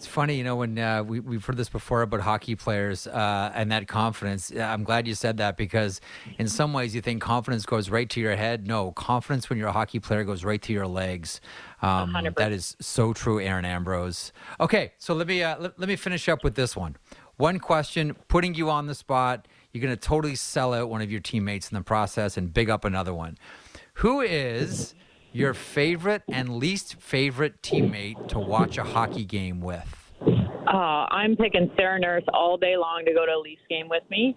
It's 0.00 0.06
funny, 0.06 0.36
you 0.36 0.44
know, 0.44 0.56
when 0.56 0.78
uh, 0.78 1.02
we, 1.02 1.20
we've 1.20 1.44
heard 1.44 1.58
this 1.58 1.68
before 1.68 2.00
about 2.00 2.22
hockey 2.22 2.56
players 2.56 3.06
uh, 3.06 3.52
and 3.54 3.70
that 3.70 3.86
confidence. 3.86 4.50
I'm 4.50 4.82
glad 4.82 5.06
you 5.06 5.12
said 5.12 5.36
that 5.36 5.58
because 5.58 6.00
in 6.38 6.48
some 6.48 6.72
ways 6.72 6.94
you 6.94 7.02
think 7.02 7.20
confidence 7.20 7.66
goes 7.66 7.90
right 7.90 8.08
to 8.08 8.18
your 8.18 8.34
head. 8.34 8.66
No, 8.66 8.92
confidence 8.92 9.50
when 9.50 9.58
you're 9.58 9.68
a 9.68 9.72
hockey 9.72 10.00
player 10.00 10.24
goes 10.24 10.42
right 10.42 10.62
to 10.62 10.72
your 10.72 10.86
legs. 10.86 11.42
Um, 11.82 12.16
that 12.36 12.50
is 12.50 12.78
so 12.80 13.12
true, 13.12 13.40
Erin 13.40 13.66
Ambrose. 13.66 14.32
Okay, 14.58 14.94
so 14.96 15.12
let 15.12 15.26
me 15.26 15.42
uh, 15.42 15.58
let, 15.58 15.78
let 15.78 15.86
me 15.86 15.96
finish 15.96 16.30
up 16.30 16.42
with 16.44 16.54
this 16.54 16.74
one. 16.74 16.96
One 17.36 17.58
question, 17.58 18.16
putting 18.28 18.54
you 18.54 18.70
on 18.70 18.86
the 18.86 18.94
spot. 18.94 19.48
You're 19.70 19.82
going 19.82 19.94
to 19.94 20.00
totally 20.00 20.34
sell 20.34 20.72
out 20.72 20.88
one 20.88 21.02
of 21.02 21.10
your 21.10 21.20
teammates 21.20 21.70
in 21.70 21.74
the 21.74 21.84
process 21.84 22.38
and 22.38 22.54
big 22.54 22.70
up 22.70 22.86
another 22.86 23.12
one. 23.12 23.36
Who 23.96 24.22
is 24.22 24.94
your 25.32 25.54
favorite 25.54 26.22
and 26.30 26.56
least 26.56 27.00
favorite 27.00 27.62
teammate 27.62 28.28
to 28.28 28.38
watch 28.38 28.78
a 28.78 28.84
hockey 28.84 29.24
game 29.24 29.60
with? 29.60 30.12
Uh, 30.20 31.06
I'm 31.10 31.36
picking 31.36 31.70
Sarah 31.76 31.98
Nurse 31.98 32.24
all 32.32 32.56
day 32.56 32.76
long 32.76 33.04
to 33.06 33.12
go 33.12 33.26
to 33.26 33.32
a 33.32 33.40
Leafs 33.40 33.62
game 33.68 33.88
with 33.88 34.02
me. 34.10 34.36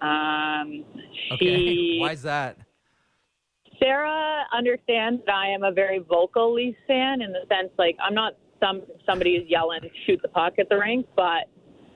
Um, 0.00 0.84
okay. 1.32 1.96
Why 2.00 2.12
is 2.12 2.22
that? 2.22 2.58
Sarah 3.78 4.44
understands 4.52 5.22
that 5.26 5.34
I 5.34 5.48
am 5.48 5.64
a 5.64 5.72
very 5.72 5.98
vocal 5.98 6.54
Leafs 6.54 6.78
fan 6.86 7.20
in 7.22 7.32
the 7.32 7.40
sense, 7.48 7.70
like, 7.78 7.96
I'm 8.02 8.14
not 8.14 8.34
some 8.60 8.82
somebody 9.04 9.36
who's 9.36 9.48
yelling, 9.50 9.80
shoot 10.06 10.20
the 10.22 10.28
puck 10.28 10.54
at 10.58 10.68
the 10.68 10.78
rink, 10.78 11.06
but 11.16 11.48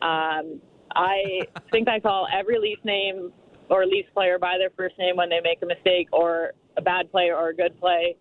um, 0.04 0.60
I 0.94 1.40
think 1.70 1.88
I 1.88 2.00
call 2.00 2.26
every 2.32 2.58
Leafs 2.58 2.84
name 2.84 3.32
or 3.70 3.86
Leafs 3.86 4.08
player 4.12 4.38
by 4.38 4.56
their 4.58 4.70
first 4.76 4.98
name 4.98 5.16
when 5.16 5.28
they 5.28 5.40
make 5.42 5.58
a 5.62 5.66
mistake 5.66 6.08
or 6.12 6.52
a 6.76 6.82
bad 6.82 7.10
play 7.10 7.30
or 7.30 7.50
a 7.50 7.54
good 7.54 7.78
play. 7.80 8.16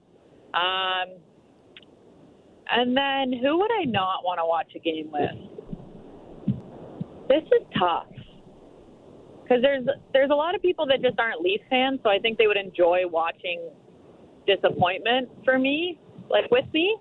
Um, 0.53 1.19
and 2.69 2.95
then 2.95 3.33
who 3.39 3.57
would 3.57 3.71
I 3.71 3.85
not 3.85 4.23
want 4.23 4.39
to 4.39 4.45
watch 4.45 4.71
a 4.75 4.79
game 4.79 5.09
with? 5.11 6.57
This 7.29 7.43
is 7.43 7.67
tough 7.77 8.07
because 9.47 9.61
there's 9.61 9.85
there's 10.13 10.29
a 10.31 10.35
lot 10.35 10.55
of 10.55 10.61
people 10.61 10.85
that 10.87 11.01
just 11.01 11.19
aren't 11.19 11.41
Leafs 11.41 11.63
fans, 11.69 11.99
so 12.03 12.09
I 12.09 12.19
think 12.19 12.37
they 12.37 12.47
would 12.47 12.57
enjoy 12.57 13.03
watching 13.05 13.69
disappointment 14.45 15.29
for 15.43 15.57
me, 15.57 15.99
like 16.29 16.49
with 16.51 16.65
me. 16.73 16.97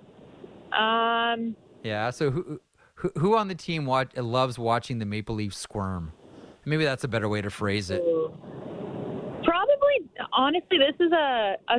Um, 0.72 1.56
yeah. 1.82 2.10
So 2.10 2.30
who 2.30 2.60
who, 2.94 3.10
who 3.16 3.36
on 3.36 3.48
the 3.48 3.54
team 3.54 3.86
watch, 3.86 4.16
loves 4.16 4.58
watching 4.58 4.98
the 4.98 5.06
Maple 5.06 5.34
Leafs 5.34 5.58
squirm? 5.58 6.12
Maybe 6.64 6.84
that's 6.84 7.04
a 7.04 7.08
better 7.08 7.28
way 7.28 7.40
to 7.42 7.50
phrase 7.50 7.90
it. 7.90 8.02
Probably, 9.44 10.10
honestly, 10.32 10.78
this 10.78 10.96
is 10.98 11.12
a, 11.12 11.56
a 11.68 11.78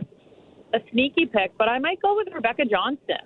a 0.73 0.79
sneaky 0.91 1.25
pick, 1.25 1.57
but 1.57 1.69
I 1.69 1.79
might 1.79 2.01
go 2.01 2.15
with 2.15 2.27
Rebecca 2.33 2.63
Johnston. 2.65 3.25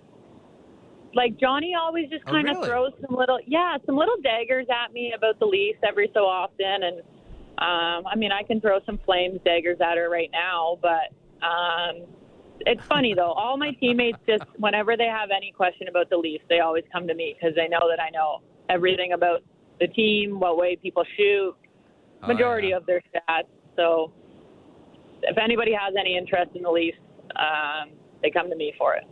Like 1.13 1.37
Johnny 1.39 1.73
always 1.79 2.09
just 2.09 2.23
kind 2.25 2.47
oh, 2.47 2.51
of 2.51 2.57
really? 2.57 2.67
throws 2.69 2.91
some 3.05 3.17
little, 3.17 3.39
yeah, 3.45 3.77
some 3.85 3.97
little 3.97 4.15
daggers 4.23 4.67
at 4.69 4.93
me 4.93 5.13
about 5.15 5.39
the 5.39 5.45
Leafs 5.45 5.79
every 5.87 6.09
so 6.13 6.21
often, 6.21 6.83
and 6.83 6.99
um, 7.59 8.07
I 8.07 8.15
mean 8.15 8.31
I 8.31 8.43
can 8.43 8.61
throw 8.61 8.79
some 8.85 8.99
flames 9.05 9.39
daggers 9.43 9.77
at 9.81 9.97
her 9.97 10.09
right 10.09 10.29
now, 10.31 10.77
but 10.81 11.11
um, 11.45 12.07
it's 12.61 12.83
funny 12.85 13.13
though. 13.17 13.33
All 13.33 13.57
my 13.57 13.71
teammates 13.71 14.19
just 14.25 14.45
whenever 14.57 14.95
they 14.95 15.07
have 15.07 15.29
any 15.35 15.51
question 15.51 15.89
about 15.89 16.09
the 16.09 16.17
Leafs, 16.17 16.45
they 16.47 16.59
always 16.59 16.85
come 16.93 17.07
to 17.07 17.13
me 17.13 17.35
because 17.37 17.55
they 17.55 17.67
know 17.67 17.89
that 17.89 18.01
I 18.01 18.09
know 18.09 18.41
everything 18.69 19.11
about 19.11 19.41
the 19.81 19.87
team, 19.87 20.39
what 20.39 20.57
way 20.57 20.77
people 20.77 21.03
shoot, 21.17 21.55
majority 22.25 22.67
oh, 22.67 22.69
yeah. 22.69 22.77
of 22.77 22.85
their 22.85 23.01
stats. 23.13 23.49
So 23.75 24.13
if 25.23 25.37
anybody 25.37 25.73
has 25.73 25.93
any 25.99 26.17
interest 26.17 26.51
in 26.55 26.63
the 26.63 26.71
Leafs, 26.71 26.97
um, 27.37 27.89
they 28.21 28.29
come 28.29 28.49
to 28.49 28.55
me 28.55 28.73
for 28.77 28.95
it. 28.95 29.03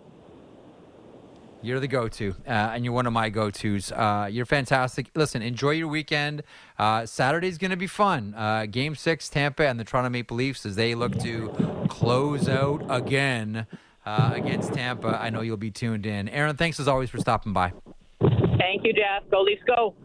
You're 1.62 1.82
the 1.82 1.90
go-to, 1.90 2.36
uh, 2.48 2.52
and 2.52 2.86
you're 2.86 2.94
one 2.94 3.06
of 3.06 3.12
my 3.12 3.30
go-tos. 3.30 3.92
Uh, 3.92 4.30
you're 4.32 4.46
fantastic. 4.46 5.10
Listen, 5.14 5.42
enjoy 5.42 5.72
your 5.72 5.90
weekend. 5.90 6.44
Uh, 6.78 7.06
Saturday's 7.06 7.58
going 7.58 7.72
to 7.72 7.78
be 7.78 7.88
fun. 7.88 8.34
Uh, 8.34 8.66
game 8.66 8.96
six, 8.96 9.28
Tampa 9.28 9.68
and 9.68 9.78
the 9.78 9.84
Toronto 9.84 10.10
Maple 10.10 10.38
Leafs 10.38 10.66
as 10.66 10.78
they 10.78 10.96
look 10.96 11.20
to 11.20 11.50
close 11.90 12.48
out 12.48 12.86
again 12.88 13.68
uh, 14.06 14.32
against 14.34 14.74
Tampa. 14.74 15.20
I 15.22 15.30
know 15.32 15.42
you'll 15.42 15.58
be 15.58 15.72
tuned 15.72 16.06
in. 16.06 16.30
Erin, 16.30 16.56
thanks 16.56 16.80
as 16.80 16.88
always 16.88 17.10
for 17.10 17.18
stopping 17.18 17.52
by. 17.52 17.74
Thank 18.22 18.86
you, 18.86 18.94
Jeff. 18.94 19.30
Go 19.30 19.42
Leafs, 19.42 19.62
go. 19.68 19.96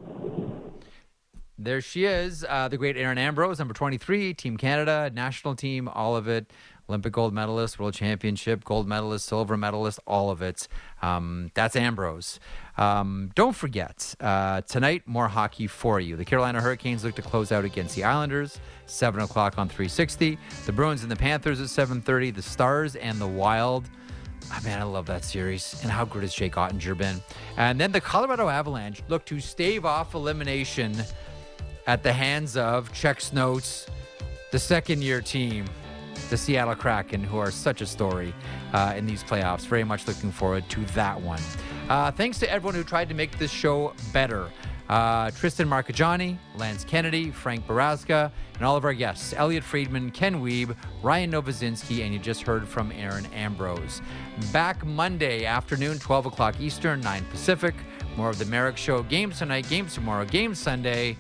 There 1.56 1.80
she 1.80 2.04
is, 2.04 2.44
uh, 2.48 2.66
the 2.66 2.76
great 2.76 2.96
Erin 2.96 3.16
Ambrose, 3.16 3.60
number 3.60 3.72
23, 3.72 4.34
Team 4.34 4.56
Canada, 4.56 5.10
national 5.14 5.54
team, 5.54 5.88
all 5.88 6.16
of 6.16 6.26
it. 6.26 6.52
Olympic 6.88 7.12
gold 7.12 7.32
medalist, 7.32 7.78
world 7.78 7.94
championship 7.94 8.64
gold 8.64 8.86
medalist, 8.86 9.26
silver 9.26 9.56
medalist, 9.56 9.98
all 10.06 10.30
of 10.30 10.42
it. 10.42 10.68
Um, 11.00 11.50
that's 11.54 11.76
Ambrose. 11.76 12.38
Um, 12.76 13.30
don't 13.34 13.54
forget, 13.56 14.14
uh, 14.20 14.60
tonight, 14.62 15.02
more 15.06 15.28
hockey 15.28 15.66
for 15.66 15.98
you. 15.98 16.16
The 16.16 16.24
Carolina 16.24 16.60
Hurricanes 16.60 17.04
look 17.04 17.14
to 17.14 17.22
close 17.22 17.52
out 17.52 17.64
against 17.64 17.96
the 17.96 18.04
Islanders, 18.04 18.60
7 18.86 19.22
o'clock 19.22 19.58
on 19.58 19.68
360. 19.68 20.38
The 20.66 20.72
Bruins 20.72 21.02
and 21.02 21.10
the 21.10 21.16
Panthers 21.16 21.60
at 21.60 21.68
7.30. 21.68 22.34
The 22.34 22.42
Stars 22.42 22.96
and 22.96 23.18
the 23.18 23.26
Wild. 23.28 23.88
Oh, 24.52 24.60
man, 24.62 24.78
I 24.78 24.84
love 24.84 25.06
that 25.06 25.24
series. 25.24 25.80
And 25.82 25.90
how 25.90 26.04
good 26.04 26.22
has 26.22 26.34
Jake 26.34 26.54
Oettinger 26.54 26.98
been? 26.98 27.22
And 27.56 27.80
then 27.80 27.92
the 27.92 28.00
Colorado 28.00 28.48
Avalanche 28.48 29.02
look 29.08 29.24
to 29.26 29.40
stave 29.40 29.86
off 29.86 30.14
elimination 30.14 30.94
at 31.86 32.02
the 32.02 32.12
hands 32.12 32.56
of 32.56 32.92
Checks 32.92 33.32
Notes, 33.32 33.86
the 34.50 34.58
second 34.58 35.02
year 35.02 35.20
team 35.20 35.64
the 36.30 36.36
Seattle 36.36 36.74
Kraken, 36.74 37.22
who 37.22 37.38
are 37.38 37.50
such 37.50 37.80
a 37.80 37.86
story 37.86 38.34
uh, 38.72 38.94
in 38.96 39.06
these 39.06 39.22
playoffs. 39.22 39.66
Very 39.66 39.84
much 39.84 40.06
looking 40.06 40.32
forward 40.32 40.68
to 40.70 40.80
that 40.86 41.20
one. 41.20 41.40
Uh, 41.88 42.10
thanks 42.10 42.38
to 42.38 42.50
everyone 42.50 42.74
who 42.74 42.84
tried 42.84 43.08
to 43.08 43.14
make 43.14 43.38
this 43.38 43.50
show 43.50 43.92
better. 44.12 44.50
Uh, 44.88 45.30
Tristan 45.30 45.66
Marcagiani, 45.66 46.36
Lance 46.56 46.84
Kennedy, 46.84 47.30
Frank 47.30 47.66
Baraska, 47.66 48.30
and 48.54 48.62
all 48.62 48.76
of 48.76 48.84
our 48.84 48.92
guests 48.92 49.32
Elliotte 49.32 49.64
Friedman, 49.64 50.10
Ken 50.10 50.42
Wiebe, 50.42 50.76
Ryan 51.02 51.32
Novozinsky, 51.32 52.04
and 52.04 52.12
you 52.12 52.18
just 52.18 52.42
heard 52.42 52.68
from 52.68 52.92
Erin 52.92 53.26
Ambrose. 53.26 54.02
Back 54.52 54.84
Monday 54.84 55.46
afternoon, 55.46 55.98
12 55.98 56.26
o'clock 56.26 56.60
Eastern, 56.60 57.00
9 57.00 57.24
Pacific. 57.30 57.74
More 58.16 58.28
of 58.28 58.38
the 58.38 58.44
Marek 58.44 58.76
Show. 58.76 59.02
Games 59.04 59.38
tonight, 59.38 59.68
games 59.68 59.94
tomorrow, 59.94 60.24
games 60.24 60.58
Sunday, 60.58 61.16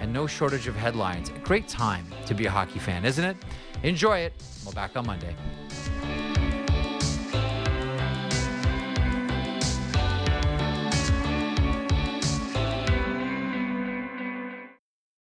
and 0.00 0.12
no 0.12 0.26
shortage 0.26 0.68
of 0.68 0.76
headlines. 0.76 1.30
A 1.30 1.38
great 1.40 1.66
time 1.66 2.06
to 2.26 2.34
be 2.34 2.46
a 2.46 2.50
hockey 2.50 2.78
fan, 2.78 3.04
isn't 3.04 3.24
it? 3.24 3.36
Enjoy 3.82 4.18
it. 4.18 4.32
We'll 4.64 4.74
back 4.74 4.96
on 4.96 5.06
Monday. 5.06 5.34